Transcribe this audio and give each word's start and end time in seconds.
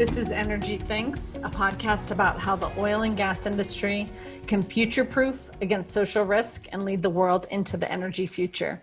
This 0.00 0.16
is 0.16 0.32
Energy 0.32 0.78
Thinks, 0.78 1.36
a 1.36 1.50
podcast 1.50 2.10
about 2.10 2.38
how 2.38 2.56
the 2.56 2.72
oil 2.78 3.02
and 3.02 3.14
gas 3.14 3.44
industry 3.44 4.10
can 4.46 4.62
future 4.62 5.04
proof 5.04 5.50
against 5.60 5.90
social 5.90 6.24
risk 6.24 6.68
and 6.72 6.86
lead 6.86 7.02
the 7.02 7.10
world 7.10 7.46
into 7.50 7.76
the 7.76 7.92
energy 7.92 8.24
future. 8.24 8.82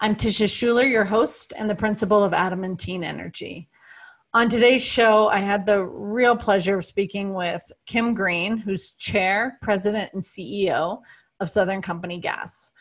I'm 0.00 0.14
Tisha 0.14 0.46
Schuller, 0.46 0.88
your 0.88 1.04
host 1.04 1.52
and 1.56 1.68
the 1.68 1.74
principal 1.74 2.22
of 2.22 2.32
Adamantine 2.32 3.02
Energy. 3.02 3.68
On 4.34 4.48
today's 4.48 4.84
show, 4.84 5.26
I 5.26 5.38
had 5.38 5.66
the 5.66 5.84
real 5.84 6.36
pleasure 6.36 6.78
of 6.78 6.84
speaking 6.84 7.34
with 7.34 7.70
Kim 7.86 8.14
Greene, 8.14 8.56
who's 8.56 8.92
chair, 8.92 9.58
president, 9.62 10.12
and 10.12 10.22
CEO 10.22 11.00
of 11.42 11.50
Southern 11.50 11.82
Company 11.82 12.18
Gas. 12.18 12.72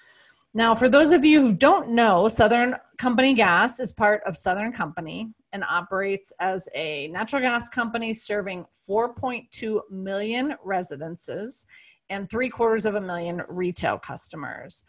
Now, 0.53 0.73
for 0.73 0.87
those 0.87 1.11
of 1.11 1.25
you 1.25 1.41
who 1.41 1.53
don't 1.53 1.89
know, 1.89 2.27
Southern 2.27 2.75
Company 2.97 3.33
Gas 3.33 3.79
is 3.79 3.91
part 3.91 4.21
of 4.25 4.37
Southern 4.37 4.71
Company, 4.71 5.33
and 5.53 5.63
operates 5.69 6.31
as 6.39 6.67
a 6.75 7.07
natural 7.09 7.41
gas 7.41 7.69
company 7.69 8.13
serving 8.13 8.65
4.2 8.89 9.81
million 9.89 10.55
residences 10.63 11.65
and 12.09 12.29
three 12.29 12.49
quarters 12.49 12.85
of 12.85 12.95
a 12.95 13.01
million 13.01 13.41
retail 13.47 13.97
customers. 13.97 14.83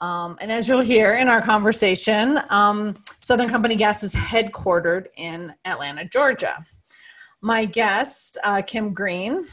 Um, 0.00 0.36
and 0.40 0.50
as 0.50 0.68
you'll 0.68 0.80
hear 0.80 1.14
in 1.14 1.28
our 1.28 1.40
conversation, 1.40 2.40
um, 2.50 2.94
Southern 3.22 3.48
Company 3.48 3.76
Gas 3.76 4.02
is 4.02 4.14
headquartered 4.14 5.06
in 5.16 5.54
Atlanta, 5.64 6.04
Georgia. 6.04 6.64
My 7.40 7.64
guest, 7.64 8.38
uh, 8.44 8.62
Kim 8.62 8.92
Greene, 8.92 9.44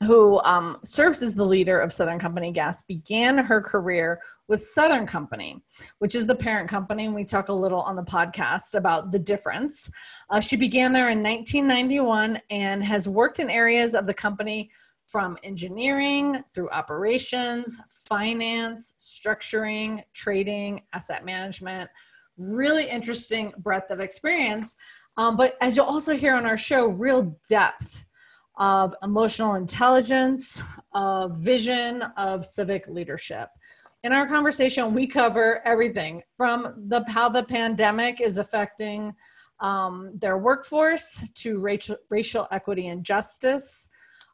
who 0.00 0.40
um, 0.44 0.78
serves 0.82 1.20
as 1.20 1.34
the 1.34 1.44
leader 1.44 1.78
of 1.78 1.92
Southern 1.92 2.18
Company 2.18 2.50
Gas, 2.52 2.82
began 2.82 3.36
her 3.36 3.60
career 3.60 4.20
with 4.48 4.62
Southern 4.62 5.06
Company, 5.06 5.62
which 5.98 6.14
is 6.14 6.26
the 6.26 6.34
parent 6.34 6.68
company. 6.70 7.04
And 7.04 7.14
we 7.14 7.24
talk 7.24 7.50
a 7.50 7.52
little 7.52 7.82
on 7.82 7.96
the 7.96 8.02
podcast 8.02 8.74
about 8.74 9.12
the 9.12 9.18
difference. 9.18 9.90
Uh, 10.30 10.40
she 10.40 10.56
began 10.56 10.92
there 10.92 11.10
in 11.10 11.22
1991 11.22 12.38
and 12.50 12.82
has 12.82 13.08
worked 13.08 13.40
in 13.40 13.50
areas 13.50 13.94
of 13.94 14.06
the 14.06 14.14
company 14.14 14.70
from 15.06 15.36
engineering 15.42 16.42
through 16.54 16.70
operations, 16.70 17.78
finance, 18.08 18.94
structuring, 18.98 20.02
trading, 20.14 20.82
asset 20.92 21.24
management. 21.24 21.90
Really 22.38 22.88
interesting 22.88 23.52
breadth 23.58 23.90
of 23.90 24.00
experience. 24.00 24.76
Um, 25.18 25.36
but 25.36 25.56
as 25.60 25.76
you'll 25.76 25.86
also 25.86 26.16
hear 26.16 26.34
on 26.34 26.46
our 26.46 26.56
show, 26.56 26.86
real 26.86 27.36
depth 27.48 28.06
of 28.60 28.94
emotional 29.02 29.54
intelligence, 29.54 30.62
of 30.92 31.36
vision, 31.42 32.02
of 32.18 32.44
civic 32.44 32.86
leadership. 32.86 33.48
In 34.04 34.12
our 34.12 34.28
conversation, 34.28 34.94
we 34.94 35.06
cover 35.06 35.66
everything 35.66 36.22
from 36.36 36.74
the 36.88 37.02
how 37.08 37.30
the 37.30 37.42
pandemic 37.42 38.20
is 38.20 38.36
affecting 38.38 39.14
um, 39.60 40.12
their 40.14 40.38
workforce 40.38 41.28
to 41.36 41.58
racial, 41.58 41.96
racial 42.10 42.46
equity 42.50 42.88
and 42.88 43.02
justice, 43.02 43.88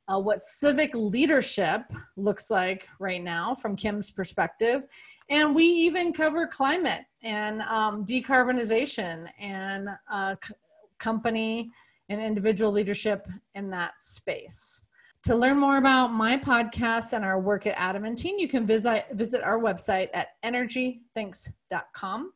uh, 0.08 0.18
what 0.18 0.40
civic 0.40 0.94
leadership 0.94 1.82
looks 2.16 2.50
like 2.50 2.88
right 2.98 3.22
now 3.22 3.54
from 3.54 3.76
Kim's 3.76 4.10
perspective. 4.10 4.84
And 5.30 5.54
we 5.54 5.64
even 5.64 6.12
cover 6.12 6.46
climate 6.46 7.02
and 7.24 7.62
um, 7.62 8.04
decarbonization 8.04 9.28
and 9.40 9.88
uh, 10.10 10.36
c- 10.44 10.54
company 10.98 11.70
and 12.08 12.20
individual 12.20 12.72
leadership 12.72 13.26
in 13.54 13.70
that 13.70 14.02
space. 14.02 14.82
To 15.24 15.34
learn 15.34 15.58
more 15.58 15.78
about 15.78 16.12
my 16.12 16.36
podcast 16.36 17.12
and 17.12 17.24
our 17.24 17.40
work 17.40 17.66
at 17.66 17.74
Adamantine, 17.76 18.38
you 18.38 18.46
can 18.46 18.64
visit, 18.64 19.06
visit 19.10 19.42
our 19.42 19.58
website 19.58 20.08
at 20.14 20.28
energythinks.com. 20.44 22.32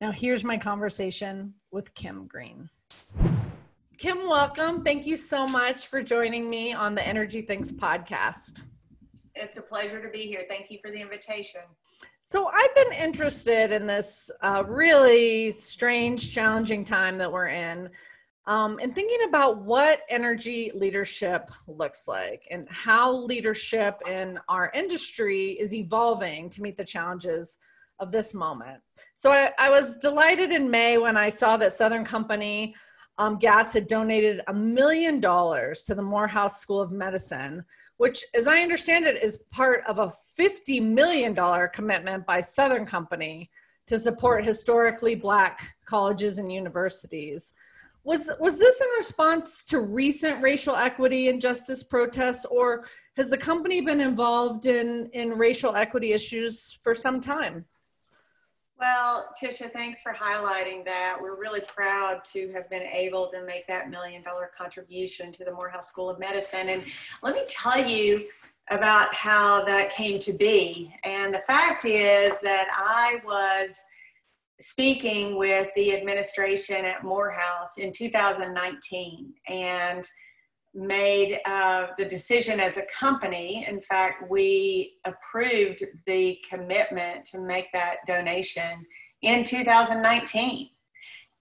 Now, 0.00 0.10
here's 0.10 0.42
my 0.42 0.56
conversation 0.56 1.52
with 1.70 1.94
Kim 1.94 2.26
Greene. 2.26 2.70
Kim, 3.98 4.26
welcome. 4.26 4.82
Thank 4.82 5.06
you 5.06 5.18
so 5.18 5.46
much 5.46 5.88
for 5.88 6.02
joining 6.02 6.48
me 6.48 6.72
on 6.72 6.94
the 6.94 7.06
Energy 7.06 7.42
Thinks 7.42 7.70
podcast. 7.70 8.62
It's 9.34 9.58
a 9.58 9.62
pleasure 9.62 10.00
to 10.00 10.08
be 10.08 10.20
here. 10.20 10.44
Thank 10.48 10.70
you 10.70 10.78
for 10.82 10.90
the 10.90 11.02
invitation. 11.02 11.60
So, 12.22 12.48
I've 12.48 12.74
been 12.74 12.92
interested 12.94 13.72
in 13.72 13.86
this 13.86 14.30
uh, 14.40 14.64
really 14.66 15.50
strange, 15.50 16.32
challenging 16.34 16.84
time 16.84 17.18
that 17.18 17.30
we're 17.30 17.48
in 17.48 17.90
um, 18.50 18.80
and 18.82 18.92
thinking 18.92 19.28
about 19.28 19.58
what 19.58 20.00
energy 20.08 20.72
leadership 20.74 21.52
looks 21.68 22.08
like 22.08 22.48
and 22.50 22.66
how 22.68 23.14
leadership 23.14 24.02
in 24.08 24.40
our 24.48 24.72
industry 24.74 25.50
is 25.50 25.72
evolving 25.72 26.50
to 26.50 26.60
meet 26.60 26.76
the 26.76 26.84
challenges 26.84 27.58
of 28.00 28.10
this 28.10 28.34
moment. 28.34 28.82
So 29.14 29.30
I, 29.30 29.52
I 29.60 29.70
was 29.70 29.98
delighted 29.98 30.50
in 30.50 30.68
May 30.68 30.98
when 30.98 31.16
I 31.16 31.28
saw 31.28 31.56
that 31.58 31.72
Southern 31.72 32.04
Company 32.04 32.74
um, 33.18 33.38
Gas 33.38 33.72
had 33.72 33.86
donated 33.86 34.40
a 34.48 34.54
million 34.54 35.20
dollars 35.20 35.82
to 35.82 35.94
the 35.94 36.02
Morehouse 36.02 36.60
School 36.60 36.80
of 36.80 36.90
Medicine, 36.90 37.64
which, 37.98 38.24
as 38.34 38.48
I 38.48 38.62
understand 38.62 39.06
it, 39.06 39.22
is 39.22 39.44
part 39.52 39.82
of 39.86 40.00
a 40.00 40.06
$50 40.06 40.82
million 40.82 41.36
commitment 41.72 42.26
by 42.26 42.40
Southern 42.40 42.84
Company 42.84 43.48
to 43.86 43.96
support 43.96 44.44
historically 44.44 45.14
Black 45.14 45.60
colleges 45.84 46.38
and 46.38 46.50
universities. 46.50 47.52
Was 48.10 48.28
was 48.40 48.58
this 48.58 48.80
in 48.80 48.88
response 48.96 49.62
to 49.66 49.82
recent 49.82 50.42
racial 50.42 50.74
equity 50.74 51.28
and 51.28 51.40
justice 51.40 51.84
protests, 51.84 52.44
or 52.44 52.84
has 53.16 53.30
the 53.30 53.38
company 53.38 53.80
been 53.82 54.00
involved 54.00 54.66
in 54.66 55.08
in 55.12 55.38
racial 55.38 55.76
equity 55.76 56.10
issues 56.12 56.76
for 56.82 56.92
some 56.92 57.20
time? 57.20 57.64
Well, 58.80 59.32
Tisha, 59.40 59.70
thanks 59.70 60.02
for 60.02 60.12
highlighting 60.12 60.84
that. 60.86 61.18
We're 61.22 61.38
really 61.38 61.60
proud 61.60 62.24
to 62.32 62.50
have 62.52 62.68
been 62.68 62.82
able 62.82 63.30
to 63.30 63.44
make 63.44 63.68
that 63.68 63.90
million 63.90 64.24
dollar 64.24 64.50
contribution 64.58 65.30
to 65.34 65.44
the 65.44 65.52
Morehouse 65.52 65.86
School 65.86 66.10
of 66.10 66.18
Medicine. 66.18 66.68
And 66.68 66.82
let 67.22 67.36
me 67.36 67.44
tell 67.46 67.78
you 67.78 68.26
about 68.72 69.14
how 69.14 69.64
that 69.66 69.92
came 69.92 70.18
to 70.18 70.32
be. 70.32 70.92
And 71.04 71.32
the 71.32 71.44
fact 71.46 71.84
is 71.84 72.32
that 72.42 72.66
I 72.72 73.20
was 73.24 73.84
speaking 74.60 75.36
with 75.36 75.70
the 75.74 75.96
administration 75.96 76.84
at 76.84 77.04
Morehouse 77.04 77.78
in 77.78 77.92
2019 77.92 79.32
and 79.48 80.08
made 80.74 81.40
uh, 81.46 81.88
the 81.98 82.04
decision 82.04 82.60
as 82.60 82.76
a 82.76 82.84
company. 82.98 83.66
In 83.66 83.80
fact, 83.80 84.30
we 84.30 84.94
approved 85.04 85.84
the 86.06 86.38
commitment 86.48 87.24
to 87.26 87.40
make 87.40 87.72
that 87.72 87.98
donation 88.06 88.86
in 89.22 89.44
2019. 89.44 90.68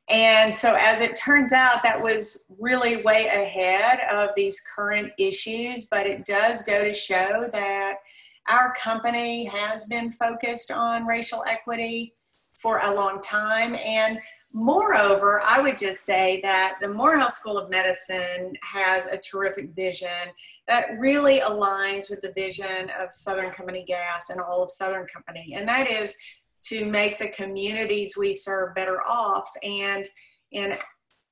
And 0.10 0.56
so, 0.56 0.76
as 0.80 1.02
it 1.02 1.16
turns 1.16 1.54
out, 1.54 1.84
that 1.84 2.02
was 2.02 2.46
really 2.58 3.04
way 3.04 3.28
ahead 3.28 4.00
of 4.12 4.30
these 4.36 4.60
current 4.76 5.12
issues, 5.20 5.86
but 5.86 6.08
it 6.08 6.26
does 6.26 6.64
go 6.64 6.84
to 6.84 6.94
show 6.94 7.48
that 7.54 7.98
our 8.50 8.74
company 8.74 9.46
has 9.46 9.86
been 9.86 10.10
focused 10.10 10.72
on 10.72 11.06
racial 11.06 11.44
equity 11.48 12.14
for 12.62 12.80
a 12.80 12.94
long 12.94 13.22
time. 13.22 13.76
And 13.76 14.20
moreover, 14.54 15.42
I 15.46 15.62
would 15.62 15.78
just 15.78 16.06
say 16.06 16.40
that 16.44 16.78
the 16.82 16.90
Morehouse 16.90 17.38
School 17.38 17.58
of 17.58 17.70
Medicine 17.70 18.54
has 18.62 19.06
a 19.06 19.18
terrific 19.18 19.70
vision 19.76 20.30
that 20.68 20.98
really 21.00 21.40
aligns 21.40 22.10
with 22.10 22.22
the 22.22 22.34
vision 22.36 22.92
of 23.00 23.14
Southern 23.14 23.52
Company 23.52 23.86
Gas 23.88 24.30
and 24.30 24.42
all 24.42 24.62
of 24.62 24.70
Southern 24.70 25.08
Company. 25.08 25.54
And 25.56 25.68
that 25.68 25.90
is 25.90 26.16
to 26.64 26.86
make 26.86 27.18
the 27.18 27.30
communities 27.30 28.18
we 28.18 28.34
serve 28.34 28.76
better 28.76 29.02
off. 29.08 29.50
And 29.64 30.06
in 30.52 30.78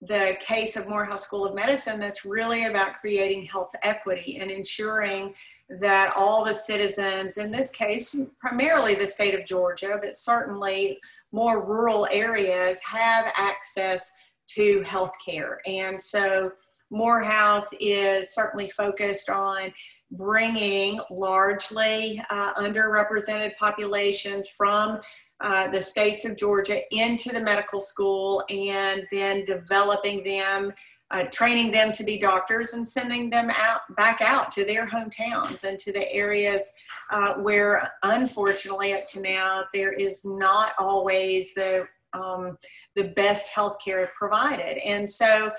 the 0.01 0.37
case 0.39 0.75
of 0.75 0.87
Morehouse 0.87 1.23
School 1.23 1.45
of 1.45 1.55
Medicine, 1.55 1.99
that's 1.99 2.23
really 2.23 2.65
about 2.65 2.93
creating 2.93 3.43
health 3.43 3.71
equity 3.83 4.37
and 4.37 4.51
ensuring 4.51 5.33
that 5.81 6.13
all 6.15 6.45
the 6.45 6.53
citizens, 6.53 7.37
in 7.37 7.51
this 7.51 7.69
case, 7.71 8.15
primarily 8.39 8.95
the 8.95 9.07
state 9.07 9.33
of 9.33 9.45
Georgia, 9.45 9.97
but 10.01 10.15
certainly 10.15 10.99
more 11.31 11.67
rural 11.67 12.07
areas 12.11 12.79
have 12.81 13.31
access 13.35 14.11
to 14.55 14.81
health 14.81 15.13
care. 15.25 15.59
And 15.65 16.01
so 16.01 16.51
Morehouse 16.89 17.67
is 17.79 18.33
certainly 18.33 18.69
focused 18.69 19.29
on 19.29 19.73
bringing 20.11 20.99
largely 21.11 22.21
uh, 22.29 22.53
underrepresented 22.53 23.57
populations 23.57 24.49
from 24.49 24.99
uh, 25.41 25.69
the 25.69 25.81
states 25.81 26.25
of 26.25 26.37
Georgia 26.37 26.81
into 26.91 27.29
the 27.31 27.41
medical 27.41 27.79
school 27.79 28.43
and 28.49 29.03
then 29.11 29.43
developing 29.45 30.23
them 30.23 30.71
uh, 31.11 31.23
training 31.31 31.71
them 31.71 31.91
to 31.93 32.03
be 32.03 32.17
doctors 32.17 32.73
and 32.73 32.87
sending 32.87 33.29
them 33.29 33.49
out 33.51 33.81
back 33.95 34.21
out 34.21 34.51
to 34.51 34.65
their 34.65 34.85
hometowns 34.85 35.63
and 35.63 35.79
to 35.79 35.91
the 35.93 36.11
areas 36.11 36.73
uh, 37.11 37.35
where 37.35 37.93
unfortunately 38.03 38.93
up 38.93 39.07
to 39.07 39.21
now 39.21 39.63
there 39.73 39.93
is 39.93 40.25
not 40.25 40.73
always 40.77 41.53
the 41.53 41.87
um, 42.13 42.57
the 42.95 43.09
best 43.09 43.49
health 43.49 43.77
care 43.83 44.11
provided. 44.17 44.77
And 44.85 45.09
so 45.09 45.51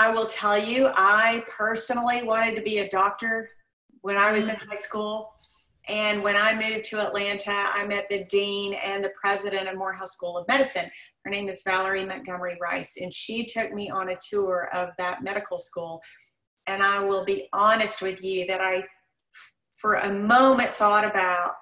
i 0.00 0.08
will 0.10 0.26
tell 0.26 0.56
you 0.56 0.90
i 0.94 1.44
personally 1.48 2.22
wanted 2.22 2.54
to 2.54 2.62
be 2.62 2.78
a 2.78 2.88
doctor 2.88 3.50
when 4.02 4.16
i 4.16 4.30
was 4.30 4.48
in 4.48 4.54
high 4.54 4.76
school. 4.76 5.32
And 5.88 6.22
when 6.22 6.36
I 6.36 6.54
moved 6.54 6.84
to 6.90 7.00
Atlanta, 7.04 7.50
I 7.50 7.86
met 7.86 8.08
the 8.10 8.24
dean 8.24 8.74
and 8.74 9.02
the 9.02 9.10
president 9.18 9.68
of 9.68 9.76
Morehouse 9.78 10.12
School 10.12 10.36
of 10.36 10.46
Medicine. 10.46 10.90
Her 11.24 11.30
name 11.30 11.48
is 11.48 11.62
Valerie 11.64 12.04
Montgomery 12.04 12.56
Rice, 12.60 12.94
and 13.00 13.12
she 13.12 13.44
took 13.44 13.72
me 13.72 13.90
on 13.90 14.10
a 14.10 14.16
tour 14.16 14.68
of 14.74 14.90
that 14.98 15.22
medical 15.22 15.58
school. 15.58 16.00
And 16.66 16.82
I 16.82 17.00
will 17.00 17.24
be 17.24 17.48
honest 17.52 18.02
with 18.02 18.22
you 18.22 18.46
that 18.46 18.60
I, 18.60 18.84
for 19.76 19.94
a 19.94 20.12
moment, 20.12 20.70
thought 20.70 21.04
about 21.04 21.54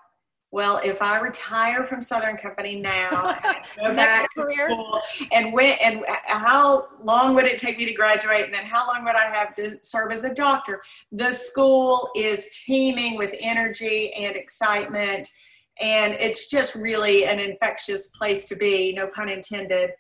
well, 0.53 0.81
if 0.85 1.03
I 1.03 1.21
retire 1.21 1.85
from 1.85 2.01
Southern 2.01 2.37
Company 2.37 2.81
now, 2.81 3.11
go 3.77 3.95
back 3.95 4.33
to 4.35 4.51
school, 4.55 5.01
and 5.33 5.53
when 5.53 5.77
and 5.83 6.05
how 6.25 6.89
long 7.03 7.35
would 7.35 7.45
it 7.47 7.59
take 7.59 7.79
me 7.79 7.85
to 7.85 7.93
graduate, 7.93 8.45
and 8.45 8.55
then 8.55 8.65
how 8.65 8.87
long 8.87 9.05
would 9.05 9.17
I 9.17 9.25
have 9.35 9.55
to 9.55 9.79
serve 9.83 10.13
as 10.13 10.25
a 10.25 10.33
doctor? 10.33 10.83
The 11.13 11.33
school 11.33 12.11
is 12.15 12.49
teeming 12.65 13.19
with 13.19 13.35
energy 13.39 14.13
and 14.15 14.37
excitement, 14.37 15.29
and 15.81 16.15
it's 16.15 16.49
just 16.51 16.75
really 16.75 17.27
an 17.27 17.39
infectious 17.39 18.09
place 18.09 18.47
to 18.49 18.57
be. 18.57 18.93
No 18.95 19.09
pun 19.09 19.29
intended. 19.29 19.91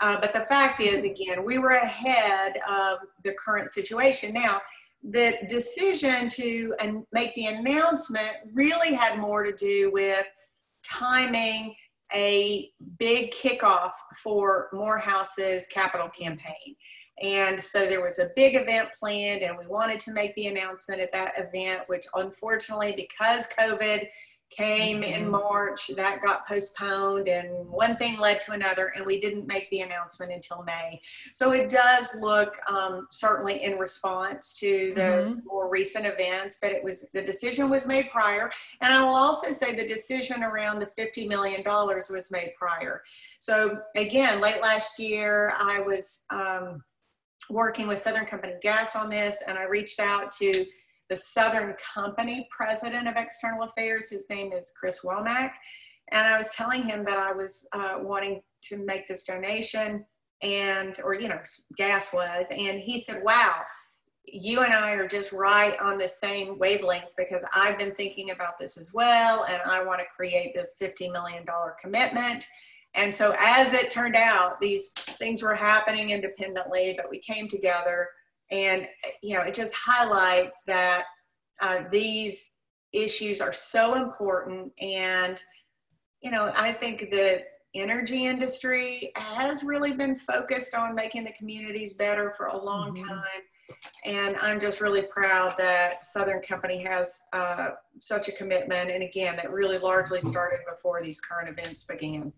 Uh, 0.00 0.18
but 0.20 0.32
the 0.32 0.44
fact 0.46 0.80
is, 0.80 1.04
again, 1.04 1.44
we 1.44 1.58
were 1.58 1.76
ahead 1.76 2.54
of 2.68 2.98
the 3.24 3.32
current 3.34 3.70
situation. 3.70 4.32
Now, 4.32 4.60
the 5.02 5.36
decision 5.48 6.28
to 6.30 6.74
and 6.80 7.04
make 7.12 7.34
the 7.34 7.46
announcement 7.46 8.32
really 8.52 8.94
had 8.94 9.18
more 9.18 9.42
to 9.42 9.52
do 9.52 9.90
with 9.92 10.26
timing 10.84 11.74
a 12.14 12.70
big 12.98 13.32
kickoff 13.32 13.92
for 14.22 14.68
Morehouse's 14.72 15.66
capital 15.68 16.08
campaign. 16.08 16.76
And 17.22 17.62
so 17.62 17.86
there 17.86 18.02
was 18.02 18.18
a 18.18 18.30
big 18.34 18.54
event 18.56 18.88
planned, 18.98 19.42
and 19.42 19.56
we 19.56 19.66
wanted 19.66 20.00
to 20.00 20.12
make 20.12 20.34
the 20.34 20.48
announcement 20.48 21.00
at 21.00 21.12
that 21.12 21.34
event, 21.38 21.82
which 21.86 22.06
unfortunately, 22.14 22.94
because 22.96 23.48
COVID 23.58 24.06
came 24.56 25.02
in 25.02 25.22
mm-hmm. 25.22 25.30
March, 25.30 25.88
that 25.96 26.22
got 26.22 26.46
postponed, 26.46 27.28
and 27.28 27.68
one 27.68 27.96
thing 27.96 28.18
led 28.18 28.40
to 28.42 28.52
another, 28.52 28.92
and 28.94 29.04
we 29.06 29.20
didn't 29.20 29.46
make 29.46 29.68
the 29.70 29.80
announcement 29.80 30.32
until 30.32 30.62
May. 30.62 31.00
So 31.34 31.52
it 31.52 31.70
does 31.70 32.14
look 32.20 32.56
um, 32.68 33.06
certainly 33.10 33.62
in 33.64 33.78
response 33.78 34.54
to 34.60 34.92
the 34.94 35.00
mm-hmm. 35.00 35.40
more 35.46 35.70
recent 35.70 36.06
events, 36.06 36.58
but 36.60 36.72
it 36.72 36.84
was 36.84 37.10
the 37.12 37.22
decision 37.22 37.70
was 37.70 37.86
made 37.86 38.10
prior, 38.10 38.50
and 38.80 38.92
I 38.92 39.02
will 39.02 39.14
also 39.14 39.50
say 39.52 39.74
the 39.74 39.88
decision 39.88 40.42
around 40.42 40.80
the 40.80 40.90
fifty 40.96 41.26
million 41.26 41.62
dollars 41.62 42.10
was 42.10 42.30
made 42.30 42.52
prior. 42.58 43.02
So 43.38 43.78
again, 43.96 44.40
late 44.40 44.60
last 44.62 44.98
year, 44.98 45.52
I 45.56 45.80
was 45.80 46.24
um, 46.30 46.82
working 47.50 47.86
with 47.88 47.98
Southern 47.98 48.26
Company 48.26 48.54
Gas 48.62 48.94
on 48.96 49.10
this, 49.10 49.36
and 49.46 49.58
I 49.58 49.64
reached 49.64 50.00
out 50.00 50.30
to 50.32 50.64
the 51.12 51.16
Southern 51.18 51.74
Company 51.94 52.48
president 52.50 53.06
of 53.06 53.16
external 53.16 53.64
affairs. 53.64 54.08
His 54.08 54.24
name 54.30 54.50
is 54.50 54.72
Chris 54.74 55.04
Womack. 55.04 55.50
And 56.10 56.26
I 56.26 56.38
was 56.38 56.54
telling 56.54 56.84
him 56.84 57.04
that 57.04 57.18
I 57.18 57.32
was 57.32 57.66
uh, 57.74 57.96
wanting 58.00 58.40
to 58.68 58.78
make 58.78 59.06
this 59.06 59.24
donation 59.24 60.06
and, 60.40 60.98
or, 61.04 61.12
you 61.12 61.28
know, 61.28 61.38
gas 61.76 62.14
was. 62.14 62.46
And 62.50 62.80
he 62.80 62.98
said, 62.98 63.22
wow, 63.22 63.60
you 64.24 64.62
and 64.62 64.72
I 64.72 64.92
are 64.92 65.06
just 65.06 65.34
right 65.34 65.78
on 65.82 65.98
the 65.98 66.08
same 66.08 66.58
wavelength 66.58 67.12
because 67.18 67.42
I've 67.54 67.78
been 67.78 67.94
thinking 67.94 68.30
about 68.30 68.58
this 68.58 68.78
as 68.78 68.94
well. 68.94 69.44
And 69.44 69.60
I 69.66 69.84
want 69.84 70.00
to 70.00 70.06
create 70.16 70.54
this 70.54 70.78
$50 70.80 71.12
million 71.12 71.44
commitment. 71.78 72.46
And 72.94 73.14
so 73.14 73.36
as 73.38 73.74
it 73.74 73.90
turned 73.90 74.16
out, 74.16 74.62
these 74.62 74.88
things 74.92 75.42
were 75.42 75.54
happening 75.54 76.08
independently, 76.08 76.94
but 76.96 77.10
we 77.10 77.18
came 77.18 77.48
together 77.48 78.08
and, 78.52 78.86
you 79.22 79.36
know, 79.36 79.42
it 79.42 79.54
just 79.54 79.72
highlights 79.74 80.62
that 80.66 81.04
uh, 81.60 81.80
these 81.90 82.54
issues 82.92 83.40
are 83.40 83.52
so 83.52 83.94
important. 83.94 84.72
And, 84.80 85.42
you 86.20 86.30
know, 86.30 86.52
I 86.54 86.72
think 86.72 87.10
the 87.10 87.42
energy 87.74 88.26
industry 88.26 89.10
has 89.16 89.64
really 89.64 89.94
been 89.94 90.18
focused 90.18 90.74
on 90.74 90.94
making 90.94 91.24
the 91.24 91.32
communities 91.32 91.94
better 91.94 92.30
for 92.36 92.46
a 92.46 92.64
long 92.64 92.94
mm-hmm. 92.94 93.08
time. 93.08 93.42
And 94.04 94.36
I'm 94.36 94.60
just 94.60 94.82
really 94.82 95.02
proud 95.02 95.54
that 95.56 96.04
Southern 96.04 96.42
Company 96.42 96.82
has 96.82 97.22
uh, 97.32 97.70
such 98.00 98.28
a 98.28 98.32
commitment. 98.32 98.90
And 98.90 99.02
again, 99.02 99.36
that 99.36 99.50
really 99.50 99.78
largely 99.78 100.20
started 100.20 100.58
before 100.68 101.02
these 101.02 101.20
current 101.20 101.48
events 101.48 101.84
began. 101.86 102.32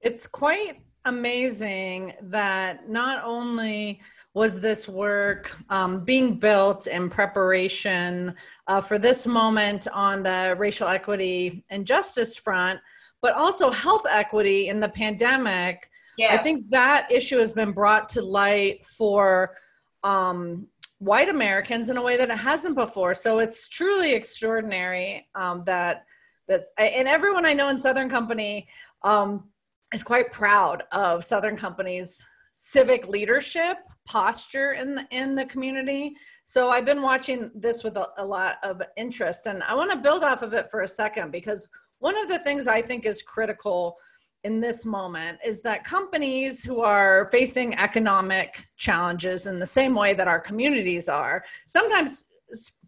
It's 0.00 0.26
quite 0.26 0.80
amazing 1.04 2.14
that 2.22 2.88
not 2.88 3.22
only 3.24 4.00
was 4.34 4.60
this 4.60 4.88
work 4.88 5.56
um, 5.70 6.04
being 6.04 6.34
built 6.34 6.88
in 6.88 7.08
preparation 7.08 8.34
uh, 8.66 8.80
for 8.80 8.98
this 8.98 9.26
moment 9.26 9.86
on 9.92 10.24
the 10.24 10.56
racial 10.58 10.88
equity 10.88 11.64
and 11.70 11.86
justice 11.86 12.36
front, 12.36 12.80
but 13.22 13.32
also 13.34 13.70
health 13.70 14.04
equity 14.10 14.68
in 14.68 14.80
the 14.80 14.88
pandemic? 14.88 15.88
Yes. 16.18 16.38
I 16.38 16.42
think 16.42 16.68
that 16.70 17.10
issue 17.12 17.38
has 17.38 17.52
been 17.52 17.70
brought 17.70 18.08
to 18.10 18.22
light 18.22 18.84
for 18.84 19.54
um, 20.02 20.66
white 20.98 21.28
Americans 21.28 21.88
in 21.88 21.96
a 21.96 22.02
way 22.02 22.16
that 22.16 22.28
it 22.28 22.38
hasn't 22.38 22.74
before. 22.74 23.14
So 23.14 23.38
it's 23.38 23.68
truly 23.68 24.14
extraordinary 24.14 25.28
um, 25.36 25.62
that 25.64 26.04
that's 26.48 26.70
and 26.76 27.08
everyone 27.08 27.46
I 27.46 27.54
know 27.54 27.68
in 27.68 27.80
Southern 27.80 28.10
Company 28.10 28.66
um, 29.02 29.44
is 29.92 30.02
quite 30.02 30.30
proud 30.30 30.82
of 30.92 31.24
Southern 31.24 31.56
Company's 31.56 32.24
civic 32.52 33.08
leadership 33.08 33.78
posture 34.06 34.72
in 34.72 34.94
the, 34.94 35.06
in 35.10 35.34
the 35.34 35.46
community. 35.46 36.16
So 36.44 36.70
I've 36.70 36.84
been 36.84 37.02
watching 37.02 37.50
this 37.54 37.82
with 37.82 37.96
a, 37.96 38.08
a 38.18 38.24
lot 38.24 38.56
of 38.62 38.82
interest, 38.96 39.46
and 39.46 39.62
I 39.62 39.74
want 39.74 39.90
to 39.92 39.98
build 39.98 40.22
off 40.22 40.42
of 40.42 40.52
it 40.52 40.68
for 40.68 40.82
a 40.82 40.88
second 40.88 41.32
because 41.32 41.66
one 41.98 42.16
of 42.18 42.28
the 42.28 42.38
things 42.38 42.66
I 42.66 42.82
think 42.82 43.06
is 43.06 43.22
critical 43.22 43.96
in 44.44 44.60
this 44.60 44.84
moment 44.84 45.38
is 45.44 45.62
that 45.62 45.84
companies 45.84 46.62
who 46.62 46.82
are 46.82 47.26
facing 47.28 47.74
economic 47.76 48.66
challenges 48.76 49.46
in 49.46 49.58
the 49.58 49.66
same 49.66 49.94
way 49.94 50.12
that 50.12 50.28
our 50.28 50.40
communities 50.40 51.08
are 51.08 51.42
sometimes 51.66 52.26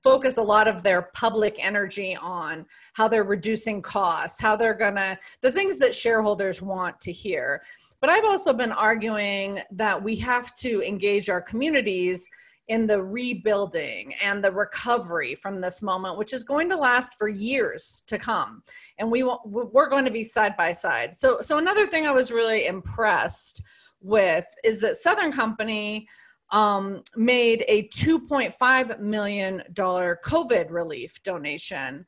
focus 0.03 0.37
a 0.37 0.43
lot 0.43 0.69
of 0.69 0.83
their 0.83 1.03
public 1.15 1.57
energy 1.59 2.17
on 2.21 2.67
how 2.93 3.09
they're 3.09 3.25
reducing 3.25 3.83
costs, 3.83 4.41
how 4.41 4.55
they're 4.55 4.75
gonna, 4.75 5.19
the 5.41 5.51
things 5.51 5.79
that 5.79 5.95
shareholders 5.95 6.63
want 6.63 7.01
to 7.01 7.11
hear. 7.11 7.63
But 8.01 8.11
I've 8.11 8.25
also 8.25 8.53
been 8.53 8.73
arguing 8.73 9.61
that 9.73 10.03
we 10.03 10.17
have 10.17 10.55
to 10.57 10.83
engage 10.83 11.29
our 11.29 11.41
communities 11.41 12.29
in 12.69 12.87
the 12.87 13.01
rebuilding 13.01 14.13
and 14.23 14.43
the 14.43 14.51
recovery 14.51 15.37
from 15.37 15.61
this 15.61 15.83
moment 15.83 16.19
which 16.19 16.33
is 16.33 16.43
going 16.43 16.69
to 16.69 16.77
last 16.77 17.15
for 17.17 17.29
years 17.29 18.03
to 18.09 18.19
come. 18.19 18.63
And 18.99 19.11
we 19.11 19.23
we're 19.45 19.89
going 19.89 20.05
to 20.05 20.11
be 20.11 20.25
side 20.25 20.57
by 20.57 20.73
side. 20.73 21.15
So 21.15 21.41
so 21.41 21.59
another 21.59 21.87
thing 21.87 22.07
i 22.07 22.11
was 22.11 22.31
really 22.31 22.67
impressed 22.67 23.63
with 24.01 24.47
is 24.65 24.81
that 24.81 24.97
southern 24.97 25.33
company 25.33 26.09
um, 26.51 27.03
made 27.17 27.65
a 27.67 27.89
2.5 27.89 29.01
million 29.01 29.63
dollar 29.73 30.19
covid 30.25 30.71
relief 30.71 31.21
donation 31.23 32.05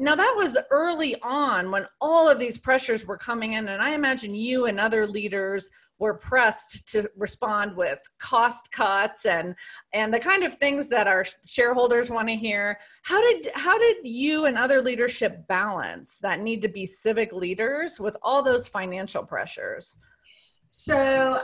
now, 0.00 0.14
that 0.14 0.34
was 0.36 0.56
early 0.70 1.16
on 1.22 1.72
when 1.72 1.84
all 2.00 2.30
of 2.30 2.38
these 2.38 2.56
pressures 2.56 3.04
were 3.04 3.18
coming 3.18 3.54
in, 3.54 3.66
and 3.66 3.82
I 3.82 3.94
imagine 3.94 4.32
you 4.32 4.66
and 4.66 4.78
other 4.78 5.08
leaders 5.08 5.70
were 5.98 6.14
pressed 6.14 6.86
to 6.92 7.10
respond 7.16 7.74
with 7.74 7.98
cost 8.20 8.70
cuts 8.70 9.26
and 9.26 9.56
and 9.92 10.14
the 10.14 10.20
kind 10.20 10.44
of 10.44 10.54
things 10.54 10.88
that 10.90 11.08
our 11.08 11.24
shareholders 11.44 12.10
want 12.10 12.28
to 12.28 12.36
hear. 12.36 12.78
How 13.02 13.20
did 13.20 13.48
how 13.56 13.76
did 13.76 13.96
you 14.04 14.44
and 14.44 14.56
other 14.56 14.80
leadership 14.80 15.48
balance 15.48 16.18
that 16.18 16.40
need 16.40 16.62
to 16.62 16.68
be 16.68 16.86
civic 16.86 17.32
leaders 17.32 17.98
with 17.98 18.16
all 18.22 18.40
those 18.40 18.68
financial 18.68 19.24
pressures? 19.24 19.96
So 20.70 21.40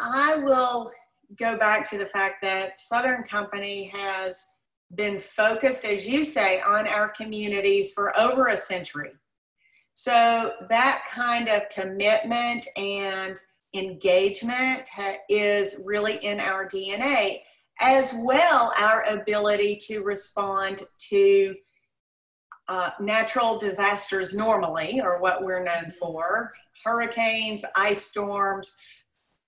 i 0.00 0.36
will 0.36 0.90
go 1.36 1.58
back 1.58 1.88
to 1.90 1.98
the 1.98 2.06
fact 2.06 2.36
that 2.42 2.80
southern 2.80 3.22
company 3.24 3.92
has 3.94 4.46
been 4.94 5.20
focused, 5.20 5.84
as 5.84 6.06
you 6.06 6.24
say, 6.24 6.60
on 6.60 6.86
our 6.86 7.08
communities 7.08 7.92
for 7.92 8.18
over 8.18 8.48
a 8.48 8.56
century. 8.56 9.12
So 9.94 10.52
that 10.68 11.04
kind 11.10 11.48
of 11.48 11.68
commitment 11.68 12.66
and 12.76 13.40
engagement 13.74 14.88
is 15.28 15.76
really 15.84 16.16
in 16.24 16.40
our 16.40 16.66
DNA, 16.66 17.42
as 17.80 18.14
well 18.24 18.72
our 18.78 19.04
ability 19.04 19.76
to 19.88 20.02
respond 20.02 20.82
to 21.10 21.54
uh, 22.68 22.90
natural 23.00 23.58
disasters 23.58 24.34
normally, 24.34 25.00
or 25.00 25.20
what 25.20 25.42
we're 25.42 25.62
known 25.62 25.90
for 25.90 26.52
hurricanes, 26.84 27.64
ice 27.74 28.02
storms, 28.02 28.76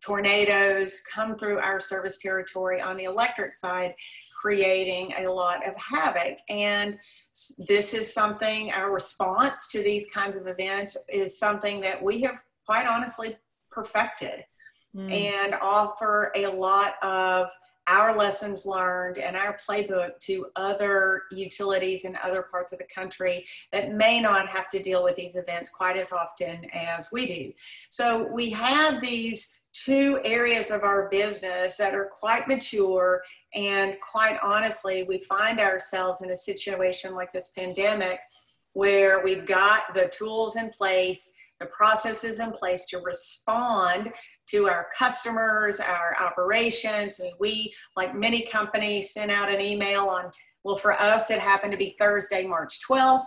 tornadoes 0.04 1.00
come 1.00 1.38
through 1.38 1.58
our 1.58 1.80
service 1.80 2.18
territory 2.18 2.80
on 2.80 2.96
the 2.96 3.04
electric 3.04 3.54
side 3.54 3.94
creating 4.40 5.14
a 5.18 5.28
lot 5.28 5.66
of 5.66 5.76
havoc. 5.76 6.38
And 6.48 6.98
this 7.68 7.94
is 7.94 8.12
something, 8.12 8.72
our 8.72 8.92
response 8.92 9.68
to 9.68 9.82
these 9.82 10.06
kinds 10.12 10.36
of 10.36 10.48
events 10.48 10.96
is 11.08 11.38
something 11.38 11.80
that 11.82 12.02
we 12.02 12.20
have 12.22 12.42
quite 12.66 12.86
honestly 12.86 13.36
perfected 13.70 14.44
mm. 14.94 15.12
and 15.12 15.54
offer 15.54 16.32
a 16.34 16.46
lot 16.46 16.94
of 17.02 17.48
our 17.88 18.16
lessons 18.16 18.64
learned 18.64 19.18
and 19.18 19.36
our 19.36 19.56
playbook 19.56 20.18
to 20.20 20.46
other 20.54 21.22
utilities 21.32 22.04
in 22.04 22.16
other 22.22 22.42
parts 22.42 22.72
of 22.72 22.78
the 22.78 22.86
country 22.92 23.44
that 23.72 23.92
may 23.92 24.20
not 24.20 24.48
have 24.48 24.68
to 24.68 24.80
deal 24.80 25.02
with 25.02 25.16
these 25.16 25.36
events 25.36 25.68
quite 25.68 25.96
as 25.96 26.12
often 26.12 26.64
as 26.72 27.10
we 27.10 27.26
do. 27.26 27.52
So 27.90 28.28
we 28.32 28.50
have 28.50 29.02
these 29.02 29.58
two 29.72 30.20
areas 30.24 30.70
of 30.70 30.82
our 30.82 31.08
business 31.08 31.76
that 31.76 31.94
are 31.94 32.10
quite 32.12 32.46
mature 32.46 33.22
and 33.54 33.96
quite 34.00 34.38
honestly 34.42 35.04
we 35.04 35.18
find 35.20 35.60
ourselves 35.60 36.20
in 36.22 36.30
a 36.30 36.36
situation 36.36 37.14
like 37.14 37.32
this 37.32 37.52
pandemic 37.56 38.18
where 38.74 39.22
we've 39.24 39.46
got 39.46 39.94
the 39.94 40.10
tools 40.16 40.56
in 40.56 40.70
place 40.70 41.30
the 41.62 41.68
processes 41.68 42.40
in 42.40 42.52
place 42.52 42.84
to 42.86 42.98
respond 42.98 44.12
to 44.48 44.68
our 44.68 44.88
customers, 44.96 45.80
our 45.80 46.16
operations. 46.20 47.20
And 47.20 47.30
we, 47.38 47.72
like 47.96 48.14
many 48.14 48.42
companies, 48.42 49.12
sent 49.12 49.30
out 49.30 49.52
an 49.52 49.60
email 49.60 50.06
on, 50.06 50.30
well, 50.64 50.76
for 50.76 50.92
us, 50.92 51.30
it 51.30 51.40
happened 51.40 51.72
to 51.72 51.78
be 51.78 51.96
Thursday, 51.98 52.46
March 52.46 52.80
12th. 52.88 53.24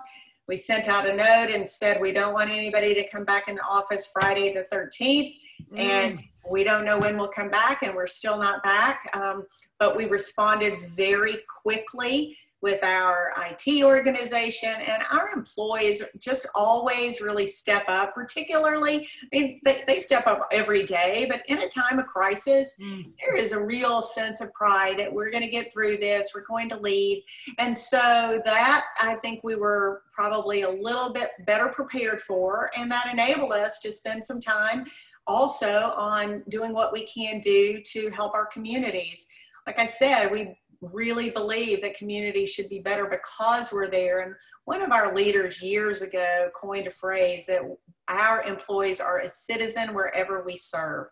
We 0.48 0.58
sent 0.58 0.88
out 0.88 1.10
a 1.10 1.16
note 1.16 1.50
and 1.52 1.68
said, 1.68 2.00
we 2.00 2.12
don't 2.12 2.34
want 2.34 2.52
anybody 2.52 2.94
to 2.94 3.08
come 3.10 3.26
back 3.26 3.48
in 3.48 3.56
the 3.56 3.64
office 3.64 4.10
Friday 4.14 4.54
the 4.54 4.68
13th. 4.76 5.34
Mm. 5.74 5.80
And 5.80 6.24
we 6.52 6.64
don't 6.64 6.86
know 6.86 7.00
when 7.00 7.18
we'll 7.18 7.28
come 7.28 7.50
back, 7.50 7.82
and 7.84 7.96
we're 7.96 8.08
still 8.08 8.40
not 8.40 8.64
back. 8.64 9.10
Um, 9.14 9.46
but 9.80 9.96
we 9.96 10.06
responded 10.06 10.80
very 10.96 11.38
quickly 11.62 12.38
with 12.66 12.84
our 12.84 13.32
IT 13.46 13.84
organization 13.84 14.74
and 14.88 15.04
our 15.12 15.30
employees 15.36 16.02
just 16.18 16.48
always 16.56 17.22
really 17.22 17.46
step 17.46 17.84
up, 17.88 18.16
particularly 18.16 19.08
they, 19.32 19.62
they 19.64 20.00
step 20.00 20.26
up 20.26 20.48
every 20.52 20.82
day, 20.82 21.28
but 21.30 21.44
in 21.48 21.60
a 21.60 21.70
time 21.70 22.00
of 22.00 22.08
crisis, 22.08 22.74
mm. 22.82 23.06
there 23.20 23.36
is 23.36 23.52
a 23.52 23.64
real 23.64 24.02
sense 24.02 24.42
of 24.42 24.52
pride 24.54 24.98
that 24.98 25.14
we're 25.14 25.30
going 25.30 25.44
to 25.44 25.50
get 25.50 25.72
through 25.72 25.98
this, 25.98 26.32
we're 26.34 26.46
going 26.46 26.68
to 26.68 26.78
lead. 26.78 27.24
And 27.60 27.78
so 27.78 28.42
that 28.46 28.86
I 29.00 29.16
think 29.18 29.42
we 29.44 29.56
were 29.56 30.02
probably 30.12 30.64
a 30.64 30.70
little 30.72 31.14
bit 31.14 31.30
better 31.46 31.70
prepared 31.70 32.20
for, 32.20 32.72
and 32.76 32.92
that 32.92 33.14
enabled 33.14 33.52
us 33.52 33.78
to 33.82 33.92
spend 33.92 34.26
some 34.26 34.40
time 34.40 34.86
also 35.28 35.94
on 35.98 36.44
doing 36.50 36.74
what 36.74 36.94
we 36.94 37.06
can 37.06 37.40
do 37.40 37.82
to 37.82 38.10
help 38.12 38.34
our 38.34 38.46
communities. 38.46 39.28
Like 39.66 39.80
I 39.80 39.86
said, 39.86 40.32
we 40.32 40.58
really 40.82 41.30
believe 41.30 41.82
that 41.82 41.98
communities 41.98 42.52
should 42.52 42.70
be 42.70 42.80
better 42.80 43.10
because 43.10 43.72
we're 43.72 43.90
there. 43.90 44.22
And 44.22 44.36
one 44.66 44.82
of 44.82 44.92
our 44.92 45.16
leaders 45.16 45.62
years 45.62 46.02
ago 46.02 46.50
coined 46.54 46.88
a 46.88 46.92
phrase 46.92 47.46
that 47.48 47.62
our 48.08 48.44
employees 48.44 49.02
are 49.02 49.20
a 49.20 49.30
citizen 49.30 49.94
wherever 49.94 50.44
we 50.44 50.58
serve. 50.58 51.08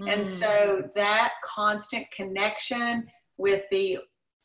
Mm. 0.00 0.12
And 0.12 0.28
so 0.28 0.88
that 0.94 1.32
constant 1.44 2.10
connection 2.10 3.06
with 3.36 3.64
the 3.70 3.98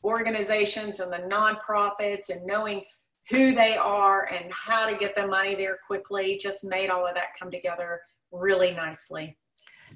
organizations 0.04 1.00
and 1.00 1.12
the 1.12 1.28
nonprofits 1.28 2.28
and 2.28 2.44
knowing 2.44 2.84
who 3.30 3.54
they 3.54 3.76
are 3.76 4.26
and 4.32 4.50
how 4.52 4.88
to 4.88 4.96
get 4.96 5.14
the 5.14 5.26
money 5.26 5.54
there 5.54 5.78
quickly 5.86 6.38
just 6.42 6.64
made 6.64 6.90
all 6.90 7.06
of 7.06 7.14
that 7.14 7.28
come 7.38 7.50
together 7.50 8.00
really 8.32 8.72
nicely. 8.74 9.36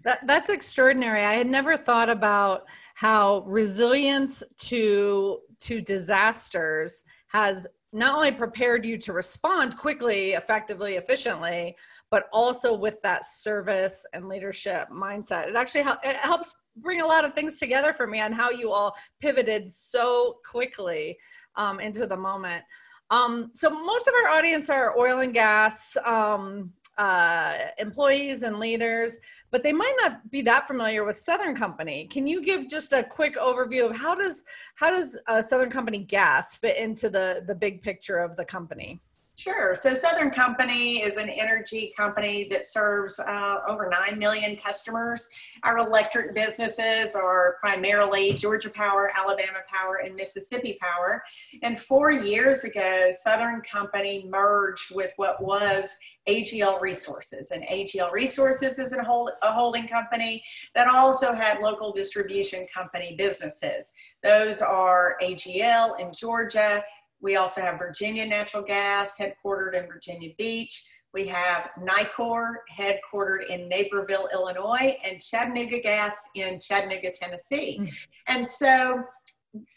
That, 0.04 0.26
that's 0.26 0.50
extraordinary. 0.50 1.24
I 1.24 1.34
had 1.34 1.46
never 1.46 1.76
thought 1.76 2.10
about 2.10 2.64
how 2.94 3.42
resilience 3.46 4.42
to 4.58 5.38
to 5.58 5.80
disasters 5.80 7.02
has 7.28 7.66
not 7.92 8.14
only 8.14 8.30
prepared 8.30 8.84
you 8.84 8.98
to 8.98 9.12
respond 9.14 9.76
quickly, 9.76 10.32
effectively, 10.32 10.94
efficiently, 10.94 11.74
but 12.10 12.24
also 12.30 12.74
with 12.74 13.00
that 13.02 13.24
service 13.24 14.04
and 14.12 14.28
leadership 14.28 14.88
mindset. 14.90 15.48
It 15.48 15.56
actually 15.56 15.80
it 15.80 16.16
helps 16.16 16.54
bring 16.76 17.00
a 17.00 17.06
lot 17.06 17.24
of 17.24 17.32
things 17.32 17.58
together 17.58 17.92
for 17.92 18.06
me 18.06 18.20
on 18.20 18.32
how 18.32 18.50
you 18.50 18.70
all 18.70 18.94
pivoted 19.20 19.72
so 19.72 20.36
quickly 20.48 21.16
um, 21.56 21.80
into 21.80 22.06
the 22.06 22.16
moment. 22.16 22.62
Um, 23.10 23.50
so 23.54 23.70
most 23.70 24.08
of 24.08 24.14
our 24.14 24.30
audience 24.30 24.68
are 24.68 24.98
oil 24.98 25.20
and 25.20 25.32
gas 25.32 25.96
um, 26.04 26.72
uh, 26.98 27.58
employees 27.78 28.42
and 28.42 28.58
leaders, 28.58 29.18
but 29.50 29.62
they 29.62 29.72
might 29.72 29.94
not 30.00 30.30
be 30.30 30.42
that 30.42 30.66
familiar 30.66 31.04
with 31.04 31.16
Southern 31.16 31.54
Company. 31.54 32.06
Can 32.10 32.26
you 32.26 32.42
give 32.42 32.68
just 32.68 32.92
a 32.92 33.02
quick 33.02 33.36
overview 33.36 33.90
of 33.90 33.96
how 33.96 34.14
does 34.14 34.44
how 34.76 34.90
does 34.90 35.18
uh, 35.26 35.42
Southern 35.42 35.70
Company 35.70 35.98
Gas 35.98 36.56
fit 36.56 36.76
into 36.76 37.08
the 37.08 37.42
the 37.46 37.54
big 37.54 37.82
picture 37.82 38.18
of 38.18 38.36
the 38.36 38.44
company? 38.44 39.00
Sure. 39.38 39.76
So 39.76 39.92
Southern 39.92 40.30
Company 40.30 41.02
is 41.02 41.18
an 41.18 41.28
energy 41.28 41.92
company 41.94 42.48
that 42.50 42.66
serves 42.66 43.18
uh, 43.18 43.58
over 43.68 43.90
9 44.08 44.18
million 44.18 44.56
customers. 44.56 45.28
Our 45.62 45.76
electric 45.76 46.34
businesses 46.34 47.14
are 47.14 47.58
primarily 47.60 48.32
Georgia 48.32 48.70
Power, 48.70 49.12
Alabama 49.14 49.58
Power, 49.70 50.00
and 50.02 50.16
Mississippi 50.16 50.78
Power. 50.80 51.22
And 51.62 51.78
four 51.78 52.10
years 52.10 52.64
ago, 52.64 53.12
Southern 53.12 53.60
Company 53.60 54.26
merged 54.26 54.94
with 54.94 55.10
what 55.16 55.42
was 55.42 55.94
AGL 56.26 56.80
Resources. 56.80 57.50
And 57.50 57.62
AGL 57.64 58.12
Resources 58.12 58.78
is 58.78 58.94
a, 58.94 59.02
hold, 59.04 59.32
a 59.42 59.52
holding 59.52 59.86
company 59.86 60.42
that 60.74 60.88
also 60.88 61.34
had 61.34 61.60
local 61.60 61.92
distribution 61.92 62.66
company 62.72 63.14
businesses. 63.16 63.92
Those 64.22 64.62
are 64.62 65.16
AGL 65.22 66.00
in 66.00 66.10
Georgia 66.12 66.82
we 67.20 67.36
also 67.36 67.60
have 67.60 67.78
Virginia 67.78 68.26
Natural 68.26 68.62
Gas, 68.62 69.16
headquartered 69.18 69.74
in 69.74 69.86
Virginia 69.86 70.30
Beach. 70.38 70.88
We 71.14 71.26
have 71.28 71.70
Nicor, 71.80 72.56
headquartered 72.78 73.46
in 73.48 73.68
Naperville, 73.68 74.28
Illinois, 74.32 74.96
and 75.02 75.20
Chattanooga 75.20 75.80
Gas 75.80 76.12
in 76.34 76.60
Chattanooga, 76.60 77.10
Tennessee. 77.10 77.78
Mm. 77.80 78.06
And 78.28 78.46
so 78.46 79.02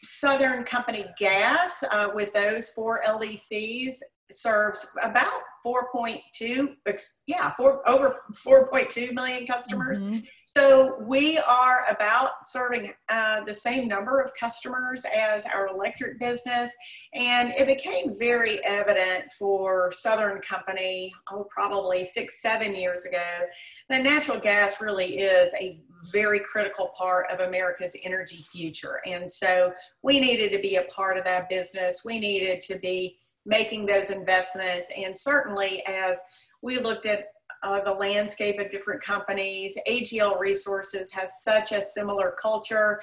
Southern 0.04 0.64
Company 0.64 1.06
Gas, 1.18 1.84
uh, 1.92 2.10
with 2.14 2.34
those 2.34 2.70
four 2.72 3.02
LDCs, 3.08 3.96
serves 4.32 4.92
about 5.02 5.42
4.2 5.66 6.76
yeah 7.28 7.52
four, 7.56 7.88
over 7.88 8.22
4.2 8.34 9.14
million 9.14 9.46
customers. 9.46 10.00
Mm-hmm. 10.00 10.20
so 10.46 10.98
we 11.02 11.38
are 11.40 11.86
about 11.90 12.48
serving 12.48 12.94
uh, 13.10 13.44
the 13.44 13.54
same 13.54 13.88
number 13.88 14.22
of 14.22 14.32
customers 14.40 15.06
as 15.14 15.44
our 15.46 15.68
electric 15.68 16.20
business. 16.20 16.72
And 17.14 17.54
it 17.58 17.66
became 17.66 18.18
very 18.18 18.64
evident 18.64 19.32
for 19.38 19.92
southern 19.92 20.42
company 20.42 21.14
oh 21.32 21.46
probably 21.50 22.06
six 22.06 22.42
seven 22.42 22.76
years 22.76 23.06
ago 23.06 23.28
that 23.90 24.04
natural 24.04 24.40
gas 24.40 24.82
really 24.82 25.18
is 25.18 25.54
a 25.60 25.82
very 26.14 26.40
critical 26.40 26.92
part 26.98 27.26
of 27.32 27.42
america's 27.42 27.96
energy 28.04 28.44
future. 28.44 29.02
And 29.06 29.30
so 29.30 29.74
we 30.04 30.20
needed 30.20 30.52
to 30.54 30.60
be 30.60 30.78
a 30.78 30.84
part 30.84 31.18
of 31.18 31.26
that 31.26 31.50
business. 31.50 32.04
We 32.06 32.20
needed 32.20 32.62
to 32.62 32.80
be 32.80 33.18
making 33.46 33.86
those 33.86 34.10
investments. 34.10 34.92
And 34.96 35.18
certainly, 35.18 35.84
as 35.88 36.20
we 36.62 36.80
looked 36.80 37.06
at 37.06 37.28
uh, 37.64 37.84
the 37.84 37.92
landscape 37.92 38.60
of 38.60 38.72
different 38.72 39.02
companies, 39.02 39.78
AGL 39.88 40.40
Resources 40.40 41.10
has 41.12 41.42
such 41.44 41.72
a 41.72 41.82
similar 41.82 42.36
culture. 42.42 43.02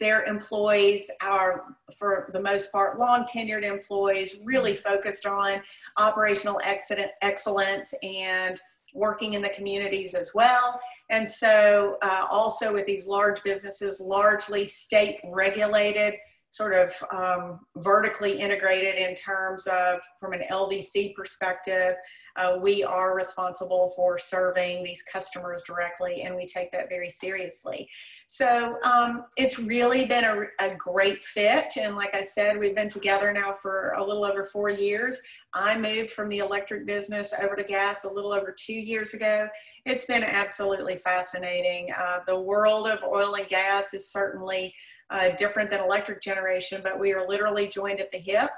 Their 0.00 0.24
employees 0.24 1.10
are, 1.22 1.76
for 1.98 2.30
the 2.32 2.40
most 2.40 2.72
part, 2.72 2.98
long 2.98 3.24
tenured 3.24 3.62
employees, 3.62 4.36
really 4.44 4.74
focused 4.74 5.26
on 5.26 5.60
operational 5.98 6.60
excellence 6.64 7.92
and 8.02 8.60
working 8.94 9.34
in 9.34 9.42
the 9.42 9.48
communities 9.50 10.14
as 10.14 10.32
well. 10.34 10.80
And 11.10 11.28
so, 11.28 11.98
uh, 12.02 12.26
also 12.30 12.72
with 12.72 12.86
these 12.86 13.06
large 13.06 13.42
businesses, 13.42 14.00
largely 14.00 14.66
state 14.66 15.18
regulated, 15.24 16.14
sort 16.52 16.74
of 16.74 16.94
um, 17.10 17.60
vertically 17.78 18.38
integrated 18.38 18.96
in 18.96 19.14
terms 19.14 19.66
of 19.66 20.00
from 20.20 20.34
an 20.34 20.42
LDC 20.50 21.14
perspective. 21.14 21.94
Uh, 22.36 22.58
we 22.60 22.84
are 22.84 23.16
responsible 23.16 23.90
for 23.96 24.18
serving 24.18 24.84
these 24.84 25.02
customers 25.02 25.62
directly, 25.66 26.22
and 26.22 26.36
we 26.36 26.44
take 26.44 26.70
that 26.70 26.90
very 26.90 27.08
seriously. 27.08 27.88
So 28.26 28.78
um, 28.84 29.24
it's 29.38 29.58
really 29.58 30.04
been 30.04 30.24
a, 30.24 30.44
a 30.60 30.76
great 30.76 31.24
fit. 31.24 31.72
And 31.80 31.96
like 31.96 32.14
I 32.14 32.22
said, 32.22 32.58
we've 32.58 32.74
been 32.74 32.90
together 32.90 33.32
now 33.32 33.54
for 33.54 33.92
a 33.92 34.04
little 34.04 34.24
over 34.24 34.44
four 34.44 34.68
years. 34.68 35.22
I 35.54 35.78
moved 35.78 36.10
from 36.10 36.28
the 36.28 36.38
electric 36.38 36.86
business 36.86 37.32
over 37.42 37.56
to 37.56 37.64
gas 37.64 38.04
a 38.04 38.12
little 38.12 38.32
over 38.32 38.54
two 38.56 38.74
years 38.74 39.14
ago. 39.14 39.48
It's 39.86 40.04
been 40.04 40.22
absolutely 40.22 40.98
fascinating. 40.98 41.88
Uh, 41.98 42.18
the 42.26 42.38
world 42.38 42.88
of 42.88 43.02
oil 43.02 43.36
and 43.36 43.48
gas 43.48 43.94
is 43.94 44.10
certainly 44.10 44.74
uh, 45.12 45.36
different 45.36 45.70
than 45.70 45.80
electric 45.80 46.22
generation, 46.22 46.80
but 46.82 46.98
we 46.98 47.12
are 47.12 47.28
literally 47.28 47.68
joined 47.68 48.00
at 48.00 48.10
the 48.10 48.18
hip. 48.18 48.50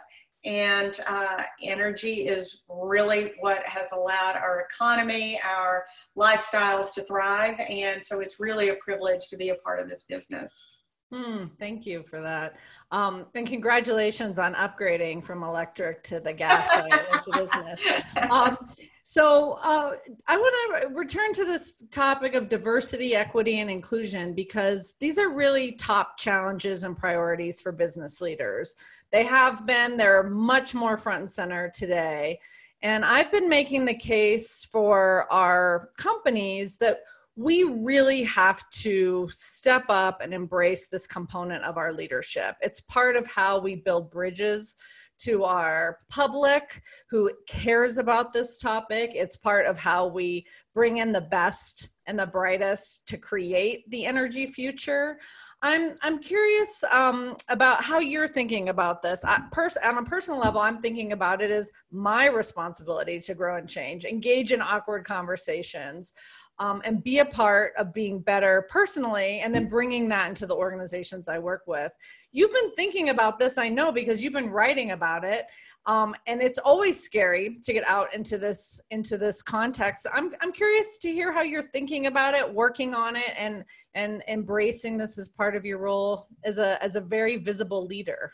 And 0.44 0.98
uh, 1.06 1.42
energy 1.62 2.28
is 2.28 2.64
really 2.68 3.32
what 3.40 3.66
has 3.66 3.92
allowed 3.92 4.36
our 4.36 4.66
economy, 4.70 5.40
our 5.42 5.86
lifestyles 6.18 6.92
to 6.94 7.02
thrive. 7.04 7.58
And 7.68 8.04
so 8.04 8.20
it's 8.20 8.38
really 8.38 8.68
a 8.68 8.74
privilege 8.74 9.28
to 9.30 9.36
be 9.36 9.48
a 9.48 9.54
part 9.56 9.80
of 9.80 9.88
this 9.88 10.04
business. 10.04 10.84
Hmm, 11.10 11.46
thank 11.58 11.86
you 11.86 12.02
for 12.02 12.20
that. 12.20 12.56
Um, 12.90 13.26
and 13.34 13.46
congratulations 13.46 14.38
on 14.38 14.54
upgrading 14.54 15.24
from 15.24 15.42
electric 15.42 16.02
to 16.04 16.20
the 16.20 16.32
gas 16.32 16.70
side 16.70 16.92
of 16.92 17.24
the 17.24 17.32
business. 17.38 17.82
Um, 18.30 18.58
So 19.06 19.58
uh, 19.62 19.92
I 20.26 20.36
want 20.38 20.82
to 20.82 20.98
return 20.98 21.34
to 21.34 21.44
this 21.44 21.84
topic 21.90 22.34
of 22.34 22.48
diversity, 22.48 23.14
equity, 23.14 23.60
and 23.60 23.70
inclusion 23.70 24.34
because 24.34 24.96
these 24.98 25.18
are 25.18 25.30
really 25.30 25.72
top 25.72 26.16
challenges 26.16 26.84
and 26.84 26.96
priorities 26.96 27.60
for 27.60 27.70
business 27.70 28.22
leaders. 28.22 28.74
They 29.12 29.24
have 29.24 29.66
been, 29.66 29.98
they're 29.98 30.30
much 30.30 30.74
more 30.74 30.96
front 30.96 31.20
and 31.20 31.30
center 31.30 31.70
today. 31.74 32.40
And 32.80 33.04
I've 33.04 33.30
been 33.30 33.48
making 33.48 33.84
the 33.84 33.94
case 33.94 34.64
for 34.64 35.30
our 35.30 35.90
companies 35.98 36.78
that 36.78 37.00
we 37.36 37.64
really 37.64 38.22
have 38.22 38.62
to 38.70 39.28
step 39.30 39.84
up 39.90 40.22
and 40.22 40.32
embrace 40.32 40.86
this 40.86 41.06
component 41.06 41.62
of 41.64 41.76
our 41.76 41.92
leadership. 41.92 42.56
It's 42.62 42.80
part 42.80 43.16
of 43.16 43.26
how 43.26 43.58
we 43.58 43.76
build 43.76 44.10
bridges 44.10 44.76
to 45.18 45.44
our 45.44 45.98
public 46.08 46.82
who 47.10 47.30
cares 47.48 47.98
about 47.98 48.32
this 48.32 48.58
topic. 48.58 49.10
It's 49.14 49.36
part 49.36 49.66
of 49.66 49.78
how 49.78 50.06
we 50.06 50.46
bring 50.74 50.98
in 50.98 51.12
the 51.12 51.20
best 51.20 51.88
and 52.06 52.18
the 52.18 52.26
brightest 52.26 53.06
to 53.06 53.16
create 53.16 53.88
the 53.90 54.04
energy 54.04 54.46
future. 54.46 55.18
I'm 55.62 55.94
I'm 56.02 56.18
curious 56.18 56.84
um, 56.92 57.36
about 57.48 57.82
how 57.82 57.98
you're 57.98 58.28
thinking 58.28 58.68
about 58.68 59.00
this. 59.00 59.24
I, 59.24 59.40
pers- 59.50 59.78
on 59.82 59.96
a 59.96 60.02
personal 60.02 60.38
level, 60.38 60.60
I'm 60.60 60.82
thinking 60.82 61.12
about 61.12 61.40
it 61.40 61.50
as 61.50 61.70
my 61.90 62.26
responsibility 62.26 63.18
to 63.20 63.34
grow 63.34 63.56
and 63.56 63.68
change, 63.68 64.04
engage 64.04 64.52
in 64.52 64.60
awkward 64.60 65.04
conversations, 65.06 66.12
um, 66.58 66.80
and 66.84 67.02
be 67.02 67.18
a 67.18 67.24
part 67.24 67.72
of 67.76 67.92
being 67.92 68.20
better 68.20 68.66
personally, 68.70 69.40
and 69.40 69.54
then 69.54 69.66
bringing 69.66 70.08
that 70.08 70.28
into 70.28 70.46
the 70.46 70.54
organizations 70.54 71.28
I 71.28 71.38
work 71.38 71.62
with. 71.66 71.92
You've 72.32 72.52
been 72.52 72.70
thinking 72.74 73.08
about 73.08 73.38
this, 73.38 73.58
I 73.58 73.68
know, 73.68 73.90
because 73.92 74.22
you've 74.22 74.32
been 74.32 74.50
writing 74.50 74.92
about 74.92 75.24
it. 75.24 75.46
Um, 75.86 76.14
and 76.26 76.40
it's 76.40 76.58
always 76.58 77.02
scary 77.02 77.58
to 77.62 77.72
get 77.72 77.84
out 77.86 78.14
into 78.14 78.38
this 78.38 78.80
into 78.90 79.18
this 79.18 79.42
context. 79.42 80.06
I'm 80.14 80.32
I'm 80.40 80.50
curious 80.50 80.96
to 80.98 81.08
hear 81.08 81.30
how 81.30 81.42
you're 81.42 81.62
thinking 81.62 82.06
about 82.06 82.32
it, 82.32 82.50
working 82.50 82.94
on 82.94 83.16
it, 83.16 83.34
and 83.36 83.64
and 83.94 84.22
embracing 84.28 84.96
this 84.96 85.18
as 85.18 85.28
part 85.28 85.54
of 85.54 85.66
your 85.66 85.78
role 85.78 86.28
as 86.44 86.56
a 86.58 86.82
as 86.82 86.96
a 86.96 87.02
very 87.02 87.36
visible 87.36 87.84
leader. 87.84 88.32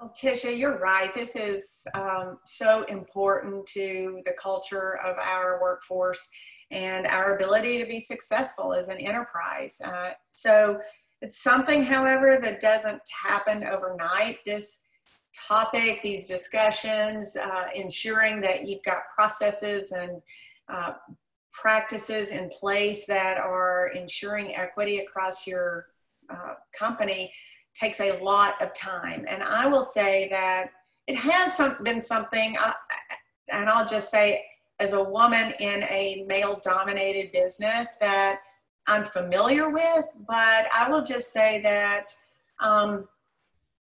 Well, 0.00 0.12
Tisha, 0.20 0.58
you're 0.58 0.78
right. 0.78 1.14
This 1.14 1.36
is 1.36 1.86
um, 1.94 2.38
so 2.44 2.84
important 2.88 3.66
to 3.66 4.20
the 4.24 4.32
culture 4.32 4.98
of 5.04 5.16
our 5.18 5.60
workforce 5.60 6.28
and 6.72 7.06
our 7.06 7.36
ability 7.36 7.78
to 7.78 7.86
be 7.86 8.00
successful 8.00 8.72
as 8.72 8.88
an 8.88 8.96
enterprise. 8.98 9.80
Uh, 9.84 10.10
so 10.30 10.80
it's 11.20 11.40
something, 11.40 11.82
however, 11.84 12.38
that 12.42 12.60
doesn't 12.60 13.00
happen 13.24 13.62
overnight. 13.64 14.38
This 14.44 14.80
topic, 15.48 16.00
these 16.02 16.26
discussions, 16.26 17.36
uh, 17.36 17.66
ensuring 17.74 18.40
that 18.40 18.66
you've 18.66 18.82
got 18.82 19.02
processes 19.14 19.92
and 19.92 20.20
uh, 20.68 20.92
practices 21.52 22.30
in 22.30 22.48
place 22.48 23.06
that 23.06 23.36
are 23.36 23.88
ensuring 23.94 24.56
equity 24.56 24.98
across 24.98 25.46
your 25.46 25.86
uh, 26.30 26.54
company 26.76 27.32
takes 27.74 28.00
a 28.00 28.18
lot 28.22 28.60
of 28.62 28.72
time. 28.74 29.26
And 29.28 29.42
I 29.42 29.66
will 29.66 29.84
say 29.84 30.28
that 30.30 30.70
it 31.06 31.16
has 31.16 31.56
some, 31.56 31.76
been 31.82 32.00
something, 32.00 32.56
uh, 32.58 32.72
and 33.50 33.68
I'll 33.68 33.86
just 33.86 34.10
say, 34.10 34.44
as 34.82 34.92
a 34.94 35.02
woman 35.02 35.52
in 35.60 35.84
a 35.84 36.24
male 36.26 36.60
dominated 36.62 37.30
business, 37.32 37.96
that 38.00 38.40
I'm 38.86 39.04
familiar 39.04 39.70
with, 39.70 40.04
but 40.26 40.66
I 40.76 40.88
will 40.90 41.02
just 41.02 41.32
say 41.32 41.60
that 41.62 42.06
um, 42.60 43.08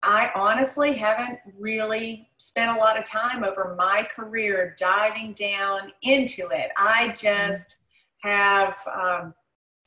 I 0.03 0.29
honestly 0.35 0.93
haven't 0.93 1.39
really 1.57 2.29
spent 2.37 2.75
a 2.75 2.79
lot 2.79 2.97
of 2.97 3.05
time 3.05 3.43
over 3.43 3.75
my 3.77 4.07
career 4.15 4.75
diving 4.77 5.33
down 5.33 5.91
into 6.03 6.47
it. 6.51 6.71
I 6.77 7.15
just 7.19 7.79
have, 8.21 8.77
um, 8.93 9.33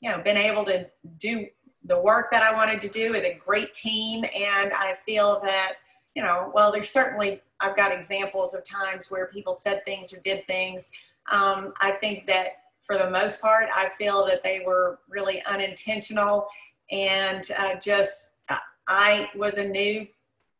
you 0.00 0.10
know, 0.10 0.18
been 0.18 0.36
able 0.36 0.64
to 0.64 0.88
do 1.18 1.46
the 1.84 2.00
work 2.00 2.26
that 2.32 2.42
I 2.42 2.54
wanted 2.54 2.80
to 2.82 2.88
do 2.88 3.12
with 3.12 3.24
a 3.24 3.38
great 3.44 3.72
team. 3.74 4.24
And 4.24 4.72
I 4.72 4.96
feel 5.06 5.40
that, 5.44 5.74
you 6.14 6.22
know, 6.22 6.50
well, 6.54 6.72
there's 6.72 6.90
certainly, 6.90 7.40
I've 7.60 7.76
got 7.76 7.92
examples 7.92 8.54
of 8.54 8.64
times 8.64 9.10
where 9.10 9.26
people 9.26 9.54
said 9.54 9.84
things 9.84 10.12
or 10.12 10.20
did 10.20 10.46
things. 10.46 10.90
Um, 11.30 11.72
I 11.80 11.92
think 11.92 12.26
that 12.26 12.48
for 12.82 12.98
the 12.98 13.10
most 13.10 13.40
part, 13.40 13.68
I 13.74 13.88
feel 13.90 14.26
that 14.26 14.42
they 14.42 14.62
were 14.64 14.98
really 15.08 15.42
unintentional 15.44 16.46
and 16.90 17.44
uh, 17.58 17.76
just 17.76 18.30
I 18.86 19.28
was 19.34 19.58
a 19.58 19.66
new 19.66 20.06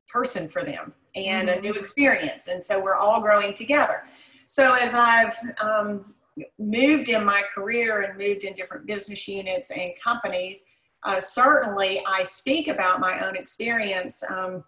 person 0.09 0.49
for 0.49 0.65
them 0.65 0.93
and 1.15 1.49
mm-hmm. 1.49 1.59
a 1.59 1.63
new 1.63 1.73
experience. 1.73 2.49
And 2.49 2.63
so 2.63 2.81
we're 2.81 2.97
all 2.97 3.21
growing 3.21 3.55
together. 3.55 4.05
So 4.47 4.75
as 4.75 4.93
I've 4.95 5.37
um, 5.61 6.15
moved 6.59 7.09
in 7.09 7.25
my 7.25 7.43
career 7.55 8.03
and 8.03 8.19
moved 8.19 8.45
in 8.45 8.55
different 8.55 8.87
business 8.87 9.27
units 9.29 9.71
and 9.71 9.93
companies, 10.03 10.61
uh, 11.03 11.21
certainly 11.21 12.03
I 12.07 12.25
speak 12.25 12.69
about 12.69 13.01
my 13.01 13.27
own 13.27 13.37
experience. 13.37 14.23
Um, 14.29 14.65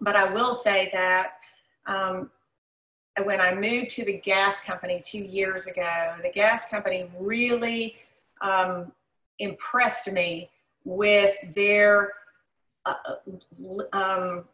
but 0.00 0.16
I 0.16 0.32
will 0.32 0.54
say 0.54 0.90
that 0.92 1.32
um, 1.86 2.30
when 3.24 3.40
I 3.40 3.54
moved 3.54 3.90
to 3.90 4.04
the 4.04 4.18
gas 4.18 4.60
company 4.60 5.02
two 5.04 5.22
years 5.22 5.66
ago, 5.66 6.14
the 6.22 6.32
gas 6.32 6.66
company 6.68 7.10
really 7.18 7.96
um, 8.40 8.92
impressed 9.38 10.12
me 10.12 10.50
with 10.84 11.34
their 11.54 12.12
uh, 12.86 12.94
um, 13.92 14.44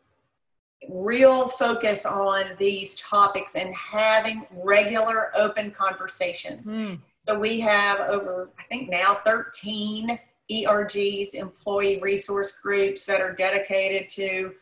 real 0.89 1.49
focus 1.49 2.07
on 2.07 2.45
these 2.59 2.95
topics 2.97 3.57
and 3.57 3.75
having 3.75 4.47
regular 4.65 5.31
open 5.37 5.71
conversations. 5.71 6.73
Mm. 6.73 7.01
So 7.29 7.39
we 7.39 7.61
have 7.61 8.01
over, 8.01 8.51
I 8.59 8.63
think 8.65 8.89
now 8.89 9.15
13 9.25 10.19
ERGs, 10.51 11.35
employee 11.35 11.99
resource 12.01 12.53
groups 12.53 13.05
that 13.07 13.21
are 13.21 13.35
dedicated 13.35 14.09
to 14.11 14.55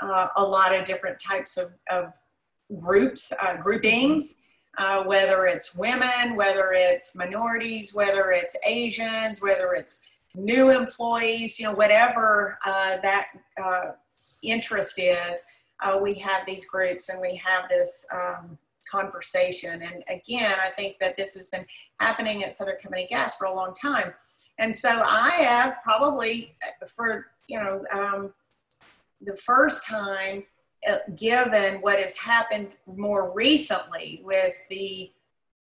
uh, 0.00 0.28
a 0.36 0.42
lot 0.42 0.74
of 0.74 0.84
different 0.84 1.18
types 1.18 1.56
of, 1.56 1.72
of 1.90 2.14
groups, 2.80 3.32
uh, 3.42 3.56
groupings. 3.56 4.36
Uh, 4.76 5.04
whether 5.04 5.46
it's 5.46 5.76
women, 5.76 6.34
whether 6.34 6.72
it's 6.72 7.14
minorities, 7.14 7.94
whether 7.94 8.32
it's 8.32 8.56
Asians, 8.66 9.40
whether 9.40 9.72
it's 9.72 10.04
new 10.34 10.70
employees, 10.70 11.60
you 11.60 11.66
know, 11.66 11.72
whatever 11.72 12.58
uh, 12.64 12.96
that 13.00 13.28
uh, 13.62 13.92
interest 14.42 14.98
is, 14.98 15.44
uh, 15.80 15.98
we 16.00 16.14
have 16.14 16.44
these 16.46 16.66
groups 16.66 17.08
and 17.08 17.20
we 17.20 17.36
have 17.36 17.68
this 17.68 18.06
um, 18.12 18.58
conversation. 18.90 19.82
And 19.82 20.02
again, 20.08 20.56
I 20.60 20.70
think 20.70 20.98
that 21.00 21.16
this 21.16 21.34
has 21.34 21.48
been 21.48 21.66
happening 22.00 22.44
at 22.44 22.56
Southern 22.56 22.76
Company 22.82 23.06
Gas 23.08 23.36
for 23.36 23.46
a 23.46 23.54
long 23.54 23.74
time. 23.74 24.12
And 24.58 24.76
so 24.76 25.02
I 25.04 25.30
have 25.30 25.76
probably 25.82 26.56
uh, 26.62 26.86
for, 26.86 27.26
you 27.48 27.58
know, 27.58 27.84
um, 27.92 28.32
the 29.20 29.36
first 29.36 29.86
time, 29.86 30.44
given 31.16 31.80
what 31.80 31.98
has 31.98 32.16
happened 32.16 32.76
more 32.86 33.32
recently 33.34 34.20
with 34.24 34.54
the, 34.70 35.10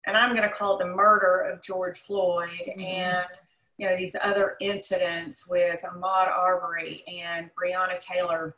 and 0.07 0.17
I'm 0.17 0.35
going 0.35 0.49
to 0.49 0.55
call 0.55 0.79
it 0.79 0.85
the 0.85 0.91
murder 0.91 1.41
of 1.41 1.63
George 1.63 1.99
Floyd 1.99 2.49
mm-hmm. 2.67 2.81
and 2.81 3.29
you 3.79 3.89
know, 3.89 3.97
these 3.97 4.17
other 4.23 4.57
incidents 4.61 5.49
with 5.49 5.81
Ahmaud 5.83 6.29
Arbery 6.29 7.03
and 7.09 7.51
Breonna 7.55 7.99
Taylor, 7.99 8.57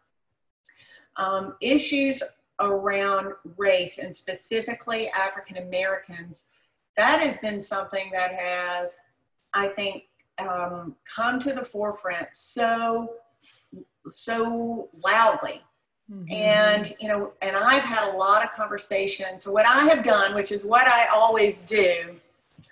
um, 1.16 1.54
issues 1.60 2.22
around 2.60 3.32
race 3.56 3.98
and 3.98 4.14
specifically 4.14 5.08
African 5.10 5.56
Americans, 5.56 6.48
that 6.96 7.20
has 7.20 7.38
been 7.38 7.62
something 7.62 8.10
that 8.12 8.34
has, 8.38 8.98
I 9.54 9.68
think, 9.68 10.04
um, 10.38 10.96
come 11.04 11.38
to 11.40 11.52
the 11.52 11.64
forefront 11.64 12.28
so 12.32 13.08
so 14.08 14.88
loudly. 15.04 15.62
Mm-hmm. 16.10 16.32
And 16.32 16.92
you 17.00 17.08
know, 17.08 17.32
and 17.42 17.56
I've 17.56 17.82
had 17.82 18.12
a 18.12 18.16
lot 18.16 18.44
of 18.44 18.52
conversations. 18.52 19.42
So 19.42 19.52
what 19.52 19.66
I 19.66 19.84
have 19.86 20.04
done, 20.04 20.34
which 20.34 20.52
is 20.52 20.64
what 20.64 20.88
I 20.88 21.08
always 21.12 21.62
do, 21.62 22.16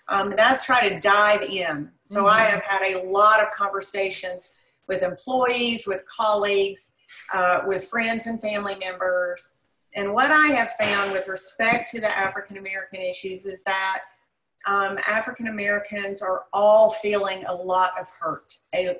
um, 0.08 0.30
and 0.30 0.38
that's 0.38 0.64
try 0.64 0.88
to 0.88 1.00
dive 1.00 1.42
in. 1.42 1.90
So 2.04 2.20
mm-hmm. 2.20 2.30
I 2.30 2.42
have 2.42 2.62
had 2.62 2.82
a 2.94 3.02
lot 3.02 3.42
of 3.42 3.50
conversations 3.50 4.54
with 4.86 5.02
employees, 5.02 5.86
with 5.86 6.04
colleagues, 6.06 6.92
uh, 7.32 7.60
with 7.66 7.84
friends 7.84 8.26
and 8.26 8.40
family 8.40 8.76
members. 8.76 9.54
And 9.96 10.12
what 10.12 10.30
I 10.30 10.48
have 10.48 10.72
found 10.80 11.12
with 11.12 11.28
respect 11.28 11.90
to 11.92 12.00
the 12.00 12.16
African 12.16 12.58
American 12.58 13.00
issues 13.00 13.46
is 13.46 13.62
that 13.64 14.02
um, 14.66 14.98
African 15.06 15.48
Americans 15.48 16.22
are 16.22 16.44
all 16.52 16.90
feeling 16.90 17.44
a 17.46 17.54
lot 17.54 17.92
of 18.00 18.08
hurt. 18.20 18.58
A, 18.74 18.96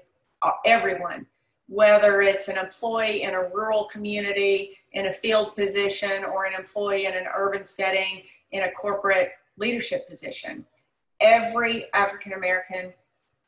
everyone, 0.65 1.27
whether 1.69 2.21
it's 2.21 2.49
an 2.49 2.59
employee 2.59 3.23
in 3.23 3.35
a 3.35 3.49
rural 3.49 3.85
community, 3.85 4.77
in 4.93 5.07
a 5.07 5.13
field 5.13 5.57
position, 5.57 6.25
or 6.25 6.45
an 6.47 6.55
employee 6.55 7.07
in 7.07 7.15
an 7.15 7.27
urban 7.35 7.65
setting, 7.65 8.23
in 8.53 8.65
a 8.65 8.71
corporate 8.71 9.33
leadership 9.57 10.09
position 10.09 10.65
every 11.25 11.87
African 11.93 12.35
American 12.35 12.93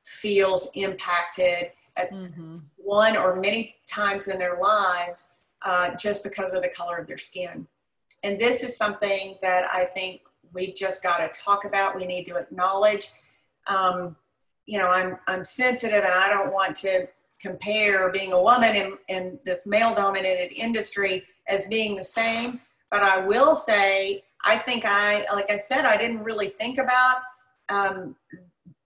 feels 0.05 0.69
impacted 0.75 1.71
at 1.97 2.11
mm-hmm. 2.11 2.59
one 2.77 3.17
or 3.17 3.37
many 3.37 3.77
times 3.89 4.29
in 4.29 4.39
their 4.39 4.59
lives 4.61 5.35
uh, 5.63 5.95
just 5.97 6.23
because 6.23 6.53
of 6.53 6.63
the 6.63 6.69
color 6.69 6.97
of 6.97 7.07
their 7.07 7.19
skin. 7.19 7.67
And 8.23 8.41
this 8.41 8.63
is 8.63 8.77
something 8.77 9.37
that 9.43 9.65
I 9.73 9.85
think 9.85 10.23
we've 10.55 10.75
just 10.75 11.03
got 11.03 11.19
to 11.19 11.31
talk 11.39 11.65
about. 11.65 11.97
We 11.97 12.07
need 12.07 12.25
to 12.27 12.37
acknowledge. 12.37 13.11
Um, 13.67 14.17
you 14.65 14.79
know, 14.79 14.89
I'm 14.89 15.19
I'm 15.27 15.45
sensitive, 15.45 16.03
and 16.03 16.13
I 16.13 16.29
don't 16.29 16.53
want 16.53 16.77
to 16.77 17.07
compare 17.41 18.11
being 18.11 18.33
a 18.33 18.43
woman 18.43 18.75
in, 18.75 18.99
in 19.09 19.39
this 19.45 19.67
male-dominated 19.67 20.53
industry 20.55 21.25
as 21.49 21.67
being 21.67 21.97
the 21.97 22.05
same. 22.05 22.61
But 22.91 23.03
I 23.03 23.27
will 23.27 23.57
say, 23.57 24.25
I 24.45 24.57
think 24.57 24.85
I, 24.87 25.27
like 25.33 25.51
I 25.51 25.59
said, 25.59 25.85
I 25.85 25.97
didn't 25.97 26.23
really 26.23 26.49
think 26.49 26.79
about 26.79 27.19
um, 27.69 28.17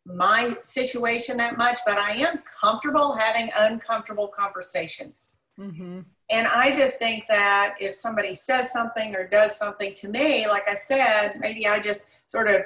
my 0.06 0.56
situation 0.62 1.36
that 1.36 1.58
much, 1.58 1.78
but 1.86 1.98
I 1.98 2.12
am 2.12 2.42
comfortable 2.60 3.14
having 3.14 3.50
uncomfortable 3.56 4.28
conversations. 4.28 5.36
Mm-hmm. 5.58 6.00
And 6.30 6.46
I 6.46 6.74
just 6.74 6.98
think 6.98 7.26
that 7.28 7.74
if 7.80 7.94
somebody 7.94 8.34
says 8.34 8.72
something 8.72 9.14
or 9.14 9.26
does 9.26 9.56
something 9.56 9.94
to 9.94 10.08
me, 10.08 10.46
like 10.48 10.68
I 10.68 10.74
said, 10.74 11.34
maybe 11.38 11.66
I 11.66 11.80
just 11.80 12.06
sort 12.26 12.48
of 12.48 12.62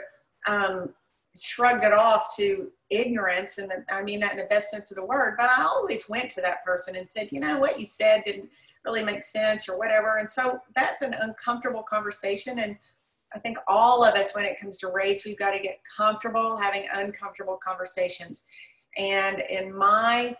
um, 0.47 0.94
shrugged 1.37 1.85
it 1.85 1.92
off 1.92 2.35
to 2.37 2.70
ignorance. 2.97 3.59
And 3.59 3.73
I 3.91 4.03
mean 4.03 4.21
that 4.21 4.33
in 4.33 4.39
the 4.39 4.45
best 4.45 4.71
sense 4.71 4.91
of 4.91 4.97
the 4.97 5.05
word. 5.05 5.37
But 5.39 5.51
I 5.51 5.63
always 5.63 6.09
went 6.09 6.31
to 6.33 6.41
that 6.43 6.65
person 6.65 6.97
and 6.97 7.11
said, 7.11 7.33
you 7.33 7.41
know, 7.41 7.59
what 7.59 7.79
you 7.79 7.85
said 7.87 8.23
didn't 8.25 8.51
really 8.85 9.05
make 9.05 9.25
sense 9.25 9.69
or 9.69 9.79
whatever. 9.79 10.19
And 10.19 10.31
so 10.31 10.61
that's 10.75 11.03
an 11.03 11.15
uncomfortable 11.15 11.83
conversation. 11.83 12.59
And 12.59 12.77
I 13.35 13.39
think 13.39 13.59
all 13.67 14.05
of 14.05 14.15
us, 14.15 14.35
when 14.35 14.45
it 14.45 14.61
comes 14.61 14.79
to 14.79 14.89
race, 14.89 15.25
we've 15.25 15.39
got 15.39 15.53
to 15.53 15.61
get 15.61 15.81
comfortable 15.97 16.57
having 16.57 16.87
uncomfortable 16.93 17.57
conversations. 17.57 18.47
And 18.97 19.43
in 19.51 19.77
my 19.77 20.37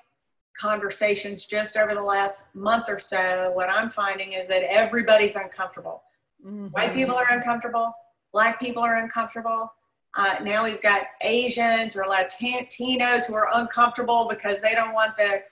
conversations 0.57 1.47
just 1.47 1.77
over 1.77 1.95
the 1.95 2.03
last 2.03 2.47
month 2.55 2.85
or 2.89 3.01
so, 3.01 3.51
what 3.55 3.69
I'm 3.71 3.91
finding 3.91 4.33
is 4.33 4.47
that 4.49 4.63
everybody's 4.71 5.35
uncomfortable. 5.35 6.03
Mm-hmm. 6.45 6.67
White 6.67 6.95
people 6.95 7.17
are 7.17 7.31
uncomfortable, 7.31 7.93
black 8.33 8.61
people 8.61 8.83
are 8.83 8.97
uncomfortable. 8.97 9.73
Uh, 10.17 10.37
now 10.43 10.65
we've 10.65 10.81
got 10.81 11.07
Asians 11.23 11.97
or 11.97 12.05
Latinos 12.05 13.27
who 13.27 13.35
are 13.35 13.49
uncomfortable 13.55 14.29
because 14.29 14.61
they 14.63 14.73
don't 14.75 14.95
want 14.95 15.17
the 15.17 15.43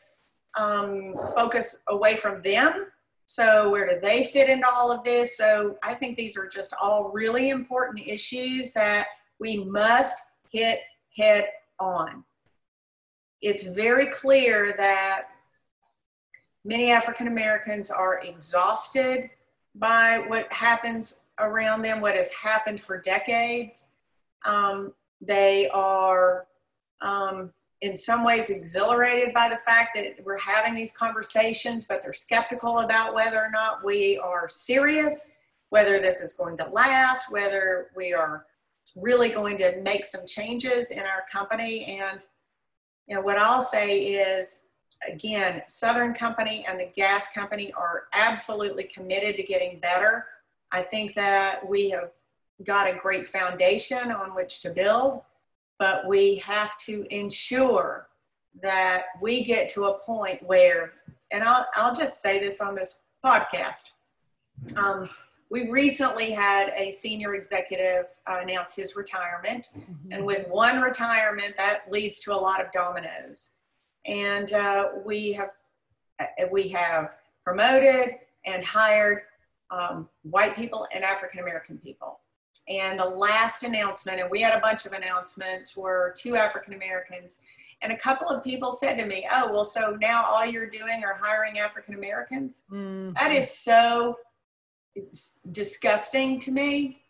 um, 0.60 1.14
focus 1.34 1.82
away 1.88 2.16
from 2.16 2.42
them. 2.42 2.86
So, 3.26 3.70
where 3.70 3.88
do 3.88 4.00
they 4.00 4.24
fit 4.24 4.50
into 4.50 4.68
all 4.68 4.92
of 4.92 5.04
this? 5.04 5.38
So, 5.38 5.76
I 5.82 5.94
think 5.94 6.16
these 6.16 6.36
are 6.36 6.46
just 6.46 6.74
all 6.80 7.10
really 7.12 7.48
important 7.48 8.06
issues 8.06 8.72
that 8.74 9.06
we 9.38 9.64
must 9.64 10.22
hit 10.52 10.80
head 11.16 11.46
on 11.80 12.24
it's 13.42 13.64
very 13.64 14.06
clear 14.06 14.74
that 14.78 15.24
many 16.64 16.92
African 16.92 17.26
Americans 17.26 17.90
are 17.90 18.20
exhausted 18.20 19.28
by 19.74 20.24
what 20.28 20.50
happens 20.52 21.22
around 21.40 21.82
them, 21.82 22.00
what 22.00 22.14
has 22.14 22.32
happened 22.32 22.80
for 22.80 23.00
decades. 23.00 23.86
Um, 24.44 24.92
they 25.20 25.68
are, 25.72 26.46
um, 27.00 27.52
in 27.80 27.96
some 27.96 28.24
ways, 28.24 28.50
exhilarated 28.50 29.34
by 29.34 29.48
the 29.48 29.58
fact 29.66 29.90
that 29.94 30.24
we're 30.24 30.38
having 30.38 30.74
these 30.74 30.92
conversations, 30.96 31.84
but 31.84 32.02
they're 32.02 32.12
skeptical 32.12 32.80
about 32.80 33.14
whether 33.14 33.38
or 33.38 33.50
not 33.50 33.84
we 33.84 34.18
are 34.18 34.48
serious, 34.48 35.30
whether 35.70 35.98
this 36.00 36.20
is 36.20 36.34
going 36.34 36.56
to 36.58 36.64
last, 36.66 37.30
whether 37.30 37.90
we 37.96 38.12
are 38.12 38.46
really 38.96 39.30
going 39.30 39.58
to 39.58 39.80
make 39.82 40.04
some 40.04 40.26
changes 40.26 40.90
in 40.90 41.00
our 41.00 41.24
company. 41.30 41.98
And 42.00 42.24
you 43.06 43.16
know, 43.16 43.22
what 43.22 43.38
I'll 43.38 43.62
say 43.62 43.98
is, 43.98 44.60
again, 45.08 45.62
Southern 45.66 46.14
Company 46.14 46.64
and 46.68 46.78
the 46.78 46.90
gas 46.94 47.32
company 47.32 47.72
are 47.72 48.04
absolutely 48.12 48.84
committed 48.84 49.36
to 49.36 49.42
getting 49.42 49.80
better. 49.80 50.26
I 50.70 50.82
think 50.82 51.14
that 51.14 51.66
we 51.68 51.90
have 51.90 52.10
got 52.64 52.88
a 52.88 52.94
great 52.94 53.26
foundation 53.26 54.12
on 54.12 54.34
which 54.34 54.60
to 54.62 54.70
build, 54.70 55.22
but 55.78 56.06
we 56.06 56.36
have 56.36 56.76
to 56.78 57.06
ensure 57.10 58.08
that 58.62 59.04
we 59.20 59.42
get 59.44 59.68
to 59.70 59.84
a 59.84 59.98
point 59.98 60.42
where, 60.42 60.92
and 61.30 61.42
I'll, 61.42 61.66
I'll 61.74 61.94
just 61.94 62.22
say 62.22 62.38
this 62.38 62.60
on 62.60 62.74
this 62.74 63.00
podcast. 63.24 63.92
Um, 64.76 65.08
we 65.50 65.70
recently 65.70 66.30
had 66.30 66.72
a 66.76 66.92
senior 66.92 67.34
executive 67.34 68.06
uh, 68.26 68.38
announce 68.42 68.74
his 68.74 68.96
retirement, 68.96 69.68
mm-hmm. 69.76 70.12
and 70.12 70.24
with 70.24 70.48
one 70.48 70.80
retirement, 70.80 71.54
that 71.58 71.90
leads 71.90 72.20
to 72.20 72.32
a 72.32 72.40
lot 72.40 72.64
of 72.64 72.72
dominoes. 72.72 73.52
And 74.06 74.52
uh, 74.52 74.88
we 75.04 75.32
have 75.34 75.50
uh, 76.18 76.46
we 76.50 76.68
have 76.68 77.10
promoted 77.44 78.14
and 78.46 78.64
hired 78.64 79.22
um, 79.70 80.08
white 80.22 80.56
people 80.56 80.86
and 80.94 81.04
African 81.04 81.40
American 81.40 81.76
people. 81.78 82.20
And 82.68 82.98
the 82.98 83.08
last 83.08 83.64
announcement, 83.64 84.20
and 84.20 84.30
we 84.30 84.40
had 84.40 84.56
a 84.56 84.60
bunch 84.60 84.86
of 84.86 84.92
announcements, 84.92 85.76
were 85.76 86.14
two 86.16 86.36
African 86.36 86.74
Americans. 86.74 87.38
And 87.82 87.92
a 87.92 87.96
couple 87.96 88.28
of 88.28 88.44
people 88.44 88.72
said 88.72 88.94
to 88.96 89.06
me, 89.06 89.26
Oh, 89.32 89.52
well, 89.52 89.64
so 89.64 89.96
now 90.00 90.24
all 90.24 90.46
you're 90.46 90.70
doing 90.70 91.02
are 91.04 91.18
hiring 91.20 91.58
African 91.58 91.94
Americans? 91.94 92.62
Mm-hmm. 92.70 93.14
That 93.14 93.32
is 93.32 93.50
so 93.50 94.16
disgusting 95.50 96.38
to 96.40 96.52
me. 96.52 97.02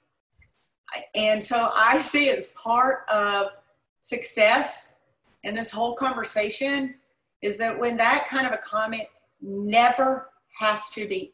And 1.14 1.44
so 1.44 1.70
I 1.74 1.98
see 1.98 2.28
it 2.28 2.36
as 2.36 2.48
part 2.48 3.08
of 3.10 3.52
success 4.00 4.94
in 5.42 5.54
this 5.54 5.70
whole 5.70 5.94
conversation 5.94 6.94
is 7.40 7.58
that 7.58 7.78
when 7.78 7.96
that 7.96 8.26
kind 8.28 8.46
of 8.46 8.52
a 8.52 8.58
comment 8.58 9.04
never 9.40 10.30
has 10.58 10.90
to 10.90 11.08
be 11.08 11.32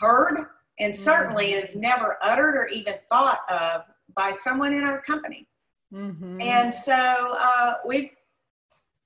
heard 0.00 0.46
and 0.78 0.94
certainly 0.94 1.52
mm-hmm. 1.52 1.66
is 1.66 1.76
never 1.76 2.18
uttered 2.22 2.56
or 2.56 2.66
even 2.66 2.94
thought 3.08 3.40
of 3.48 3.82
by 4.16 4.32
someone 4.32 4.74
in 4.74 4.84
our 4.84 5.00
company. 5.00 5.46
Mm-hmm. 5.92 6.40
And 6.40 6.74
so 6.74 7.36
uh, 7.38 7.74
we've 7.86 8.10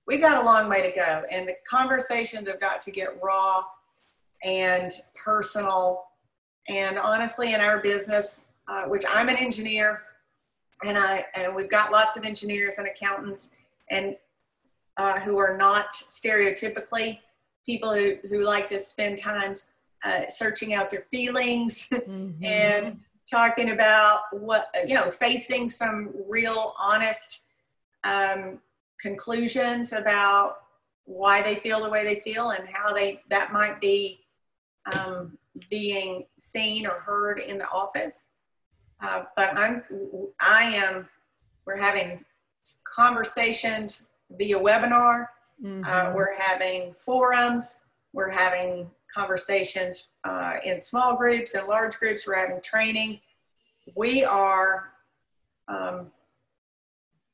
we 0.07 0.17
got 0.17 0.43
a 0.43 0.45
long 0.45 0.71
way 0.71 0.81
to 0.89 0.97
go, 0.97 1.23
and 1.31 1.47
the 1.47 1.55
conversations 1.69 2.49
have 2.49 2.61
got 2.61 2.81
to 2.83 2.91
get 2.91 3.09
raw 3.23 3.63
and 4.43 4.91
personal 5.23 6.05
and 6.69 6.99
honestly, 6.99 7.55
in 7.55 7.61
our 7.61 7.81
business, 7.81 8.45
uh, 8.69 8.85
which 8.85 9.05
I'm 9.09 9.29
an 9.29 9.37
engineer, 9.37 10.03
and 10.85 10.99
I 10.99 11.25
and 11.35 11.55
we've 11.55 11.71
got 11.71 11.91
lots 11.91 12.17
of 12.17 12.25
engineers 12.25 12.77
and 12.79 12.87
accountants, 12.87 13.51
and 13.91 14.17
uh, 14.99 15.21
who 15.21 15.39
are 15.39 15.57
not 15.57 15.95
stereotypically 15.95 17.21
people 17.65 17.93
who, 17.93 18.17
who 18.29 18.45
like 18.45 18.69
to 18.69 18.81
spend 18.81 19.19
time 19.19 19.55
uh, 20.05 20.29
searching 20.29 20.75
out 20.75 20.91
their 20.91 21.05
feelings 21.11 21.89
mm-hmm. 21.93 22.45
and 22.45 23.01
talking 23.31 23.71
about 23.71 24.21
what 24.33 24.75
you 24.87 24.95
know, 24.95 25.11
facing 25.11 25.69
some 25.69 26.13
real 26.29 26.75
honest 26.79 27.45
um, 28.05 28.59
conclusions 29.01 29.93
about 29.93 30.59
why 31.05 31.43
they 31.43 31.57
feel 31.57 31.83
the 31.83 31.91
way 31.91 32.05
they 32.05 32.21
feel 32.21 32.51
and 32.51 32.69
how 32.69 32.93
they 32.93 33.23
that 33.31 33.53
might 33.53 33.81
be 33.81 34.21
um, 34.97 35.39
being 35.71 36.25
seen 36.37 36.87
or 36.87 37.01
heard 37.01 37.41
in 37.41 37.59
the 37.59 37.69
office. 37.71 38.25
Uh, 39.01 39.25
but 39.37 39.57
I'm, 39.57 39.83
I 40.41 40.65
am, 40.65 41.09
we're 41.67 41.81
having 41.81 42.25
conversations 42.85 44.11
via 44.31 44.59
webinar. 44.59 45.27
Mm-hmm. 45.63 45.85
Uh, 45.85 46.13
we're 46.15 46.39
having 46.39 46.95
forums. 46.95 47.81
We're 48.19 48.31
having 48.31 48.91
conversations 49.15 50.09
uh, 50.25 50.55
in 50.65 50.83
small 50.83 51.17
groups 51.17 51.55
and 51.55 51.69
large 51.69 51.97
groups. 52.01 52.27
We're 52.27 52.35
having 52.35 52.61
training. 52.61 53.21
We 53.95 54.25
are 54.25 54.91
um, 55.69 56.11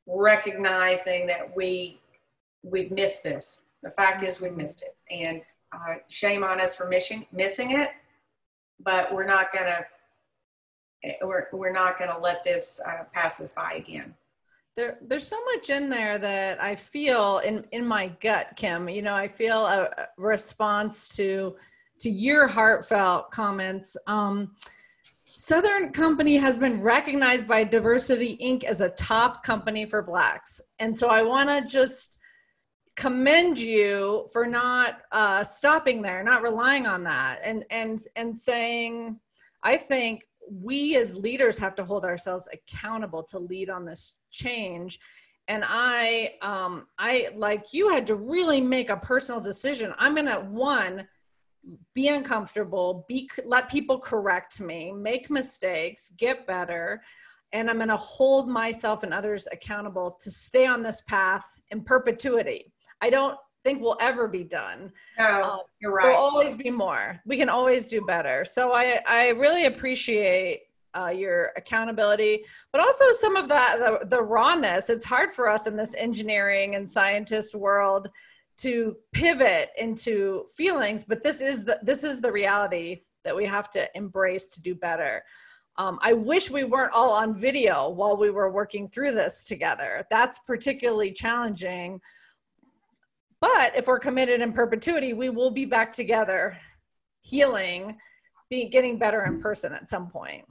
recognizing 0.07 1.27
that 1.29 1.57
we 1.57 2.01
we've 2.63 2.91
missed 2.91 3.23
this. 3.23 3.63
The 3.83 3.93
fact 3.93 4.23
is, 4.23 4.43
we 4.43 4.51
missed 4.51 4.83
it, 4.83 4.95
and 5.11 5.41
uh, 5.73 5.95
shame 6.09 6.45
on 6.45 6.61
us 6.61 6.77
for 6.77 6.87
missing 6.87 7.27
missing 7.33 7.71
it 7.71 7.89
but 8.81 9.13
we're 9.13 9.27
not 9.27 9.53
gonna 9.53 9.81
we're, 11.23 11.49
we're 11.53 11.73
not 11.73 11.99
gonna 11.99 12.19
let 12.19 12.45
this 12.45 12.81
uh, 12.87 13.05
pass 13.13 13.41
us 13.41 13.53
by 13.53 13.73
again 13.73 14.15
there 14.77 14.99
there's 15.03 15.27
so 15.27 15.39
much 15.53 15.71
in 15.71 15.89
there 15.89 16.19
that 16.19 16.61
i 16.63 16.75
feel 16.75 17.39
in 17.39 17.65
in 17.73 17.87
my 17.87 18.09
gut 18.21 18.49
kim. 18.57 18.89
You 18.89 19.03
know 19.03 19.15
i 19.15 19.29
feel 19.29 19.67
a, 19.67 19.89
response 20.17 21.09
to 21.17 21.57
to 22.01 22.11
your 22.11 22.47
heartfelt 22.49 23.31
comments. 23.31 23.97
Um, 24.07 24.57
southern 25.25 25.91
company 25.93 26.37
has 26.37 26.59
been 26.59 26.83
recognized 26.83 27.47
by 27.47 27.65
DiversityInc. 27.65 28.65
as 28.65 28.81
a 28.81 28.91
top 28.91 29.43
company 29.43 29.87
for 29.87 30.03
blacks. 30.03 30.61
And 30.81 30.97
so 30.97 31.09
i 31.09 31.23
want 31.23 31.49
to 31.49 31.71
just 31.71 32.19
commend 32.97 33.59
you 33.59 34.27
for 34.33 34.47
not 34.47 35.03
uh, 35.13 35.43
stopping 35.45 36.03
there, 36.03 36.23
not 36.23 36.43
relying 36.43 36.87
on 36.87 37.03
that, 37.05 37.39
and 37.45 37.65
and 37.71 38.01
and 38.17 38.37
saying, 38.37 39.19
I 39.63 39.77
think 39.77 40.25
we 40.51 40.97
as 40.97 41.17
leaders 41.17 41.59
have 41.59 41.75
to 41.77 41.85
hold 41.85 42.05
ourselves 42.05 42.49
accountable 42.53 43.23
to 43.23 43.39
lead 43.39 43.71
on 43.71 43.85
this 43.85 44.19
change. 44.35 44.99
And 45.49 45.65
I, 45.67 46.35
um, 46.43 46.87
I 46.99 47.29
like 47.35 47.73
you 47.73 47.91
had 47.91 48.07
to 48.09 48.15
really 48.15 48.61
make 48.61 48.91
a 48.91 48.97
personal 48.97 49.41
decision. 49.41 49.93
I'm 49.99 50.15
gonna 50.15 50.41
one 50.41 51.07
be 51.95 52.09
uncomfortable, 52.09 53.07
be 53.09 53.31
let 53.47 53.71
people 53.71 53.99
correct 53.99 54.61
me, 54.61 54.93
make 54.93 55.31
mistakes, 55.31 56.11
get 56.19 56.47
better 56.47 57.03
and 57.55 57.71
I'm 57.71 57.77
going 57.77 57.89
to 57.89 57.97
hold 57.97 58.49
myself 58.49 59.05
and 59.05 59.15
others 59.15 59.47
accountable 59.53 60.19
to 60.21 60.31
stay 60.31 60.67
on 60.67 60.83
this 60.83 61.01
path 61.03 61.45
in 61.71 61.83
perpetuity. 61.83 62.73
I 63.01 63.11
don't 63.11 63.39
think 63.63 63.81
we'll 63.81 63.97
ever 64.01 64.27
be 64.27 64.43
done. 64.43 64.93
No, 65.17 65.43
um, 65.43 65.61
you're 65.81 65.93
right. 65.93 66.07
There'll 66.07 66.19
always 66.19 66.57
be 66.57 66.69
more. 66.69 67.21
We 67.25 67.37
can 67.37 67.49
always 67.49 67.87
do 67.87 68.03
better. 68.03 68.45
So 68.45 68.73
I, 68.75 68.99
I 69.09 69.29
really 69.31 69.67
appreciate 69.67 70.63
uh, 70.95 71.09
your 71.09 71.53
accountability, 71.57 72.45
but 72.73 72.81
also 72.81 73.05
some 73.13 73.37
of 73.37 73.49
that 73.49 73.79
the, 73.79 74.07
the 74.07 74.23
rawness. 74.23 74.91
It's 74.91 75.05
hard 75.05 75.33
for 75.33 75.49
us 75.49 75.67
in 75.67 75.77
this 75.77 75.95
engineering 75.95 76.75
and 76.75 76.89
scientist 76.89 77.55
world 77.55 78.09
to 78.59 78.97
pivot 79.13 79.71
into 79.79 80.45
feelings, 80.55 81.05
but 81.05 81.23
this 81.23 81.41
is 81.41 81.65
the 81.65 81.79
this 81.83 82.05
is 82.05 82.21
the 82.21 82.31
reality 82.31 83.03
that 83.25 83.35
we 83.35 83.47
have 83.47 83.71
to 83.71 83.89
embrace 83.97 84.51
to 84.51 84.61
do 84.61 84.75
better. 84.75 85.23
Um, 85.77 85.99
I 86.03 86.13
wish 86.13 86.51
we 86.51 86.63
weren't 86.63 86.93
all 86.95 87.11
on 87.11 87.35
video 87.35 87.89
while 87.89 88.17
we 88.17 88.31
were 88.31 88.51
working 88.51 88.87
through 88.87 89.13
this 89.13 89.45
together. 89.45 90.07
That's 90.11 90.39
particularly 90.47 91.11
challenging. 91.11 92.01
But 93.41 93.77
if 93.77 93.89
we're 93.89 93.99
committed 93.99 94.41
in 94.41 94.53
perpetuity, 94.53 95.15
we 95.15 95.31
will 95.31 95.51
be 95.51 95.65
back 95.65 95.93
together, 95.93 96.57
healing, 97.23 97.99
be 98.49 98.67
getting 98.67 98.99
better 98.99 99.25
in 99.25 99.41
person 99.41 99.73
at 99.73 99.91
some 99.91 100.09
point. 100.09 100.45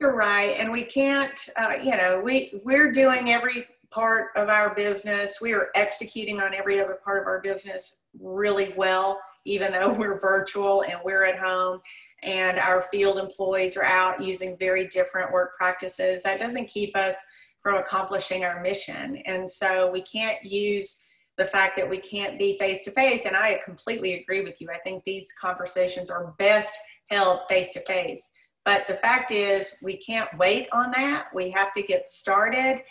You're 0.00 0.14
right, 0.14 0.56
and 0.58 0.70
we 0.70 0.84
can't. 0.84 1.38
Uh, 1.56 1.74
you 1.82 1.96
know, 1.96 2.20
we 2.22 2.60
we're 2.64 2.92
doing 2.92 3.30
every 3.30 3.66
part 3.90 4.28
of 4.36 4.48
our 4.50 4.74
business. 4.74 5.38
We 5.40 5.54
are 5.54 5.68
executing 5.74 6.40
on 6.40 6.54
every 6.54 6.80
other 6.80 6.98
part 7.02 7.22
of 7.22 7.26
our 7.26 7.40
business 7.40 8.00
really 8.20 8.74
well, 8.76 9.20
even 9.46 9.72
though 9.72 9.92
we're 9.98 10.20
virtual 10.20 10.82
and 10.82 10.98
we're 11.02 11.24
at 11.24 11.38
home 11.38 11.80
and 12.22 12.58
our 12.58 12.82
field 12.82 13.18
employees 13.18 13.76
are 13.76 13.84
out 13.84 14.22
using 14.22 14.56
very 14.58 14.86
different 14.88 15.32
work 15.32 15.56
practices. 15.56 16.22
That 16.22 16.40
doesn't 16.40 16.68
keep 16.68 16.96
us 16.96 17.16
from 17.62 17.76
accomplishing 17.76 18.44
our 18.44 18.60
mission. 18.60 19.16
And 19.26 19.50
so 19.50 19.90
we 19.90 20.02
can't 20.02 20.42
use 20.44 21.04
the 21.38 21.46
fact 21.46 21.76
that 21.76 21.88
we 21.88 21.98
can't 21.98 22.38
be 22.38 22.58
face 22.58 22.84
to 22.84 22.90
face. 22.90 23.24
And 23.26 23.36
I 23.36 23.60
completely 23.64 24.14
agree 24.14 24.42
with 24.42 24.60
you. 24.60 24.68
I 24.70 24.78
think 24.78 25.04
these 25.04 25.32
conversations 25.40 26.10
are 26.10 26.34
best 26.38 26.74
held 27.10 27.40
face 27.48 27.70
to 27.74 27.80
face. 27.80 28.30
But 28.66 28.88
the 28.88 28.94
fact 28.94 29.30
is, 29.30 29.78
we 29.80 29.96
can't 29.96 30.28
wait 30.38 30.68
on 30.72 30.90
that. 30.96 31.28
We 31.32 31.50
have 31.52 31.72
to 31.74 31.82
get 31.82 32.08
started. 32.08 32.82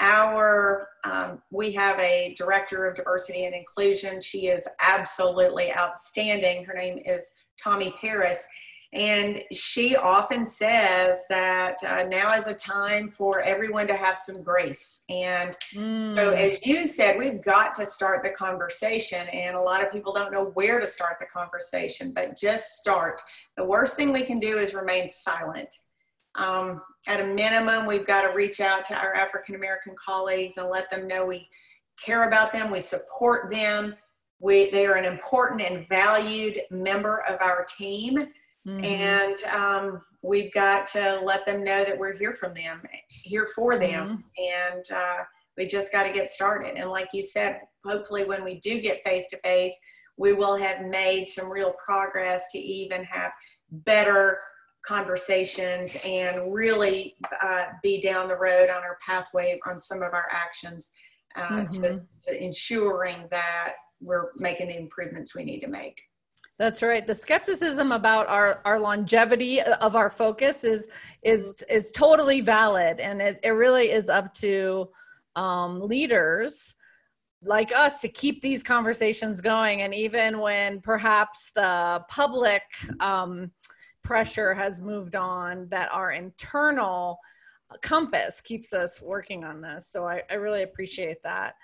Our 0.00 0.88
um, 1.04 1.40
we 1.50 1.70
have 1.72 1.98
a 2.00 2.34
director 2.36 2.86
of 2.86 2.96
diversity 2.96 3.44
and 3.44 3.54
inclusion. 3.54 4.20
She 4.20 4.48
is 4.48 4.66
absolutely 4.80 5.72
outstanding. 5.72 6.64
Her 6.64 6.74
name 6.74 7.00
is 7.06 7.32
Tommy 7.62 7.94
Paris, 8.00 8.44
and 8.92 9.44
she 9.52 9.94
often 9.94 10.50
says 10.50 11.20
that 11.28 11.76
uh, 11.86 12.02
now 12.08 12.34
is 12.34 12.48
a 12.48 12.54
time 12.54 13.10
for 13.10 13.40
everyone 13.40 13.86
to 13.86 13.94
have 13.94 14.18
some 14.18 14.42
grace. 14.42 15.04
And 15.08 15.56
mm. 15.72 16.12
so, 16.12 16.32
as 16.32 16.66
you 16.66 16.88
said, 16.88 17.16
we've 17.16 17.40
got 17.40 17.76
to 17.76 17.86
start 17.86 18.24
the 18.24 18.30
conversation. 18.30 19.28
And 19.28 19.54
a 19.54 19.60
lot 19.60 19.84
of 19.84 19.92
people 19.92 20.12
don't 20.12 20.32
know 20.32 20.50
where 20.54 20.80
to 20.80 20.88
start 20.88 21.18
the 21.20 21.26
conversation, 21.26 22.12
but 22.12 22.36
just 22.36 22.78
start. 22.78 23.22
The 23.56 23.64
worst 23.64 23.94
thing 23.94 24.12
we 24.12 24.24
can 24.24 24.40
do 24.40 24.58
is 24.58 24.74
remain 24.74 25.08
silent. 25.08 25.72
Um, 26.34 26.82
at 27.06 27.20
a 27.20 27.26
minimum, 27.26 27.86
we've 27.86 28.06
got 28.06 28.22
to 28.22 28.34
reach 28.34 28.60
out 28.60 28.84
to 28.86 28.96
our 28.96 29.14
African 29.14 29.54
American 29.54 29.94
colleagues 30.04 30.56
and 30.56 30.68
let 30.68 30.90
them 30.90 31.06
know 31.06 31.24
we 31.26 31.48
care 32.04 32.26
about 32.26 32.50
them, 32.50 32.72
we 32.72 32.80
support 32.80 33.52
them. 33.52 33.94
We, 34.42 34.70
they 34.70 34.86
are 34.86 34.94
an 34.94 35.04
important 35.04 35.60
and 35.60 35.86
valued 35.86 36.62
member 36.70 37.22
of 37.28 37.40
our 37.42 37.66
team 37.78 38.26
Mm-hmm. 38.66 38.84
And 38.84 39.42
um, 39.54 40.02
we've 40.22 40.52
got 40.52 40.86
to 40.88 41.20
let 41.24 41.46
them 41.46 41.64
know 41.64 41.84
that 41.84 41.98
we're 41.98 42.16
here 42.16 42.34
from 42.34 42.54
them, 42.54 42.82
here 43.08 43.48
for 43.54 43.78
them. 43.78 44.22
Mm-hmm. 44.38 44.74
And 44.74 44.84
uh, 44.94 45.24
we 45.56 45.66
just 45.66 45.92
got 45.92 46.04
to 46.04 46.12
get 46.12 46.28
started. 46.28 46.76
And 46.76 46.90
like 46.90 47.08
you 47.12 47.22
said, 47.22 47.60
hopefully 47.84 48.24
when 48.24 48.44
we 48.44 48.60
do 48.60 48.80
get 48.80 49.04
face 49.04 49.24
to 49.30 49.38
face, 49.38 49.74
we 50.16 50.34
will 50.34 50.56
have 50.56 50.84
made 50.84 51.28
some 51.28 51.50
real 51.50 51.72
progress 51.84 52.44
to 52.52 52.58
even 52.58 53.04
have 53.04 53.32
better 53.70 54.38
conversations 54.84 55.96
and 56.04 56.52
really 56.52 57.16
uh, 57.42 57.66
be 57.82 58.00
down 58.00 58.28
the 58.28 58.36
road 58.36 58.70
on 58.70 58.82
our 58.82 58.98
pathway 59.04 59.58
on 59.66 59.80
some 59.80 60.02
of 60.02 60.12
our 60.12 60.26
actions 60.30 60.92
uh, 61.36 61.48
mm-hmm. 61.48 61.82
to, 61.82 62.00
to 62.26 62.42
ensuring 62.42 63.26
that 63.30 63.74
we're 64.00 64.30
making 64.36 64.68
the 64.68 64.76
improvements 64.76 65.34
we 65.34 65.44
need 65.44 65.60
to 65.60 65.68
make. 65.68 66.00
That's 66.60 66.82
right. 66.82 67.06
The 67.06 67.14
skepticism 67.14 67.90
about 67.90 68.26
our, 68.26 68.60
our 68.66 68.78
longevity 68.78 69.62
of 69.62 69.96
our 69.96 70.10
focus 70.10 70.62
is 70.62 70.88
is 71.22 71.54
is 71.70 71.90
totally 71.90 72.42
valid, 72.42 73.00
and 73.00 73.22
it, 73.22 73.40
it 73.42 73.52
really 73.52 73.90
is 73.90 74.10
up 74.10 74.34
to 74.34 74.90
um, 75.36 75.80
leaders 75.80 76.74
like 77.42 77.72
us 77.72 78.02
to 78.02 78.08
keep 78.08 78.42
these 78.42 78.62
conversations 78.62 79.40
going. 79.40 79.80
And 79.80 79.94
even 79.94 80.38
when 80.38 80.82
perhaps 80.82 81.50
the 81.52 82.04
public 82.10 82.60
um, 83.00 83.50
pressure 84.04 84.52
has 84.52 84.82
moved 84.82 85.16
on, 85.16 85.66
that 85.70 85.90
our 85.90 86.12
internal 86.12 87.18
compass 87.80 88.42
keeps 88.42 88.74
us 88.74 89.00
working 89.00 89.44
on 89.44 89.62
this. 89.62 89.88
So 89.88 90.06
I, 90.06 90.24
I 90.30 90.34
really 90.34 90.64
appreciate 90.64 91.22
that. 91.22 91.54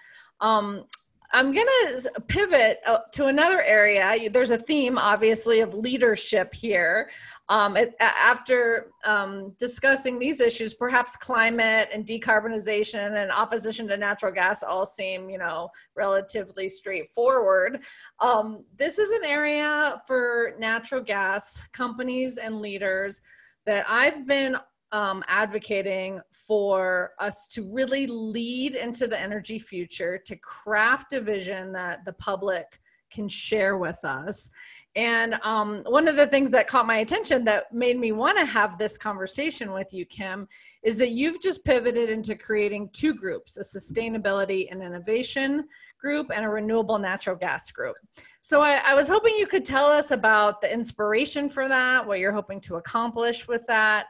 Um, 0.40 0.86
I'm 1.32 1.52
going 1.52 1.66
to 1.66 2.10
pivot 2.28 2.78
uh, 2.86 2.98
to 3.12 3.26
another 3.26 3.62
area. 3.62 4.30
There's 4.30 4.50
a 4.50 4.58
theme, 4.58 4.98
obviously, 4.98 5.60
of 5.60 5.74
leadership 5.74 6.54
here. 6.54 7.10
Um, 7.48 7.76
after 8.00 8.90
um, 9.06 9.54
discussing 9.58 10.18
these 10.18 10.40
issues, 10.40 10.74
perhaps 10.74 11.16
climate 11.16 11.88
and 11.92 12.04
decarbonization 12.04 13.22
and 13.22 13.30
opposition 13.30 13.86
to 13.88 13.96
natural 13.96 14.32
gas 14.32 14.62
all 14.62 14.84
seem, 14.84 15.30
you 15.30 15.38
know, 15.38 15.70
relatively 15.94 16.68
straightforward. 16.68 17.84
Um, 18.20 18.64
this 18.76 18.98
is 18.98 19.10
an 19.12 19.24
area 19.24 19.96
for 20.06 20.54
natural 20.58 21.00
gas 21.00 21.62
companies 21.72 22.36
and 22.36 22.60
leaders 22.60 23.20
that 23.64 23.84
I've 23.88 24.26
been 24.26 24.56
um, 24.92 25.22
advocating 25.28 26.20
for 26.30 27.12
us 27.18 27.48
to 27.48 27.62
really 27.72 28.06
lead 28.06 28.76
into 28.76 29.06
the 29.06 29.20
energy 29.20 29.58
future, 29.58 30.18
to 30.26 30.36
craft 30.36 31.12
a 31.12 31.20
vision 31.20 31.72
that 31.72 32.04
the 32.04 32.12
public 32.14 32.78
can 33.10 33.28
share 33.28 33.76
with 33.76 34.04
us. 34.04 34.50
And 34.94 35.34
um, 35.42 35.82
one 35.86 36.08
of 36.08 36.16
the 36.16 36.26
things 36.26 36.50
that 36.52 36.66
caught 36.66 36.86
my 36.86 36.98
attention 36.98 37.44
that 37.44 37.72
made 37.72 37.98
me 37.98 38.12
want 38.12 38.38
to 38.38 38.46
have 38.46 38.78
this 38.78 38.96
conversation 38.96 39.72
with 39.72 39.92
you, 39.92 40.06
Kim, 40.06 40.48
is 40.82 40.96
that 40.98 41.10
you've 41.10 41.40
just 41.42 41.64
pivoted 41.64 42.08
into 42.08 42.34
creating 42.34 42.88
two 42.92 43.14
groups 43.14 43.58
a 43.58 43.60
sustainability 43.60 44.68
and 44.70 44.82
innovation 44.82 45.64
group 46.00 46.30
and 46.34 46.44
a 46.44 46.48
renewable 46.48 46.98
natural 46.98 47.36
gas 47.36 47.70
group. 47.70 47.96
So 48.40 48.62
I, 48.62 48.80
I 48.86 48.94
was 48.94 49.08
hoping 49.08 49.34
you 49.36 49.46
could 49.46 49.64
tell 49.64 49.86
us 49.86 50.12
about 50.12 50.60
the 50.60 50.72
inspiration 50.72 51.48
for 51.48 51.68
that, 51.68 52.06
what 52.06 52.18
you're 52.18 52.32
hoping 52.32 52.60
to 52.62 52.76
accomplish 52.76 53.46
with 53.46 53.66
that, 53.66 54.06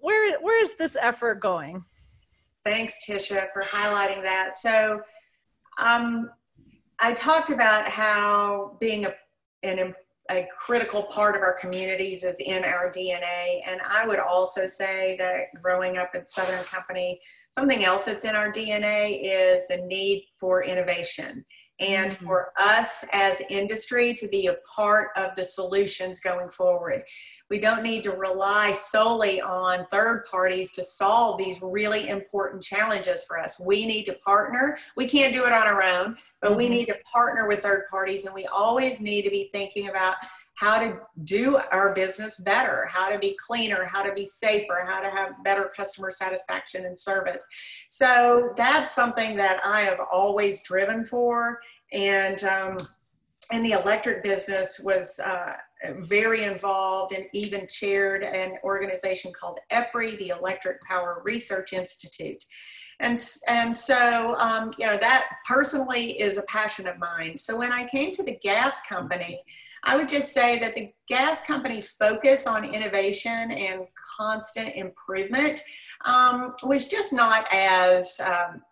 where 0.00 0.38
where 0.40 0.62
is 0.62 0.76
this 0.76 0.96
effort 1.00 1.40
going? 1.40 1.82
Thanks, 2.64 2.94
Tisha, 3.06 3.46
for 3.52 3.62
highlighting 3.62 4.22
that. 4.22 4.56
So, 4.56 5.00
um, 5.78 6.30
I 7.00 7.14
talked 7.14 7.50
about 7.50 7.88
how 7.88 8.76
being 8.80 9.06
a 9.06 9.14
an, 9.62 9.94
a 10.30 10.46
critical 10.56 11.02
part 11.02 11.36
of 11.36 11.42
our 11.42 11.54
communities 11.54 12.24
is 12.24 12.36
in 12.38 12.64
our 12.64 12.90
DNA, 12.90 13.60
and 13.66 13.80
I 13.88 14.06
would 14.06 14.20
also 14.20 14.66
say 14.66 15.16
that 15.18 15.46
growing 15.62 15.98
up 15.98 16.14
in 16.14 16.26
Southern 16.26 16.64
Company, 16.64 17.20
something 17.52 17.84
else 17.84 18.04
that's 18.04 18.24
in 18.24 18.36
our 18.36 18.52
DNA 18.52 19.20
is 19.22 19.64
the 19.68 19.78
need 19.78 20.26
for 20.38 20.62
innovation 20.62 21.44
and 21.80 22.12
mm-hmm. 22.12 22.26
for 22.26 22.52
us 22.58 23.04
as 23.12 23.36
industry 23.48 24.14
to 24.14 24.28
be 24.28 24.46
a 24.46 24.56
part 24.76 25.08
of 25.16 25.34
the 25.36 25.44
solutions 25.44 26.20
going 26.20 26.50
forward. 26.50 27.02
We 27.48 27.58
don't 27.58 27.82
need 27.82 28.04
to 28.04 28.12
rely 28.12 28.72
solely 28.72 29.40
on 29.40 29.86
third 29.90 30.24
parties 30.30 30.70
to 30.72 30.84
solve 30.84 31.38
these 31.38 31.58
really 31.60 32.08
important 32.08 32.62
challenges 32.62 33.24
for 33.24 33.40
us. 33.40 33.58
We 33.58 33.86
need 33.86 34.04
to 34.04 34.12
partner. 34.24 34.78
We 34.96 35.08
can't 35.08 35.34
do 35.34 35.44
it 35.46 35.52
on 35.52 35.66
our 35.66 35.82
own, 35.82 36.16
but 36.40 36.50
mm-hmm. 36.50 36.58
we 36.58 36.68
need 36.68 36.86
to 36.86 36.96
partner 37.12 37.48
with 37.48 37.60
third 37.60 37.84
parties, 37.90 38.24
and 38.24 38.34
we 38.34 38.46
always 38.46 39.00
need 39.00 39.22
to 39.22 39.30
be 39.30 39.50
thinking 39.52 39.88
about 39.88 40.14
how 40.60 40.78
to 40.78 41.00
do 41.24 41.58
our 41.72 41.94
business 41.94 42.38
better, 42.38 42.86
how 42.90 43.08
to 43.08 43.18
be 43.18 43.34
cleaner, 43.46 43.86
how 43.90 44.02
to 44.02 44.12
be 44.12 44.26
safer, 44.26 44.84
how 44.86 45.00
to 45.00 45.08
have 45.08 45.42
better 45.42 45.70
customer 45.74 46.10
satisfaction 46.10 46.84
and 46.84 46.98
service. 46.98 47.42
So 47.88 48.52
that's 48.58 48.94
something 48.94 49.38
that 49.38 49.58
I 49.64 49.80
have 49.80 50.00
always 50.12 50.62
driven 50.62 51.06
for. 51.06 51.60
And 51.94 52.44
um, 52.44 52.76
in 53.50 53.62
the 53.62 53.72
electric 53.72 54.22
business 54.22 54.78
was 54.84 55.18
uh, 55.20 55.54
very 56.00 56.44
involved 56.44 57.14
and 57.14 57.24
even 57.32 57.66
chaired 57.66 58.22
an 58.22 58.58
organization 58.62 59.32
called 59.32 59.58
EPRI, 59.72 60.18
the 60.18 60.28
Electric 60.38 60.82
Power 60.82 61.22
Research 61.24 61.72
Institute. 61.72 62.44
And, 63.00 63.18
and 63.48 63.74
so, 63.74 64.36
um, 64.36 64.72
you 64.78 64.86
know, 64.86 64.98
that 64.98 65.26
personally 65.48 66.20
is 66.20 66.36
a 66.36 66.42
passion 66.42 66.86
of 66.86 66.98
mine. 66.98 67.38
So 67.38 67.56
when 67.56 67.72
I 67.72 67.86
came 67.86 68.12
to 68.12 68.22
the 68.22 68.36
gas 68.42 68.82
company, 68.86 69.42
I 69.84 69.96
would 69.96 70.08
just 70.08 70.32
say 70.32 70.58
that 70.58 70.74
the 70.74 70.92
gas 71.08 71.42
companies 71.42 71.90
focus 71.90 72.46
on 72.46 72.64
innovation 72.64 73.50
and 73.50 73.82
constant 74.18 74.76
improvement 74.76 75.62
um, 76.04 76.54
was 76.62 76.88
just 76.88 77.12
not 77.12 77.46
as 77.52 78.20
um, 78.24 78.62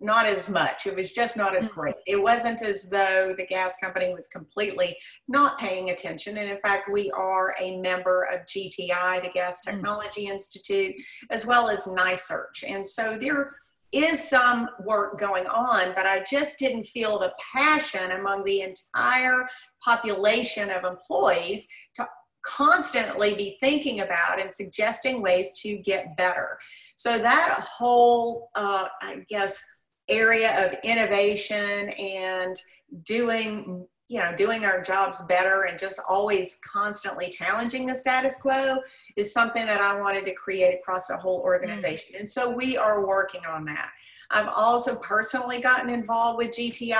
not 0.00 0.26
as 0.26 0.50
much. 0.50 0.86
It 0.86 0.96
was 0.96 1.12
just 1.12 1.36
not 1.36 1.56
as 1.56 1.68
mm-hmm. 1.68 1.80
great. 1.80 1.94
It 2.06 2.22
wasn't 2.22 2.62
as 2.62 2.88
though 2.90 3.34
the 3.36 3.46
gas 3.46 3.76
company 3.82 4.12
was 4.12 4.26
completely 4.28 4.96
not 5.28 5.58
paying 5.58 5.90
attention. 5.90 6.36
And 6.38 6.50
in 6.50 6.58
fact, 6.58 6.90
we 6.92 7.10
are 7.12 7.54
a 7.60 7.78
member 7.78 8.24
of 8.24 8.40
GTI, 8.46 9.22
the 9.22 9.30
Gas 9.32 9.60
mm. 9.60 9.72
Technology 9.72 10.26
mm. 10.26 10.32
Institute, 10.32 10.94
as 11.30 11.46
well 11.46 11.68
as 11.68 11.84
NYSEARCH. 11.84 12.64
And 12.66 12.88
so 12.88 13.16
there 13.18 13.54
is 13.94 14.28
some 14.28 14.68
work 14.84 15.18
going 15.18 15.46
on, 15.46 15.92
but 15.94 16.06
I 16.06 16.24
just 16.28 16.58
didn't 16.58 16.86
feel 16.86 17.18
the 17.18 17.32
passion 17.54 18.12
among 18.12 18.44
the 18.44 18.62
entire 18.62 19.46
population 19.84 20.70
of 20.70 20.84
employees 20.84 21.66
to 21.96 22.06
constantly 22.44 23.34
be 23.34 23.56
thinking 23.60 24.00
about 24.00 24.40
and 24.40 24.54
suggesting 24.54 25.22
ways 25.22 25.58
to 25.62 25.78
get 25.78 26.16
better. 26.16 26.58
So 26.96 27.18
that 27.18 27.60
whole, 27.60 28.50
uh, 28.54 28.86
I 29.00 29.24
guess, 29.28 29.62
area 30.08 30.66
of 30.66 30.74
innovation 30.84 31.88
and 31.90 32.56
doing 33.04 33.86
you 34.08 34.20
know 34.20 34.34
doing 34.36 34.64
our 34.64 34.82
jobs 34.82 35.20
better 35.22 35.62
and 35.62 35.78
just 35.78 35.98
always 36.08 36.58
constantly 36.64 37.30
challenging 37.30 37.86
the 37.86 37.96
status 37.96 38.36
quo 38.36 38.76
is 39.16 39.32
something 39.32 39.64
that 39.66 39.80
i 39.80 39.98
wanted 39.98 40.24
to 40.26 40.34
create 40.34 40.74
across 40.74 41.06
the 41.06 41.16
whole 41.16 41.40
organization 41.40 42.12
mm-hmm. 42.12 42.20
and 42.20 42.30
so 42.30 42.50
we 42.50 42.76
are 42.76 43.06
working 43.06 43.40
on 43.46 43.64
that 43.64 43.90
i've 44.30 44.48
also 44.48 44.96
personally 44.96 45.60
gotten 45.60 45.88
involved 45.88 46.38
with 46.38 46.50
gti 46.50 46.92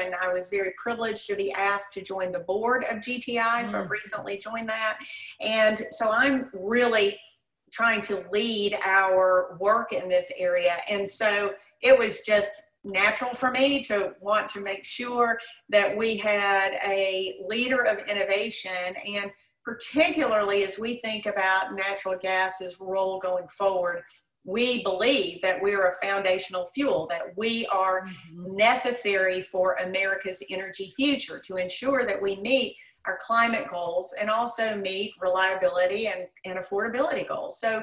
and 0.00 0.14
i 0.20 0.32
was 0.32 0.48
very 0.48 0.72
privileged 0.76 1.26
to 1.26 1.34
be 1.34 1.52
asked 1.52 1.92
to 1.92 2.00
join 2.00 2.30
the 2.30 2.40
board 2.40 2.84
of 2.84 2.98
gti 2.98 3.66
so 3.66 3.80
i've 3.80 3.86
mm. 3.86 3.90
recently 3.90 4.36
joined 4.36 4.68
that 4.68 4.98
and 5.40 5.82
so 5.90 6.10
i'm 6.12 6.48
really 6.52 7.18
trying 7.72 8.02
to 8.02 8.22
lead 8.30 8.78
our 8.84 9.56
work 9.58 9.92
in 9.92 10.08
this 10.08 10.30
area 10.36 10.76
and 10.88 11.08
so 11.08 11.54
it 11.80 11.98
was 11.98 12.20
just 12.20 12.62
natural 12.84 13.34
for 13.34 13.50
me 13.50 13.82
to 13.84 14.12
want 14.20 14.48
to 14.48 14.60
make 14.60 14.84
sure 14.84 15.38
that 15.68 15.96
we 15.96 16.16
had 16.16 16.72
a 16.84 17.36
leader 17.46 17.84
of 17.86 17.98
innovation 18.08 18.72
and 19.06 19.30
particularly 19.64 20.64
as 20.64 20.78
we 20.78 20.96
think 21.04 21.26
about 21.26 21.76
natural 21.76 22.18
gas's 22.20 22.78
role 22.80 23.20
going 23.20 23.46
forward 23.48 24.02
we 24.44 24.82
believe 24.82 25.40
that 25.40 25.62
we're 25.62 25.86
a 25.86 25.94
foundational 26.02 26.66
fuel 26.74 27.06
that 27.08 27.22
we 27.36 27.64
are 27.66 28.04
mm-hmm. 28.04 28.56
necessary 28.56 29.42
for 29.42 29.74
america's 29.76 30.42
energy 30.50 30.92
future 30.96 31.38
to 31.38 31.56
ensure 31.56 32.04
that 32.06 32.20
we 32.20 32.36
meet 32.36 32.74
our 33.06 33.18
climate 33.20 33.66
goals 33.68 34.14
and 34.20 34.30
also 34.30 34.76
meet 34.76 35.12
reliability 35.20 36.08
and, 36.08 36.26
and 36.44 36.58
affordability 36.58 37.26
goals 37.26 37.60
so 37.60 37.80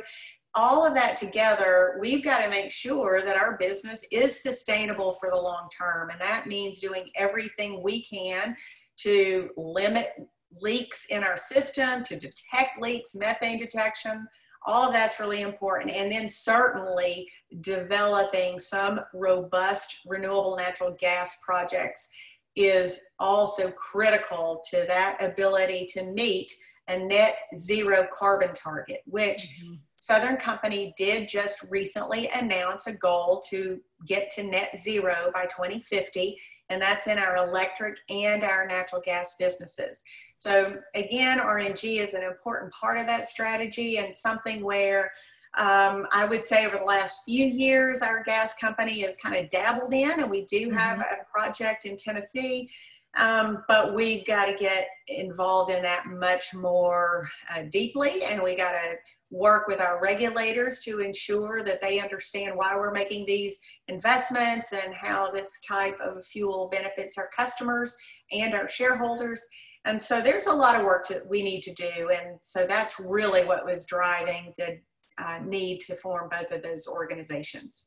all 0.56 0.86
of 0.86 0.96
that 0.96 1.18
together, 1.18 1.98
we've 2.00 2.24
got 2.24 2.44
to 2.44 2.50
make 2.50 2.72
sure 2.72 3.24
that 3.24 3.38
our 3.38 3.58
business 3.58 4.04
is 4.12 4.42
sustainable 4.42 5.14
for 5.14 5.30
the 5.32 5.38
long 5.38 5.70
term. 5.78 6.10
And 6.10 6.20
that 6.20 6.48
means 6.48 6.80
doing 6.80 7.06
everything 7.16 7.84
we 7.84 8.04
can 8.04 8.56
to 8.98 9.50
limit 9.56 10.14
leaks 10.62 11.06
in 11.10 11.24
our 11.24 11.38
system, 11.38 12.04
to 12.04 12.16
detect 12.16 12.82
leaks, 12.82 13.16
methane 13.16 13.60
detection. 13.60 14.28
All 14.66 14.88
of 14.88 14.94
that's 14.94 15.20
really 15.20 15.42
important. 15.42 15.92
And 15.92 16.12
then 16.12 16.28
certainly 16.30 17.30
developing 17.62 18.60
some 18.60 19.02
robust 19.14 20.00
renewable 20.06 20.58
natural 20.58 20.96
gas 21.00 21.38
projects 21.46 22.10
is 22.56 23.00
also 23.20 23.72
critical 23.72 24.62
to 24.72 24.86
that 24.88 25.24
ability 25.24 25.88
to 25.92 26.12
meet 26.12 26.52
a 26.88 26.98
net 26.98 27.38
zero 27.56 28.08
carbon 28.12 28.54
target, 28.54 29.02
which 29.06 29.56
mm-hmm 29.64 29.76
Southern 30.10 30.38
Company 30.38 30.92
did 30.98 31.30
just 31.30 31.64
recently 31.70 32.32
announce 32.34 32.88
a 32.88 32.94
goal 32.94 33.44
to 33.48 33.80
get 34.08 34.32
to 34.32 34.44
net 34.44 34.72
zero 34.82 35.30
by 35.36 35.44
2050, 35.44 36.36
and 36.70 36.82
that's 36.82 37.06
in 37.06 37.20
our 37.20 37.38
electric 37.38 38.00
and 38.10 38.44
our 38.44 38.66
natural 38.66 39.04
gas 39.06 39.36
businesses. 39.38 40.02
So, 40.36 40.80
again, 40.96 41.38
RNG 41.38 42.00
is 42.00 42.16
an 42.16 42.24
important 42.24 42.74
part 42.74 42.98
of 42.98 43.06
that 43.06 43.28
strategy 43.28 44.00
and 44.00 44.16
something 44.16 44.64
where 44.64 45.12
um, 45.60 46.08
I 46.12 46.26
would 46.28 46.44
say 46.44 46.66
over 46.66 46.80
the 46.80 46.86
last 46.86 47.20
few 47.26 47.46
years, 47.46 48.02
our 48.02 48.24
gas 48.24 48.56
company 48.56 49.02
has 49.02 49.16
kind 49.16 49.36
of 49.36 49.48
dabbled 49.52 49.94
in, 49.94 50.22
and 50.22 50.32
we 50.32 50.46
do 50.46 50.72
have 50.72 50.98
mm-hmm. 50.98 51.22
a 51.22 51.32
project 51.32 51.86
in 51.86 51.98
Tennessee. 51.98 52.68
Um, 53.16 53.64
but 53.68 53.94
we've 53.94 54.26
got 54.26 54.46
to 54.46 54.56
get 54.56 54.88
involved 55.08 55.72
in 55.72 55.84
that 55.84 56.08
much 56.08 56.56
more 56.56 57.28
uh, 57.54 57.64
deeply, 57.70 58.24
and 58.24 58.42
we 58.42 58.56
got 58.56 58.72
to 58.72 58.96
work 59.32 59.68
with 59.68 59.80
our 59.80 60.02
regulators 60.02 60.80
to 60.82 61.00
ensure 61.00 61.64
that 61.64 61.82
they 61.82 62.00
understand 62.00 62.56
why 62.56 62.76
we're 62.76 62.92
making 62.92 63.26
these 63.26 63.60
investments 63.88 64.74
and 64.74 64.94
how 64.94 65.32
this 65.32 65.60
type 65.68 65.98
of 66.02 66.26
fuel 66.26 66.70
benefits 66.72 67.18
our 67.18 67.30
customers 67.36 67.96
and 68.32 68.54
our 68.54 68.68
shareholders. 68.68 69.42
And 69.86 70.02
so 70.02 70.22
there's 70.22 70.48
a 70.48 70.54
lot 70.54 70.76
of 70.76 70.84
work 70.84 71.08
that 71.08 71.28
we 71.28 71.44
need 71.44 71.62
to 71.64 71.74
do. 71.74 72.10
And 72.12 72.38
so 72.42 72.66
that's 72.68 73.00
really 73.00 73.46
what 73.46 73.66
was 73.66 73.86
driving 73.86 74.54
the 74.58 74.80
uh, 75.24 75.40
need 75.46 75.80
to 75.82 75.96
form 75.96 76.30
both 76.32 76.52
of 76.52 76.64
those 76.64 76.88
organizations. 76.88 77.86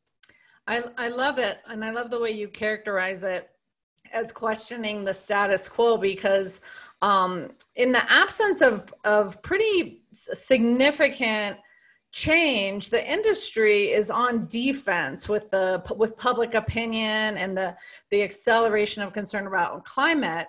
I, 0.67 0.85
I 0.97 1.09
love 1.09 1.39
it. 1.39 1.59
And 1.69 1.85
I 1.85 1.91
love 1.91 2.11
the 2.11 2.21
way 2.21 2.31
you 2.31 2.49
characterize 2.49 3.25
it 3.25 3.51
as 4.13 4.31
questioning 4.31 5.05
the 5.05 5.15
status 5.15 5.69
quo 5.69 5.97
because 5.97 6.61
um, 7.03 7.51
in 7.77 7.93
the 7.93 8.03
absence 8.11 8.63
of, 8.63 8.93
of 9.05 9.43
pretty 9.43 10.01
significant 10.13 11.59
change 12.13 12.91
the 12.91 13.11
industry 13.11 13.91
is 13.91 14.11
on 14.11 14.47
defense 14.47 15.31
with 15.31 15.49
the 15.49 15.83
with 15.97 16.15
public 16.19 16.55
opinion 16.55 17.39
and 17.39 17.57
the 17.57 17.75
the 18.11 18.23
acceleration 18.23 19.03
of 19.03 19.13
concern 19.15 19.47
about 19.47 19.85
climate. 19.85 20.47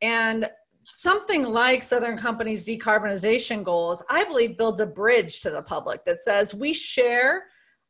And 0.00 0.48
something 0.84 1.44
like 1.44 1.82
southern 1.82 2.16
company's 2.16 2.66
decarbonization 2.66 3.62
goals 3.62 4.02
i 4.10 4.24
believe 4.24 4.58
builds 4.58 4.80
a 4.80 4.86
bridge 4.86 5.38
to 5.40 5.48
the 5.48 5.62
public 5.62 6.04
that 6.04 6.18
says 6.18 6.52
we 6.52 6.72
share 6.72 7.44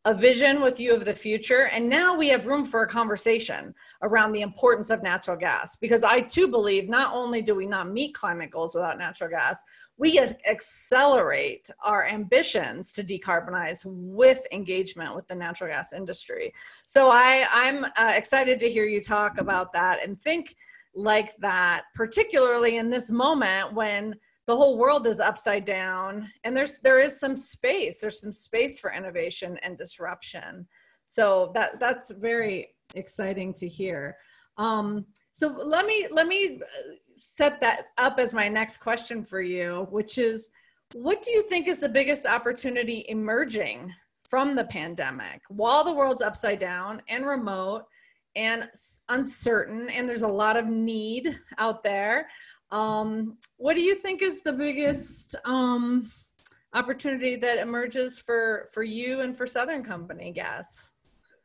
a 0.04 0.12
vision 0.12 0.60
with 0.60 0.80
you 0.80 0.94
of 0.94 1.04
the 1.04 1.14
future. 1.14 1.68
And 1.72 1.88
now 1.88 2.16
we 2.16 2.28
have 2.28 2.48
room 2.48 2.64
for 2.64 2.82
a 2.82 2.88
conversation 2.88 3.72
around 4.02 4.32
the 4.32 4.40
importance 4.40 4.90
of 4.90 5.02
natural 5.02 5.36
gas. 5.36 5.76
Because 5.76 6.02
I 6.02 6.20
too 6.20 6.48
believe 6.48 6.88
not 6.88 7.14
only 7.14 7.40
do 7.40 7.54
we 7.54 7.66
not 7.66 7.88
meet 7.88 8.14
climate 8.14 8.50
goals 8.50 8.74
without 8.74 8.98
natural 8.98 9.30
gas, 9.30 9.62
we 9.98 10.18
accelerate 10.50 11.70
our 11.84 12.06
ambitions 12.06 12.92
to 12.94 13.04
decarbonize 13.04 13.82
with 13.84 14.44
engagement 14.50 15.14
with 15.14 15.28
the 15.28 15.36
natural 15.36 15.70
gas 15.70 15.92
industry. 15.92 16.52
So 16.84 17.08
I, 17.08 17.46
I'm 17.52 17.84
uh, 17.84 18.12
excited 18.16 18.58
to 18.60 18.70
hear 18.70 18.84
you 18.84 19.00
talk 19.00 19.38
about 19.38 19.72
that 19.72 20.04
and 20.04 20.18
think 20.18 20.56
like 20.94 21.34
that, 21.36 21.84
particularly 21.94 22.76
in 22.76 22.90
this 22.90 23.10
moment 23.10 23.72
when 23.72 24.16
the 24.46 24.56
whole 24.56 24.76
world 24.76 25.06
is 25.06 25.20
upside 25.20 25.64
down 25.64 26.28
and 26.44 26.56
there's 26.56 26.80
there 26.80 26.98
is 26.98 27.18
some 27.18 27.36
space 27.36 28.00
there's 28.00 28.20
some 28.20 28.32
space 28.32 28.78
for 28.78 28.92
innovation 28.92 29.58
and 29.62 29.78
disruption. 29.78 30.66
So 31.06 31.52
that 31.54 31.78
that's 31.78 32.10
very 32.10 32.74
exciting 32.94 33.54
to 33.54 33.68
hear. 33.68 34.16
Um, 34.56 35.06
so 35.32 35.48
let 35.64 35.86
me 35.86 36.08
let 36.10 36.26
me 36.26 36.60
uh, 36.60 36.92
set 37.16 37.60
that 37.60 37.88
up 37.98 38.18
as 38.18 38.34
my 38.34 38.48
next 38.48 38.78
question 38.78 39.22
for 39.24 39.40
you 39.40 39.86
which 39.90 40.18
is 40.18 40.50
what 40.94 41.22
do 41.22 41.30
you 41.30 41.42
think 41.42 41.68
is 41.68 41.78
the 41.78 41.88
biggest 41.88 42.26
opportunity 42.26 43.04
emerging 43.08 43.92
from 44.28 44.54
the 44.54 44.64
pandemic? 44.64 45.40
While 45.48 45.84
the 45.84 45.92
world's 45.92 46.22
upside 46.22 46.58
down 46.58 47.02
and 47.08 47.26
remote 47.26 47.84
and 48.34 48.68
uncertain 49.08 49.88
and 49.90 50.08
there's 50.08 50.22
a 50.22 50.28
lot 50.28 50.56
of 50.56 50.66
need 50.66 51.38
out 51.58 51.82
there 51.82 52.28
um, 52.72 53.36
what 53.58 53.76
do 53.76 53.82
you 53.82 53.94
think 53.94 54.22
is 54.22 54.42
the 54.42 54.52
biggest 54.52 55.36
um, 55.44 56.10
opportunity 56.72 57.36
that 57.36 57.58
emerges 57.58 58.18
for 58.18 58.66
for 58.72 58.82
you 58.82 59.20
and 59.20 59.36
for 59.36 59.46
Southern 59.46 59.84
Company 59.84 60.32
Gas? 60.32 60.90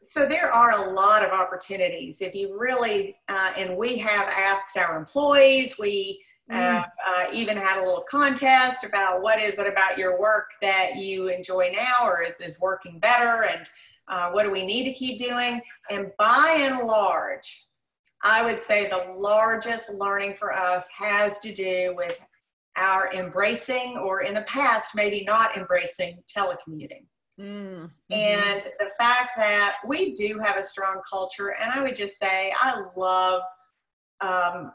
So 0.03 0.25
there 0.25 0.49
are 0.49 0.87
a 0.87 0.93
lot 0.93 1.25
of 1.25 1.31
opportunities. 1.31 2.21
If 2.21 2.33
you 2.33 2.57
really, 2.57 3.17
uh, 3.27 3.51
and 3.57 3.75
we 3.75 3.97
have 3.97 4.29
asked 4.29 4.77
our 4.77 4.97
employees, 4.97 5.77
we 5.77 6.23
uh, 6.49 6.83
uh, 7.05 7.25
even 7.33 7.57
had 7.57 7.77
a 7.77 7.83
little 7.83 8.05
contest 8.09 8.85
about 8.85 9.21
what 9.21 9.37
is 9.37 9.59
it 9.59 9.67
about 9.67 9.97
your 9.97 10.17
work 10.17 10.51
that 10.61 10.95
you 10.95 11.27
enjoy 11.27 11.69
now 11.73 12.07
or 12.07 12.23
is, 12.23 12.33
is 12.39 12.57
working 12.61 12.99
better 12.99 13.43
and 13.51 13.69
uh, 14.07 14.29
what 14.31 14.43
do 14.43 14.51
we 14.51 14.65
need 14.65 14.85
to 14.85 14.93
keep 14.93 15.19
doing? 15.19 15.59
And 15.89 16.11
by 16.17 16.57
and 16.61 16.87
large, 16.87 17.66
I 18.23 18.43
would 18.43 18.61
say 18.61 18.89
the 18.89 19.13
largest 19.17 19.93
learning 19.93 20.35
for 20.35 20.53
us 20.53 20.87
has 20.97 21.39
to 21.39 21.53
do 21.53 21.93
with 21.95 22.19
our 22.75 23.11
embracing, 23.13 23.97
or 23.97 24.21
in 24.21 24.35
the 24.35 24.41
past, 24.43 24.95
maybe 24.95 25.23
not 25.25 25.57
embracing 25.57 26.19
telecommuting. 26.35 27.05
Mm-hmm. 27.39 27.85
And 28.11 28.63
the 28.79 28.91
fact 28.97 29.31
that 29.37 29.77
we 29.85 30.13
do 30.13 30.39
have 30.43 30.57
a 30.57 30.63
strong 30.63 31.01
culture, 31.09 31.55
and 31.59 31.71
I 31.71 31.81
would 31.81 31.95
just 31.95 32.17
say, 32.17 32.53
I 32.59 32.81
love, 32.95 33.41
um, 34.21 34.71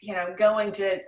you 0.00 0.14
know, 0.14 0.34
going 0.36 0.72
to 0.72 1.00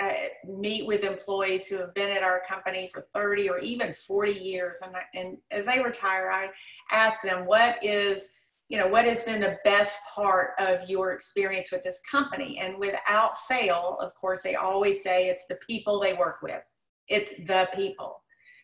uh, 0.00 0.12
meet 0.46 0.86
with 0.86 1.04
employees 1.04 1.68
who 1.68 1.76
have 1.76 1.94
been 1.94 2.10
at 2.10 2.22
our 2.22 2.40
company 2.48 2.90
for 2.92 3.02
30 3.12 3.50
or 3.50 3.58
even 3.58 3.92
40 3.92 4.32
years. 4.32 4.80
And, 4.82 4.94
and 5.14 5.36
as 5.50 5.66
they 5.66 5.82
retire, 5.82 6.30
I 6.32 6.48
ask 6.90 7.22
them, 7.22 7.44
what 7.44 7.78
is, 7.84 8.30
you 8.70 8.78
know, 8.78 8.86
what 8.86 9.04
has 9.04 9.24
been 9.24 9.40
the 9.40 9.58
best 9.64 9.98
part 10.14 10.52
of 10.58 10.88
your 10.88 11.12
experience 11.12 11.70
with 11.70 11.82
this 11.82 12.00
company? 12.10 12.58
And 12.58 12.78
without 12.78 13.36
fail, 13.46 13.98
of 14.00 14.14
course, 14.14 14.42
they 14.42 14.54
always 14.54 15.02
say 15.02 15.28
it's 15.28 15.44
the 15.46 15.56
people 15.56 16.00
they 16.00 16.14
work 16.14 16.38
with. 16.42 16.62
It's 17.08 17.36
the 17.36 17.68
people. 17.74 18.22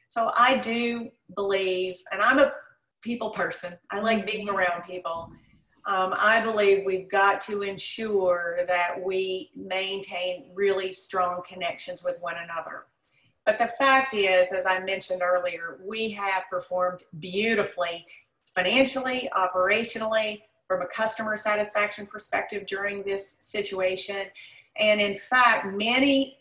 So 0.09 0.31
I 0.35 0.57
do 0.59 1.11
believe, 1.35 1.97
and 2.11 2.23
I'm 2.23 2.39
a 2.39 2.53
people 3.03 3.31
person, 3.31 3.77
I 3.91 4.01
like 4.01 4.27
being 4.27 4.49
around 4.49 4.85
people 4.85 5.31
um, 5.87 6.15
I 6.19 6.41
believe 6.41 6.85
we've 6.85 7.09
got 7.09 7.41
to 7.43 7.63
ensure 7.63 8.59
that 8.67 8.97
we 9.01 9.51
maintain 9.55 10.51
really 10.53 10.93
strong 10.93 11.43
connections 11.49 12.03
with 12.03 12.17
one 12.21 12.35
another. 12.43 12.87
But 13.45 13.59
the 13.59 13.69
fact 13.69 14.13
is, 14.13 14.49
as 14.51 14.67
I 14.67 14.81
mentioned 14.81 15.23
earlier, 15.23 15.79
we 15.87 16.11
have 16.11 16.43
performed 16.51 17.05
beautifully 17.21 18.05
financially, 18.57 19.29
operationally, 19.37 20.43
from 20.67 20.83
a 20.83 20.87
customer 20.87 21.37
satisfaction 21.37 22.07
perspective 22.07 22.67
during 22.67 23.03
this 23.05 23.37
situation. 23.41 24.27
And 24.79 25.01
in 25.01 25.15
fact, 25.15 25.67
many 25.67 26.39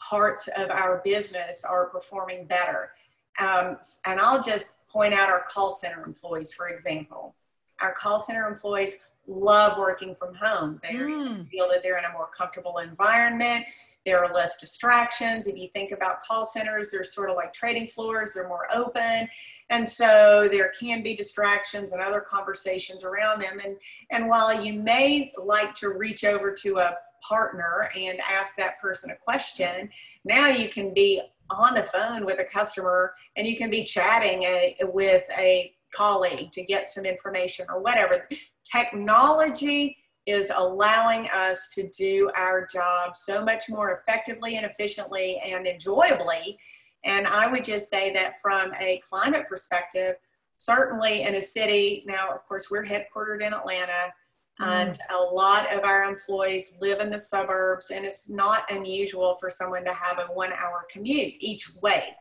parts 0.00 0.48
of 0.56 0.70
our 0.70 1.00
business 1.04 1.64
are 1.64 1.86
performing 1.86 2.46
better. 2.46 2.92
Um, 3.38 3.76
and 4.06 4.18
I'll 4.18 4.42
just 4.42 4.74
point 4.88 5.14
out 5.14 5.28
our 5.28 5.44
call 5.48 5.70
center 5.70 6.04
employees, 6.04 6.52
for 6.52 6.68
example. 6.68 7.34
Our 7.80 7.92
call 7.92 8.18
center 8.18 8.48
employees 8.48 9.04
love 9.26 9.78
working 9.78 10.14
from 10.14 10.34
home. 10.34 10.80
They 10.82 10.94
mm. 10.94 11.48
feel 11.48 11.68
that 11.68 11.82
they're 11.82 11.98
in 11.98 12.04
a 12.04 12.12
more 12.12 12.28
comfortable 12.36 12.78
environment. 12.78 13.64
There 14.06 14.24
are 14.24 14.32
less 14.32 14.58
distractions. 14.58 15.46
If 15.46 15.56
you 15.56 15.68
think 15.74 15.92
about 15.92 16.22
call 16.22 16.44
centers, 16.44 16.90
they're 16.90 17.04
sort 17.04 17.30
of 17.30 17.36
like 17.36 17.52
trading 17.52 17.88
floors, 17.88 18.32
they're 18.34 18.48
more 18.48 18.66
open. 18.74 19.28
And 19.68 19.88
so 19.88 20.48
there 20.50 20.72
can 20.78 21.02
be 21.02 21.14
distractions 21.14 21.92
and 21.92 22.02
other 22.02 22.20
conversations 22.20 23.04
around 23.04 23.42
them. 23.42 23.60
And, 23.62 23.76
and 24.10 24.28
while 24.28 24.64
you 24.64 24.74
may 24.74 25.32
like 25.42 25.74
to 25.76 25.90
reach 25.90 26.24
over 26.24 26.52
to 26.62 26.78
a 26.78 26.96
partner 27.28 27.90
and 27.96 28.18
ask 28.28 28.56
that 28.56 28.80
person 28.80 29.10
a 29.10 29.16
question, 29.16 29.90
now 30.24 30.48
you 30.48 30.68
can 30.68 30.92
be 30.94 31.22
on 31.50 31.74
the 31.74 31.82
phone 31.82 32.24
with 32.24 32.40
a 32.40 32.44
customer 32.44 33.14
and 33.36 33.46
you 33.46 33.56
can 33.56 33.70
be 33.70 33.84
chatting 33.84 34.42
a, 34.44 34.76
with 34.82 35.24
a 35.36 35.72
colleague 35.92 36.50
to 36.52 36.62
get 36.62 36.88
some 36.88 37.04
information 37.04 37.66
or 37.68 37.80
whatever. 37.80 38.28
Technology 38.64 39.96
is 40.26 40.50
allowing 40.54 41.28
us 41.28 41.68
to 41.74 41.88
do 41.88 42.30
our 42.36 42.66
job 42.66 43.16
so 43.16 43.44
much 43.44 43.64
more 43.68 44.00
effectively 44.00 44.56
and 44.56 44.66
efficiently 44.66 45.40
and 45.44 45.66
enjoyably. 45.66 46.58
And 47.04 47.26
I 47.26 47.50
would 47.50 47.64
just 47.64 47.88
say 47.88 48.12
that 48.12 48.34
from 48.42 48.72
a 48.78 49.00
climate 49.08 49.46
perspective, 49.48 50.16
certainly 50.58 51.22
in 51.22 51.36
a 51.36 51.42
city, 51.42 52.04
now, 52.06 52.30
of 52.30 52.44
course, 52.44 52.70
we're 52.70 52.84
headquartered 52.84 53.42
in 53.42 53.54
Atlanta. 53.54 54.12
Mm. 54.60 54.66
And 54.66 54.98
a 55.10 55.34
lot 55.34 55.72
of 55.72 55.84
our 55.84 56.04
employees 56.04 56.76
live 56.80 57.00
in 57.00 57.08
the 57.08 57.18
suburbs, 57.18 57.90
and 57.90 58.04
it's 58.04 58.28
not 58.28 58.70
unusual 58.70 59.36
for 59.40 59.50
someone 59.50 59.84
to 59.84 59.94
have 59.94 60.18
a 60.18 60.32
one 60.32 60.52
hour 60.52 60.86
commute 60.90 61.34
each 61.38 61.70
way. 61.82 62.14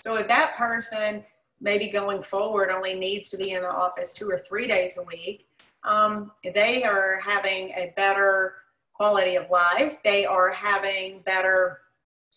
So, 0.00 0.16
if 0.16 0.28
that 0.28 0.56
person 0.56 1.24
maybe 1.60 1.88
going 1.88 2.22
forward 2.22 2.70
only 2.70 2.94
needs 2.94 3.28
to 3.30 3.36
be 3.36 3.52
in 3.52 3.62
the 3.62 3.70
office 3.70 4.12
two 4.12 4.28
or 4.28 4.38
three 4.38 4.68
days 4.68 4.98
a 4.98 5.02
week, 5.02 5.48
um, 5.84 6.32
they 6.54 6.84
are 6.84 7.20
having 7.20 7.70
a 7.70 7.92
better 7.96 8.54
quality 8.94 9.36
of 9.36 9.50
life. 9.50 9.98
They 10.04 10.24
are 10.24 10.50
having 10.50 11.20
better, 11.22 11.80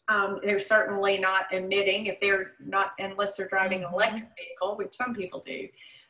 um, 0.10 0.40
they're 0.44 0.60
certainly 0.60 1.18
not 1.18 1.52
emitting 1.54 2.08
if 2.08 2.20
they're 2.20 2.54
not, 2.60 2.94
unless 3.00 3.38
they're 3.38 3.48
driving 3.48 3.80
an 3.80 3.86
mm-hmm. 3.86 3.96
electric 3.96 4.30
vehicle, 4.38 4.78
which 4.78 4.94
some 4.94 5.14
people 5.14 5.44
do, 5.46 5.68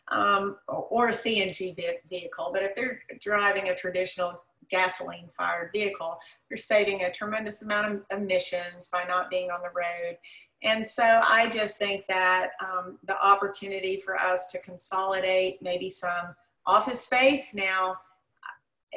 um, 0.07 0.57
or 0.67 1.09
a 1.09 1.13
CNG 1.13 1.75
vehicle. 2.09 2.49
But 2.51 2.63
if 2.63 2.75
they're 2.75 3.01
driving 3.21 3.69
a 3.69 3.75
traditional 3.75 4.41
gasoline 4.69 5.29
fired 5.31 5.69
vehicle, 5.73 6.17
they're 6.49 6.57
saving 6.57 7.03
a 7.03 7.11
tremendous 7.11 7.61
amount 7.61 7.91
of 7.91 8.01
emissions 8.17 8.89
by 8.91 9.03
not 9.07 9.29
being 9.29 9.51
on 9.51 9.61
the 9.61 9.69
road. 9.69 10.17
And 10.63 10.87
so 10.87 11.21
I 11.23 11.49
just 11.49 11.77
think 11.77 12.07
that 12.07 12.51
um, 12.65 12.97
the 13.05 13.15
opportunity 13.23 14.01
for 14.03 14.17
us 14.17 14.47
to 14.47 14.59
consolidate 14.59 15.61
maybe 15.61 15.89
some 15.89 16.35
office 16.67 17.01
space. 17.01 17.55
Now, 17.55 17.97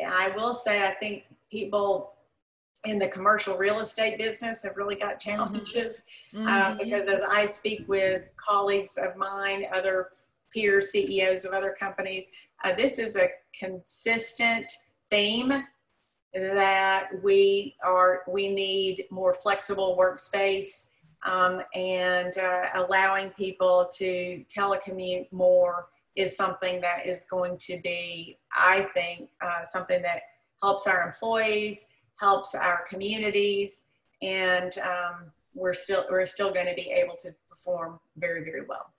I 0.07 0.33
will 0.37 0.55
say, 0.55 0.87
I 0.87 0.95
think 0.95 1.25
people 1.51 2.13
in 2.85 2.99
the 2.99 3.09
commercial 3.09 3.57
real 3.57 3.81
estate 3.81 4.19
business 4.19 4.63
have 4.65 4.77
really 4.77 4.97
got 4.97 5.21
mm-hmm. 5.21 5.31
challenges 5.31 6.03
mm-hmm. 6.35 6.47
uh, 6.47 6.75
because 6.75 7.09
as 7.09 7.21
I 7.31 7.47
speak 7.47 7.85
with 7.89 8.29
colleagues 8.37 8.97
of 8.97 9.17
mine, 9.17 9.67
other 9.73 10.09
peer 10.53 10.81
CEOs 10.81 11.45
of 11.45 11.53
other 11.53 11.75
companies, 11.79 12.27
uh, 12.65 12.75
this 12.75 12.99
is 12.99 13.17
a 13.17 13.29
consistent 13.59 14.71
theme 15.11 15.53
that 16.33 17.09
we 17.23 17.75
are 17.85 18.23
we 18.29 18.49
need 18.53 19.05
more 19.11 19.35
flexible 19.35 19.97
workspace 19.99 20.85
um, 21.27 21.61
and 21.75 22.39
uh, 22.39 22.69
allowing 22.75 23.31
people 23.31 23.91
to 23.93 24.45
telecommute 24.49 25.31
more 25.33 25.89
is 26.17 26.37
something 26.37 26.81
that 26.81 27.07
is 27.07 27.25
going 27.31 27.57
to 27.59 27.81
be, 27.83 28.39
I 28.57 28.83
think, 28.95 29.31
uh, 29.41 29.63
something 29.73 30.03
that 30.03 30.23
helps 30.63 30.87
our 30.87 31.07
employees, 31.07 31.85
helps 32.17 32.55
our 32.55 32.85
communities, 32.89 33.83
and 34.23 34.77
um, 34.79 35.33
we're 35.55 35.75
still 35.75 36.05
we're 36.11 36.27
still 36.27 36.53
going 36.53 36.67
to 36.67 36.75
be 36.75 36.91
able 36.91 37.17
to 37.21 37.35
perform 37.49 37.99
very 38.17 38.45
very 38.45 38.63
well. 38.69 38.93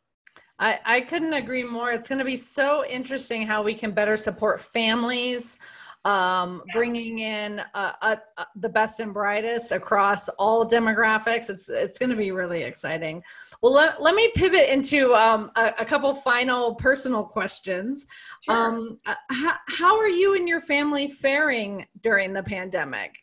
I, 0.59 0.79
I 0.85 1.01
couldn't 1.01 1.33
agree 1.33 1.63
more. 1.63 1.91
It's 1.91 2.07
going 2.07 2.19
to 2.19 2.25
be 2.25 2.37
so 2.37 2.85
interesting 2.85 3.47
how 3.47 3.63
we 3.63 3.73
can 3.73 3.91
better 3.91 4.15
support 4.15 4.59
families 4.59 5.57
um, 6.05 6.63
yes. 6.65 6.75
bringing 6.75 7.19
in 7.19 7.61
uh, 7.73 7.93
uh, 8.01 8.15
uh, 8.37 8.45
the 8.55 8.69
best 8.69 8.99
and 8.99 9.13
brightest 9.13 9.71
across 9.71 10.29
all 10.29 10.65
demographics. 10.65 11.49
It's 11.49 11.69
it's 11.69 11.99
going 11.99 12.09
to 12.09 12.15
be 12.15 12.31
really 12.31 12.63
exciting. 12.63 13.23
Well, 13.61 13.73
let, 13.73 14.01
let 14.01 14.15
me 14.15 14.31
pivot 14.33 14.69
into 14.69 15.13
um, 15.13 15.51
a, 15.55 15.73
a, 15.79 15.85
couple 15.85 16.11
final 16.13 16.73
personal 16.73 17.23
questions. 17.23 18.07
Sure. 18.41 18.55
Um, 18.55 18.99
uh, 19.05 19.13
how, 19.29 19.53
how 19.67 19.99
are 19.99 20.07
you 20.07 20.35
and 20.35 20.49
your 20.49 20.59
family 20.61 21.07
faring 21.07 21.85
during 22.01 22.33
the 22.33 22.41
pandemic? 22.41 23.17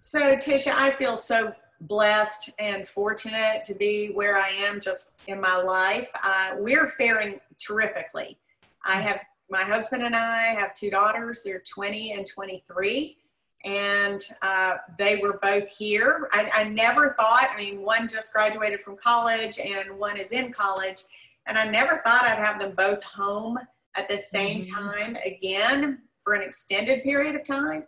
So, 0.00 0.36
Tisha, 0.36 0.72
I 0.74 0.90
feel 0.90 1.16
so 1.16 1.54
blessed 1.80 2.50
and 2.58 2.86
fortunate 2.86 3.64
to 3.64 3.74
be 3.74 4.08
where 4.08 4.36
I 4.36 4.48
am 4.50 4.80
just 4.80 5.14
in 5.26 5.40
my 5.40 5.56
life. 5.56 6.10
Uh, 6.22 6.56
we're 6.58 6.90
faring 6.90 7.40
terrifically. 7.58 8.38
I 8.84 9.00
have 9.00 9.20
my 9.50 9.62
husband 9.62 10.02
and 10.02 10.16
I 10.16 10.46
have 10.58 10.74
two 10.74 10.90
daughters. 10.90 11.42
They're 11.42 11.62
20 11.68 12.12
and 12.12 12.26
23. 12.26 13.16
And 13.64 14.22
uh, 14.42 14.74
they 14.98 15.16
were 15.16 15.38
both 15.40 15.68
here. 15.70 16.28
I, 16.32 16.50
I 16.52 16.64
never 16.64 17.14
thought, 17.18 17.48
I 17.52 17.56
mean, 17.56 17.82
one 17.82 18.08
just 18.08 18.32
graduated 18.32 18.80
from 18.80 18.96
college 18.96 19.58
and 19.58 19.98
one 19.98 20.18
is 20.18 20.32
in 20.32 20.52
college. 20.52 21.02
And 21.46 21.56
I 21.58 21.70
never 21.70 22.02
thought 22.04 22.24
I'd 22.24 22.44
have 22.44 22.60
them 22.60 22.74
both 22.76 23.02
home 23.02 23.58
at 23.96 24.08
the 24.08 24.18
same 24.18 24.62
mm-hmm. 24.62 24.74
time 24.74 25.16
again 25.24 26.02
for 26.20 26.34
an 26.34 26.42
extended 26.42 27.02
period 27.02 27.34
of 27.36 27.44
time. 27.44 27.84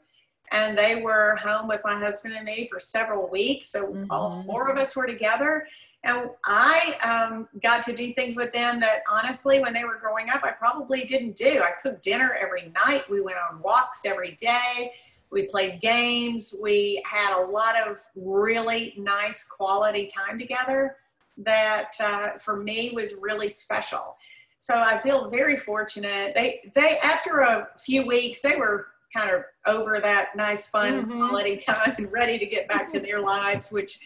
And 0.53 0.79
they 0.79 1.03
were 1.03 1.35
home 1.37 1.67
with 1.67 1.81
my 1.85 1.99
husband 1.99 2.35
and 2.35 2.45
me 2.45 2.69
for 2.71 2.79
several 2.79 3.29
weeks. 3.29 3.71
So 3.71 3.87
mm-hmm. 3.87 4.05
all 4.11 4.43
four 4.45 4.71
of 4.71 4.79
us 4.79 4.95
were 4.95 5.07
together. 5.07 5.67
And 6.05 6.31
I 6.45 7.31
um, 7.33 7.49
got 7.63 7.83
to 7.85 7.93
do 7.93 8.13
things 8.13 8.37
with 8.37 8.53
them 8.53 8.79
that 8.81 9.01
honestly, 9.11 9.61
when 9.61 9.75
they 9.75 9.85
were 9.85 9.99
growing 9.99 10.31
up, 10.31 10.45
I 10.45 10.53
probably 10.53 11.05
didn't 11.05 11.35
do. 11.35 11.61
I 11.63 11.73
cooked 11.83 12.03
dinner 12.03 12.37
every 12.41 12.73
night. 12.87 13.11
We 13.11 13.21
went 13.21 13.39
on 13.51 13.61
walks 13.61 14.03
every 14.05 14.33
day. 14.33 14.93
We 15.31 15.47
played 15.47 15.81
games. 15.81 16.55
We 16.63 17.03
had 17.05 17.37
a 17.37 17.45
lot 17.45 17.89
of 17.89 17.99
really 18.15 18.95
nice 18.97 19.43
quality 19.45 20.07
time 20.07 20.39
together 20.39 20.97
that 21.39 21.93
uh, 22.01 22.39
for 22.39 22.63
me 22.63 22.93
was 22.95 23.15
really 23.21 23.51
special. 23.51 24.17
So 24.59 24.75
I 24.75 24.99
feel 25.01 25.29
very 25.29 25.57
fortunate. 25.57 26.35
They, 26.35 26.71
they, 26.75 26.99
after 27.03 27.41
a 27.41 27.69
few 27.79 28.07
weeks, 28.07 28.41
they 28.41 28.57
were 28.57 28.87
kind 29.15 29.31
of 29.31 29.43
over 29.67 30.01
that 30.01 30.35
nice, 30.37 30.67
fun 30.67 31.03
mm-hmm. 31.03 31.19
quality 31.19 31.57
time 31.57 31.93
and 31.99 32.11
ready 32.13 32.39
to 32.39 32.47
get 32.47 32.69
back 32.69 32.89
to 32.91 33.01
their 33.01 33.21
lives, 33.21 33.71
which 33.71 33.99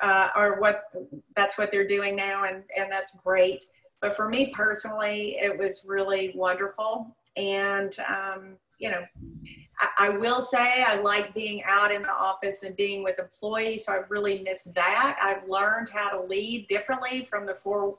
uh, 0.00 0.28
or 0.36 0.60
what 0.60 0.84
that's 1.34 1.58
what 1.58 1.70
they're 1.70 1.86
doing 1.86 2.16
now, 2.16 2.44
and 2.44 2.62
and 2.76 2.90
that's 2.90 3.18
great. 3.18 3.64
But 4.00 4.14
for 4.14 4.28
me 4.28 4.52
personally, 4.54 5.38
it 5.40 5.56
was 5.58 5.84
really 5.86 6.32
wonderful, 6.34 7.16
and 7.36 7.94
um, 8.08 8.56
you 8.78 8.90
know, 8.90 9.02
I, 9.80 9.88
I, 9.98 10.08
will 10.10 10.40
say 10.40 10.84
I 10.86 11.00
like 11.00 11.34
being 11.34 11.62
out 11.64 11.90
in 11.90 12.02
the 12.02 12.12
office 12.12 12.62
and 12.62 12.76
being 12.76 13.02
with 13.02 13.18
employees, 13.18 13.86
so 13.86 13.92
I 13.92 14.00
really 14.08 14.42
miss 14.42 14.64
that. 14.74 15.18
I've 15.20 15.48
learned 15.48 15.88
how 15.92 16.10
to 16.10 16.26
lead 16.26 16.68
differently 16.68 17.26
from 17.28 17.44
the 17.44 17.54
four 17.54 17.98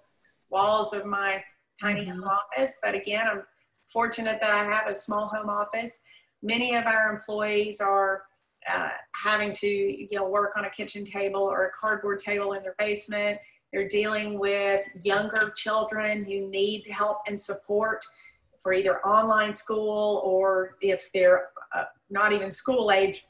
walls 0.50 0.94
of 0.94 1.06
my 1.06 1.44
tiny 1.82 2.06
mm-hmm. 2.06 2.22
home 2.22 2.30
office. 2.30 2.78
But 2.82 2.96
again, 2.96 3.28
I'm 3.30 3.44
fortunate 3.92 4.40
that 4.42 4.54
I 4.54 4.72
have 4.72 4.88
a 4.88 4.96
small 4.96 5.28
home 5.28 5.50
office. 5.50 5.98
Many 6.42 6.76
of 6.76 6.86
our 6.86 7.12
employees 7.12 7.82
are 7.82 8.24
uh, 8.72 8.90
having 9.16 9.54
to 9.54 9.68
you 9.68 10.08
know 10.14 10.28
work 10.28 10.56
on 10.56 10.66
a 10.66 10.70
kitchen 10.70 11.04
table 11.04 11.42
or 11.42 11.66
a 11.66 11.72
cardboard 11.72 12.20
table 12.20 12.54
in 12.54 12.64
their 12.64 12.76
basement. 12.78 13.40
They're 13.72 13.88
dealing 13.88 14.40
with 14.40 14.82
younger 15.04 15.52
children 15.56 16.26
who 16.26 16.48
need 16.50 16.88
help 16.88 17.20
and 17.28 17.40
support 17.40 18.04
for 18.60 18.74
either 18.74 19.00
online 19.06 19.54
school 19.54 20.22
or 20.26 20.78
if 20.82 21.12
they're 21.14 21.50
uh, 21.74 21.86
not 22.10 22.32
even 22.32 22.52
school 22.52 22.92
age, 22.92 23.26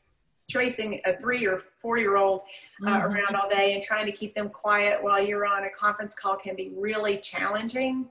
tracing 0.49 1.01
a 1.05 1.19
three 1.19 1.45
or 1.45 1.61
four 1.79 1.97
year 1.97 2.17
old 2.17 2.41
uh, 2.85 2.89
mm-hmm. 2.89 3.05
around 3.05 3.35
all 3.35 3.49
day 3.49 3.73
and 3.75 3.83
trying 3.83 4.05
to 4.05 4.11
keep 4.11 4.33
them 4.33 4.49
quiet 4.49 5.01
while 5.03 5.23
you're 5.23 5.45
on 5.45 5.65
a 5.65 5.69
conference 5.69 6.15
call 6.15 6.35
can 6.35 6.55
be 6.55 6.71
really 6.75 7.17
challenging. 7.17 8.07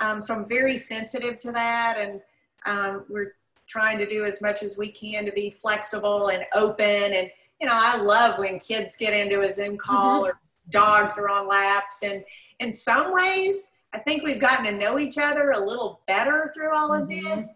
Um, 0.00 0.20
so 0.20 0.34
I'm 0.34 0.48
very 0.48 0.76
sensitive 0.76 1.38
to 1.40 1.52
that, 1.52 1.96
and 1.98 2.20
um, 2.66 3.04
we're 3.08 3.34
trying 3.68 3.98
to 3.98 4.06
do 4.06 4.24
as 4.24 4.40
much 4.40 4.62
as 4.62 4.78
we 4.78 4.90
can 4.90 5.24
to 5.24 5.32
be 5.32 5.50
flexible 5.50 6.28
and 6.28 6.44
open. 6.54 7.12
And 7.12 7.30
you 7.60 7.66
know, 7.66 7.74
I 7.74 8.00
love 8.02 8.38
when 8.38 8.58
kids 8.58 8.96
get 8.96 9.14
into 9.14 9.42
a 9.42 9.52
Zoom 9.52 9.76
call 9.76 10.22
mm-hmm. 10.22 10.30
or 10.30 10.40
dogs 10.70 11.18
are 11.18 11.28
on 11.28 11.48
laps, 11.48 12.02
and 12.02 12.24
in 12.60 12.72
some 12.72 13.12
ways, 13.14 13.68
I 13.92 13.98
think 13.98 14.22
we've 14.22 14.40
gotten 14.40 14.64
to 14.66 14.72
know 14.72 14.98
each 14.98 15.18
other 15.18 15.50
a 15.50 15.64
little 15.64 16.00
better 16.06 16.50
through 16.54 16.74
all 16.74 16.92
of 16.92 17.08
mm-hmm. 17.08 17.24
this. 17.24 17.48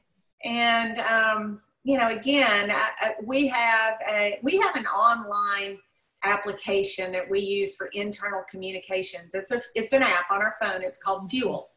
And 0.44 0.98
um, 1.00 1.60
you 1.84 1.98
know, 1.98 2.08
again, 2.08 2.70
I, 2.72 3.14
we 3.22 3.48
have 3.48 3.98
a 4.08 4.38
we 4.42 4.58
have 4.58 4.76
an 4.76 4.86
online 4.86 5.78
application 6.22 7.12
that 7.12 7.28
we 7.28 7.40
use 7.40 7.76
for 7.76 7.86
internal 7.92 8.42
communications. 8.48 9.34
It's 9.34 9.50
a 9.50 9.60
it's 9.74 9.92
an 9.92 10.02
app 10.02 10.30
on 10.30 10.40
our 10.40 10.54
phone. 10.60 10.82
It's 10.82 10.98
called 10.98 11.30
Fuel, 11.30 11.70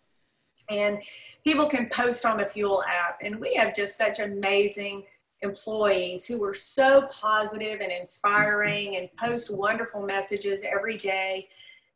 and 0.69 1.01
people 1.43 1.67
can 1.67 1.87
post 1.89 2.25
on 2.25 2.37
the 2.37 2.45
Fuel 2.45 2.83
app. 2.87 3.17
And 3.21 3.39
we 3.39 3.53
have 3.55 3.75
just 3.75 3.97
such 3.97 4.19
amazing 4.19 5.03
employees 5.41 6.25
who 6.25 6.43
are 6.43 6.53
so 6.53 7.07
positive 7.11 7.81
and 7.81 7.91
inspiring 7.91 8.95
and 8.97 9.09
post 9.17 9.53
wonderful 9.53 10.01
messages 10.01 10.61
every 10.63 10.97
day 10.97 11.49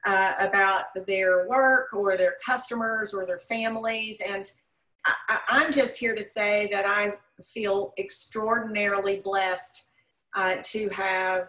uh, 0.05 0.33
about 0.39 0.85
their 1.05 1.47
work 1.47 1.93
or 1.93 2.17
their 2.17 2.35
customers 2.45 3.13
or 3.13 3.25
their 3.25 3.39
families. 3.39 4.17
And 4.25 4.51
I, 5.05 5.39
I'm 5.49 5.71
just 5.71 5.97
here 5.97 6.15
to 6.15 6.23
say 6.23 6.69
that 6.71 6.87
I 6.87 7.13
feel 7.43 7.93
extraordinarily 7.97 9.21
blessed 9.23 9.85
uh, 10.35 10.57
to 10.63 10.89
have 10.89 11.47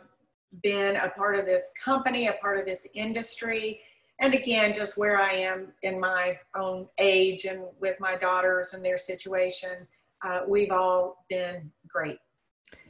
been 0.63 0.97
a 0.97 1.11
part 1.11 1.37
of 1.37 1.45
this 1.45 1.71
company, 1.83 2.29
a 2.29 2.33
part 2.35 2.59
of 2.59 2.65
this 2.65 2.87
industry, 2.95 3.81
and 4.21 4.35
again, 4.35 4.73
just 4.73 4.99
where 4.99 5.19
I 5.19 5.33
am 5.33 5.69
in 5.83 6.01
my 6.01 6.39
own 6.57 6.89
age 6.99 7.45
and 7.45 7.65
with 7.81 7.99
my 8.01 8.17
daughters 8.17 8.75
and 8.75 8.85
their 8.85 8.99
situation, 8.99 9.87
uh, 10.25 10.41
we've 10.49 10.73
all 10.73 11.25
been 11.29 11.71
great. 11.89 12.19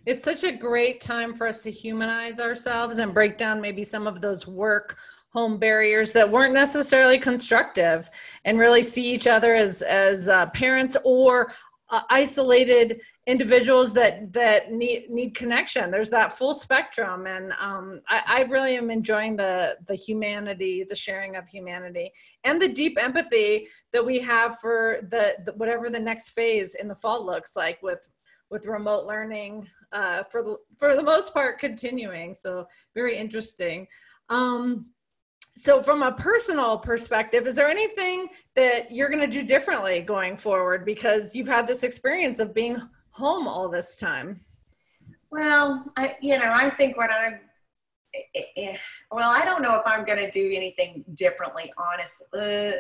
It's 0.06 0.24
such 0.24 0.44
a 0.44 0.52
great 0.52 1.00
time 1.00 1.34
for 1.34 1.46
us 1.46 1.62
to 1.64 1.70
humanize 1.70 2.40
ourselves 2.40 2.98
and 2.98 3.12
break 3.12 3.36
down 3.36 3.60
maybe 3.60 3.84
some 3.84 4.06
of 4.06 4.20
those 4.22 4.46
work 4.46 4.96
home 5.30 5.58
barriers 5.58 6.12
that 6.12 6.30
weren't 6.30 6.54
necessarily 6.54 7.18
constructive 7.18 8.08
and 8.46 8.58
really 8.58 8.82
see 8.82 9.12
each 9.12 9.26
other 9.26 9.54
as 9.54 9.82
as 9.82 10.28
uh, 10.28 10.46
parents 10.46 10.96
or 11.04 11.52
uh, 11.90 12.02
isolated 12.10 13.00
individuals 13.26 13.92
that 13.92 14.32
that 14.32 14.72
need 14.72 15.10
need 15.10 15.34
connection. 15.34 15.90
There's 15.90 16.10
that 16.10 16.32
full 16.32 16.54
spectrum 16.54 17.26
and 17.26 17.52
um, 17.60 18.00
I, 18.08 18.22
I, 18.26 18.42
really 18.42 18.76
am 18.76 18.90
enjoying 18.90 19.36
the 19.36 19.76
the 19.86 19.94
humanity 19.94 20.84
the 20.88 20.94
sharing 20.94 21.36
of 21.36 21.48
humanity 21.48 22.12
and 22.44 22.60
the 22.60 22.68
deep 22.68 22.98
empathy 23.00 23.68
that 23.92 24.04
we 24.04 24.18
have 24.20 24.58
for 24.58 24.98
the, 25.10 25.36
the 25.44 25.52
whatever 25.54 25.90
the 25.90 26.00
next 26.00 26.30
phase 26.30 26.74
in 26.74 26.88
the 26.88 26.94
fall 26.94 27.24
looks 27.24 27.56
like 27.56 27.78
with 27.82 28.06
with 28.50 28.66
remote 28.66 29.06
learning 29.06 29.66
uh, 29.92 30.22
for 30.30 30.42
the 30.42 30.56
for 30.78 30.94
the 30.96 31.02
most 31.02 31.34
part 31.34 31.58
continuing 31.58 32.34
so 32.34 32.66
very 32.94 33.16
interesting. 33.16 33.86
Um, 34.30 34.90
so 35.58 35.82
from 35.82 36.02
a 36.04 36.12
personal 36.12 36.78
perspective 36.78 37.46
is 37.46 37.56
there 37.56 37.68
anything 37.68 38.28
that 38.54 38.92
you're 38.92 39.08
going 39.08 39.28
to 39.28 39.40
do 39.40 39.44
differently 39.44 40.00
going 40.00 40.36
forward? 40.36 40.84
Because 40.84 41.34
you've 41.34 41.48
had 41.48 41.66
this 41.66 41.82
experience 41.82 42.38
of 42.38 42.54
being 42.54 42.76
home 43.10 43.48
all 43.48 43.68
this 43.68 43.96
time. 43.96 44.36
Well 45.30 45.84
I, 45.96 46.16
you 46.22 46.38
know 46.38 46.52
i 46.54 46.70
think 46.70 46.96
what 46.96 47.10
i'm 47.12 47.40
eh, 48.14 48.42
eh, 48.56 48.76
well 49.10 49.30
i 49.30 49.44
don't 49.44 49.60
know 49.60 49.76
if 49.76 49.82
i'm 49.84 50.02
going 50.04 50.18
to 50.18 50.30
do 50.30 50.50
anything 50.54 51.04
differently 51.14 51.70
honestly 51.76 52.26
uh, 52.34 52.72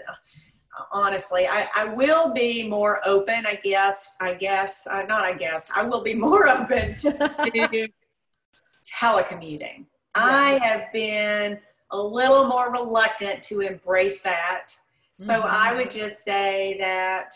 honestly. 0.92 1.48
I, 1.48 1.68
I 1.74 1.84
will 1.86 2.32
be 2.32 2.68
more 2.68 3.06
open 3.06 3.44
i 3.46 3.58
guess 3.62 4.16
i 4.22 4.32
guess 4.32 4.86
uh, 4.86 5.02
not 5.02 5.24
i 5.24 5.34
guess 5.34 5.70
i 5.76 5.82
will 5.82 6.02
be 6.02 6.14
more 6.28 6.48
open 6.48 6.94
to 7.02 7.88
telecommuting. 8.98 9.78
Yeah. 9.80 9.84
i 10.14 10.58
have 10.62 10.90
been 10.92 11.58
a 11.90 11.98
little 11.98 12.46
more 12.46 12.72
reluctant 12.72 13.42
to 13.44 13.60
embrace 13.60 14.20
that. 14.22 14.68
So 15.18 15.34
mm-hmm. 15.34 15.48
I 15.48 15.74
would 15.74 15.90
just 15.90 16.24
say 16.24 16.76
that, 16.78 17.32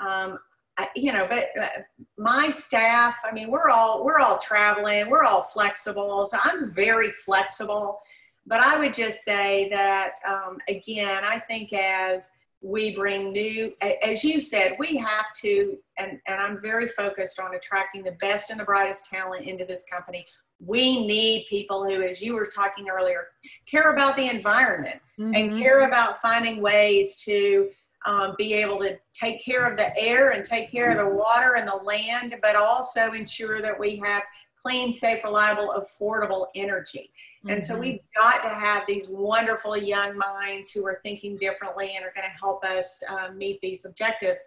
um, 0.00 0.38
I, 0.78 0.88
you 0.96 1.12
know, 1.12 1.26
but 1.28 1.44
uh, 1.60 1.68
my 2.16 2.48
staff, 2.50 3.20
I 3.24 3.32
mean, 3.32 3.50
we're 3.50 3.68
all 3.68 4.04
we're 4.04 4.18
all 4.18 4.38
traveling, 4.38 5.10
we're 5.10 5.24
all 5.24 5.42
flexible. 5.42 6.26
So 6.26 6.38
I'm 6.42 6.72
very 6.72 7.10
flexible. 7.10 8.00
But 8.46 8.60
I 8.60 8.78
would 8.78 8.94
just 8.94 9.20
say 9.22 9.68
that 9.70 10.14
um, 10.26 10.58
again, 10.68 11.22
I 11.24 11.38
think 11.38 11.72
as 11.72 12.24
we 12.62 12.94
bring 12.94 13.32
new, 13.32 13.72
as 14.02 14.22
you 14.24 14.40
said, 14.40 14.76
we 14.78 14.96
have 14.96 15.32
to, 15.34 15.78
and, 15.98 16.20
and 16.26 16.40
I'm 16.40 16.60
very 16.60 16.86
focused 16.86 17.40
on 17.40 17.54
attracting 17.54 18.02
the 18.02 18.12
best 18.12 18.50
and 18.50 18.60
the 18.60 18.64
brightest 18.64 19.06
talent 19.06 19.46
into 19.46 19.64
this 19.64 19.84
company 19.84 20.26
we 20.64 21.06
need 21.06 21.46
people 21.48 21.84
who, 21.84 22.02
as 22.02 22.20
you 22.20 22.34
were 22.34 22.46
talking 22.46 22.88
earlier, 22.88 23.28
care 23.66 23.94
about 23.94 24.16
the 24.16 24.28
environment 24.28 25.00
mm-hmm. 25.18 25.34
and 25.34 25.58
care 25.58 25.88
about 25.88 26.20
finding 26.20 26.60
ways 26.60 27.16
to 27.24 27.70
um, 28.06 28.34
be 28.38 28.54
able 28.54 28.78
to 28.78 28.98
take 29.12 29.44
care 29.44 29.70
of 29.70 29.76
the 29.76 29.96
air 29.98 30.30
and 30.30 30.44
take 30.44 30.70
care 30.70 30.90
of 30.90 30.96
the 30.96 31.16
water 31.16 31.56
and 31.56 31.68
the 31.68 31.76
land, 31.84 32.34
but 32.42 32.56
also 32.56 33.12
ensure 33.12 33.60
that 33.62 33.78
we 33.78 33.96
have 33.96 34.22
clean, 34.60 34.92
safe, 34.92 35.24
reliable, 35.24 35.74
affordable 35.78 36.46
energy. 36.54 37.10
Mm-hmm. 37.44 37.50
And 37.50 37.64
so 37.64 37.74
mm-hmm. 37.74 37.82
we've 37.82 38.00
got 38.14 38.42
to 38.42 38.48
have 38.48 38.84
these 38.86 39.08
wonderful 39.08 39.76
young 39.76 40.16
minds 40.16 40.70
who 40.70 40.86
are 40.86 41.00
thinking 41.02 41.36
differently 41.38 41.92
and 41.96 42.04
are 42.04 42.12
going 42.14 42.28
to 42.30 42.38
help 42.38 42.64
us 42.64 43.02
uh, 43.08 43.32
meet 43.32 43.60
these 43.60 43.84
objectives. 43.84 44.42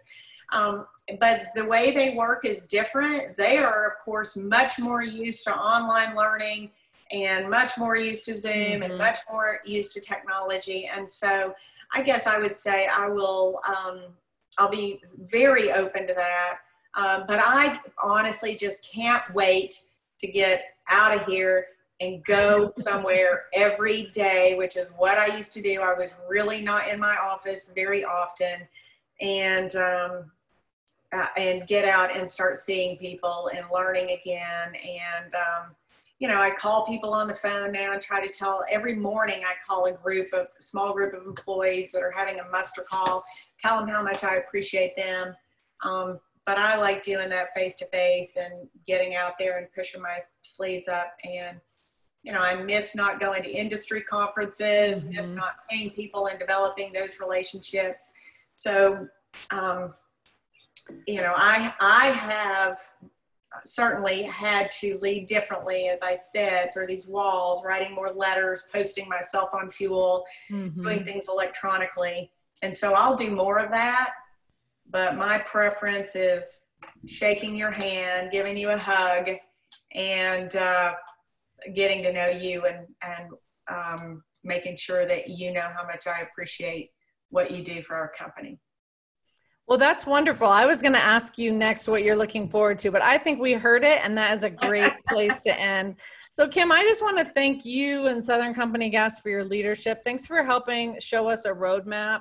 Um, 0.52 0.86
but 1.20 1.46
the 1.54 1.64
way 1.64 1.90
they 1.90 2.14
work 2.14 2.44
is 2.44 2.66
different. 2.66 3.36
They 3.36 3.58
are, 3.58 3.86
of 3.86 4.04
course, 4.04 4.36
much 4.36 4.78
more 4.78 5.02
used 5.02 5.44
to 5.44 5.54
online 5.54 6.16
learning 6.16 6.70
and 7.10 7.48
much 7.48 7.76
more 7.78 7.96
used 7.96 8.24
to 8.26 8.34
Zoom 8.34 8.52
mm-hmm. 8.52 8.82
and 8.82 8.98
much 8.98 9.18
more 9.30 9.60
used 9.64 9.92
to 9.92 10.00
technology. 10.00 10.90
And 10.92 11.10
so 11.10 11.54
I 11.92 12.02
guess 12.02 12.26
I 12.26 12.38
would 12.38 12.56
say 12.56 12.88
I 12.88 13.08
will, 13.08 13.60
um, 13.68 14.02
I'll 14.58 14.70
be 14.70 15.00
very 15.18 15.72
open 15.72 16.06
to 16.06 16.14
that. 16.14 16.58
Um, 16.96 17.24
but 17.26 17.40
I 17.42 17.80
honestly 18.02 18.54
just 18.54 18.88
can't 18.88 19.22
wait 19.34 19.80
to 20.20 20.26
get 20.26 20.64
out 20.88 21.14
of 21.14 21.26
here 21.26 21.66
and 22.00 22.24
go 22.24 22.72
somewhere 22.78 23.44
every 23.52 24.06
day, 24.12 24.54
which 24.56 24.76
is 24.76 24.92
what 24.96 25.18
I 25.18 25.36
used 25.36 25.52
to 25.54 25.62
do. 25.62 25.82
I 25.82 25.94
was 25.94 26.14
really 26.28 26.62
not 26.62 26.88
in 26.88 26.98
my 26.98 27.16
office 27.16 27.70
very 27.74 28.04
often. 28.04 28.66
And 29.20 29.74
um, 29.76 30.30
uh, 31.14 31.26
and 31.36 31.66
get 31.66 31.84
out 31.84 32.16
and 32.16 32.28
start 32.28 32.56
seeing 32.56 32.96
people 32.96 33.50
and 33.56 33.64
learning 33.72 34.10
again. 34.10 34.72
And, 34.74 35.32
um, 35.34 35.74
you 36.18 36.28
know, 36.28 36.38
I 36.38 36.50
call 36.50 36.86
people 36.86 37.14
on 37.14 37.28
the 37.28 37.34
phone 37.34 37.72
now 37.72 37.92
and 37.92 38.02
try 38.02 38.26
to 38.26 38.32
tell 38.32 38.64
every 38.70 38.96
morning 38.96 39.42
I 39.44 39.54
call 39.66 39.86
a 39.86 39.92
group 39.92 40.26
of 40.32 40.48
small 40.58 40.92
group 40.92 41.14
of 41.14 41.26
employees 41.26 41.92
that 41.92 42.02
are 42.02 42.10
having 42.10 42.40
a 42.40 42.48
muster 42.50 42.82
call, 42.88 43.24
tell 43.58 43.78
them 43.78 43.88
how 43.88 44.02
much 44.02 44.24
I 44.24 44.36
appreciate 44.36 44.96
them. 44.96 45.36
Um, 45.84 46.18
but 46.46 46.58
I 46.58 46.78
like 46.78 47.02
doing 47.02 47.28
that 47.30 47.54
face 47.54 47.76
to 47.76 47.86
face 47.86 48.36
and 48.36 48.68
getting 48.86 49.14
out 49.14 49.34
there 49.38 49.58
and 49.58 49.66
pushing 49.74 50.02
my 50.02 50.18
sleeves 50.42 50.88
up. 50.88 51.14
And, 51.24 51.60
you 52.22 52.32
know, 52.32 52.40
I 52.40 52.62
miss 52.62 52.94
not 52.94 53.20
going 53.20 53.42
to 53.42 53.50
industry 53.50 54.00
conferences, 54.00 55.04
mm-hmm. 55.04 55.16
miss 55.16 55.28
not 55.28 55.56
seeing 55.70 55.90
people 55.90 56.26
and 56.26 56.38
developing 56.38 56.92
those 56.92 57.20
relationships. 57.20 58.12
So, 58.56 59.08
um, 59.50 59.92
you 61.06 61.20
know, 61.20 61.32
I 61.34 61.72
I 61.80 62.06
have 62.06 62.78
certainly 63.64 64.22
had 64.22 64.70
to 64.70 64.98
lead 64.98 65.26
differently, 65.26 65.88
as 65.88 66.00
I 66.02 66.16
said, 66.16 66.72
through 66.72 66.88
these 66.88 67.06
walls, 67.06 67.64
writing 67.64 67.94
more 67.94 68.12
letters, 68.12 68.66
posting 68.72 69.08
myself 69.08 69.50
on 69.54 69.70
Fuel, 69.70 70.24
mm-hmm. 70.50 70.82
doing 70.82 71.04
things 71.04 71.28
electronically, 71.28 72.30
and 72.62 72.76
so 72.76 72.94
I'll 72.94 73.16
do 73.16 73.30
more 73.30 73.58
of 73.58 73.70
that. 73.70 74.14
But 74.90 75.16
my 75.16 75.38
preference 75.38 76.14
is 76.14 76.60
shaking 77.06 77.56
your 77.56 77.70
hand, 77.70 78.30
giving 78.30 78.56
you 78.56 78.70
a 78.70 78.78
hug, 78.78 79.30
and 79.92 80.54
uh, 80.54 80.94
getting 81.74 82.02
to 82.02 82.12
know 82.12 82.28
you 82.28 82.66
and 82.66 82.86
and 83.02 83.30
um, 83.68 84.22
making 84.42 84.76
sure 84.76 85.06
that 85.06 85.28
you 85.28 85.52
know 85.52 85.68
how 85.74 85.86
much 85.86 86.06
I 86.06 86.20
appreciate 86.20 86.90
what 87.30 87.50
you 87.50 87.62
do 87.62 87.82
for 87.82 87.96
our 87.96 88.10
company. 88.16 88.58
Well, 89.66 89.78
that's 89.78 90.04
wonderful. 90.04 90.46
I 90.46 90.66
was 90.66 90.82
going 90.82 90.92
to 90.92 91.02
ask 91.02 91.38
you 91.38 91.50
next 91.50 91.88
what 91.88 92.02
you're 92.04 92.16
looking 92.16 92.50
forward 92.50 92.78
to, 92.80 92.90
but 92.90 93.00
I 93.00 93.16
think 93.16 93.40
we 93.40 93.54
heard 93.54 93.82
it, 93.82 93.98
and 94.04 94.16
that 94.18 94.34
is 94.34 94.42
a 94.42 94.50
great 94.50 94.92
place 95.08 95.40
to 95.42 95.58
end. 95.58 95.96
So, 96.30 96.46
Kim, 96.46 96.70
I 96.70 96.82
just 96.82 97.00
want 97.00 97.26
to 97.26 97.32
thank 97.32 97.64
you 97.64 98.08
and 98.08 98.22
Southern 98.22 98.52
Company 98.52 98.90
Gas 98.90 99.20
for 99.20 99.30
your 99.30 99.42
leadership. 99.42 100.02
Thanks 100.04 100.26
for 100.26 100.42
helping 100.42 101.00
show 101.00 101.30
us 101.30 101.46
a 101.46 101.50
roadmap 101.50 102.20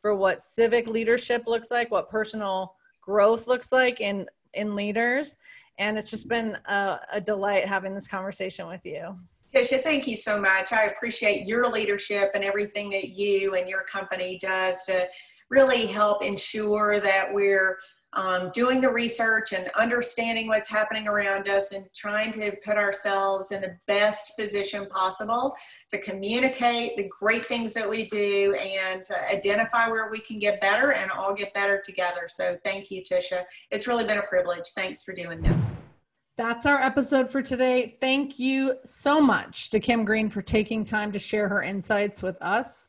for 0.00 0.14
what 0.14 0.40
civic 0.40 0.86
leadership 0.86 1.44
looks 1.48 1.72
like, 1.72 1.90
what 1.90 2.10
personal 2.10 2.76
growth 3.00 3.48
looks 3.48 3.72
like 3.72 4.00
in 4.00 4.26
in 4.52 4.76
leaders, 4.76 5.36
and 5.78 5.98
it's 5.98 6.10
just 6.10 6.28
been 6.28 6.56
a, 6.66 7.00
a 7.14 7.20
delight 7.20 7.66
having 7.66 7.92
this 7.92 8.06
conversation 8.06 8.68
with 8.68 8.82
you. 8.84 9.16
Tisha, 9.54 9.82
thank 9.82 10.08
you 10.08 10.16
so 10.16 10.40
much. 10.40 10.72
I 10.72 10.86
appreciate 10.86 11.46
your 11.46 11.70
leadership 11.70 12.32
and 12.34 12.42
everything 12.42 12.90
that 12.90 13.10
you 13.10 13.54
and 13.54 13.68
your 13.68 13.84
company 13.84 14.36
does 14.42 14.84
to 14.86 15.06
really 15.48 15.86
help 15.86 16.24
ensure 16.24 17.00
that 17.00 17.32
we're 17.32 17.78
um, 18.14 18.50
doing 18.52 18.80
the 18.80 18.90
research 18.90 19.52
and 19.52 19.70
understanding 19.76 20.48
what's 20.48 20.68
happening 20.68 21.06
around 21.06 21.48
us 21.48 21.72
and 21.72 21.84
trying 21.94 22.32
to 22.32 22.52
put 22.64 22.76
ourselves 22.76 23.52
in 23.52 23.60
the 23.60 23.76
best 23.86 24.32
position 24.36 24.86
possible 24.86 25.54
to 25.90 25.98
communicate 26.00 26.96
the 26.96 27.08
great 27.08 27.46
things 27.46 27.74
that 27.74 27.88
we 27.88 28.06
do 28.06 28.56
and 28.60 29.04
identify 29.32 29.88
where 29.88 30.10
we 30.10 30.18
can 30.18 30.40
get 30.40 30.60
better 30.60 30.92
and 30.92 31.12
all 31.12 31.32
get 31.32 31.54
better 31.54 31.80
together. 31.84 32.22
So 32.26 32.56
thank 32.64 32.90
you, 32.90 33.02
Tisha. 33.02 33.44
It's 33.70 33.86
really 33.86 34.04
been 34.04 34.18
a 34.18 34.22
privilege. 34.22 34.66
Thanks 34.74 35.04
for 35.04 35.12
doing 35.12 35.42
this. 35.42 35.70
That's 36.36 36.66
our 36.66 36.80
episode 36.80 37.30
for 37.30 37.42
today. 37.42 37.94
Thank 38.00 38.40
you 38.40 38.74
so 38.84 39.20
much 39.20 39.70
to 39.70 39.78
Kim 39.78 40.04
Greene 40.04 40.28
for 40.28 40.42
taking 40.42 40.82
time 40.82 41.12
to 41.12 41.18
share 41.18 41.48
her 41.48 41.62
insights 41.62 42.22
with 42.22 42.36
us. 42.42 42.88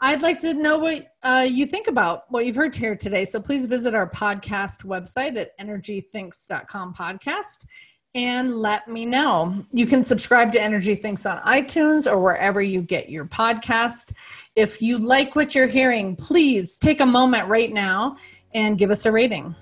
I'd 0.00 0.22
like 0.22 0.38
to 0.40 0.54
know 0.54 0.78
what 0.78 1.04
uh, 1.22 1.46
you 1.50 1.66
think 1.66 1.88
about 1.88 2.22
what 2.30 2.46
you've 2.46 2.56
heard 2.56 2.74
here 2.74 2.96
today. 2.96 3.26
So 3.26 3.40
please 3.40 3.66
visit 3.66 3.94
our 3.94 4.08
podcast 4.08 4.86
website 4.86 5.36
at 5.36 5.58
energythinks.com 5.58 6.94
podcast 6.94 7.66
and 8.14 8.56
let 8.56 8.88
me 8.88 9.04
know. 9.04 9.66
You 9.70 9.86
can 9.86 10.02
subscribe 10.02 10.50
to 10.52 10.62
Energy 10.62 10.94
Thinks 10.94 11.26
on 11.26 11.42
iTunes 11.42 12.10
or 12.10 12.18
wherever 12.20 12.62
you 12.62 12.80
get 12.80 13.10
your 13.10 13.26
podcast. 13.26 14.12
If 14.56 14.80
you 14.80 14.96
like 14.96 15.36
what 15.36 15.54
you're 15.54 15.66
hearing, 15.66 16.16
please 16.16 16.78
take 16.78 17.00
a 17.00 17.06
moment 17.06 17.48
right 17.48 17.72
now 17.72 18.16
and 18.54 18.78
give 18.78 18.90
us 18.90 19.04
a 19.04 19.12
rating. 19.12 19.54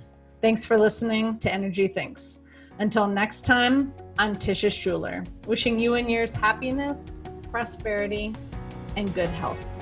Thanks 0.43 0.64
for 0.64 0.79
listening 0.79 1.41
to 1.41 1.53
Energy 1.53 1.89
Thinks. 1.89 2.39
Until 2.79 3.07
next 3.07 3.47
time, 3.47 3.93
I'm 4.18 4.37
Tisha 4.37 4.68
Schuller, 4.68 5.27
wishing 5.47 5.79
you 5.79 5.95
and 5.95 6.11
yours 6.11 6.35
happiness, 6.35 7.22
prosperity, 7.51 8.35
and 8.97 9.12
good 9.14 9.31
health. 9.31 9.76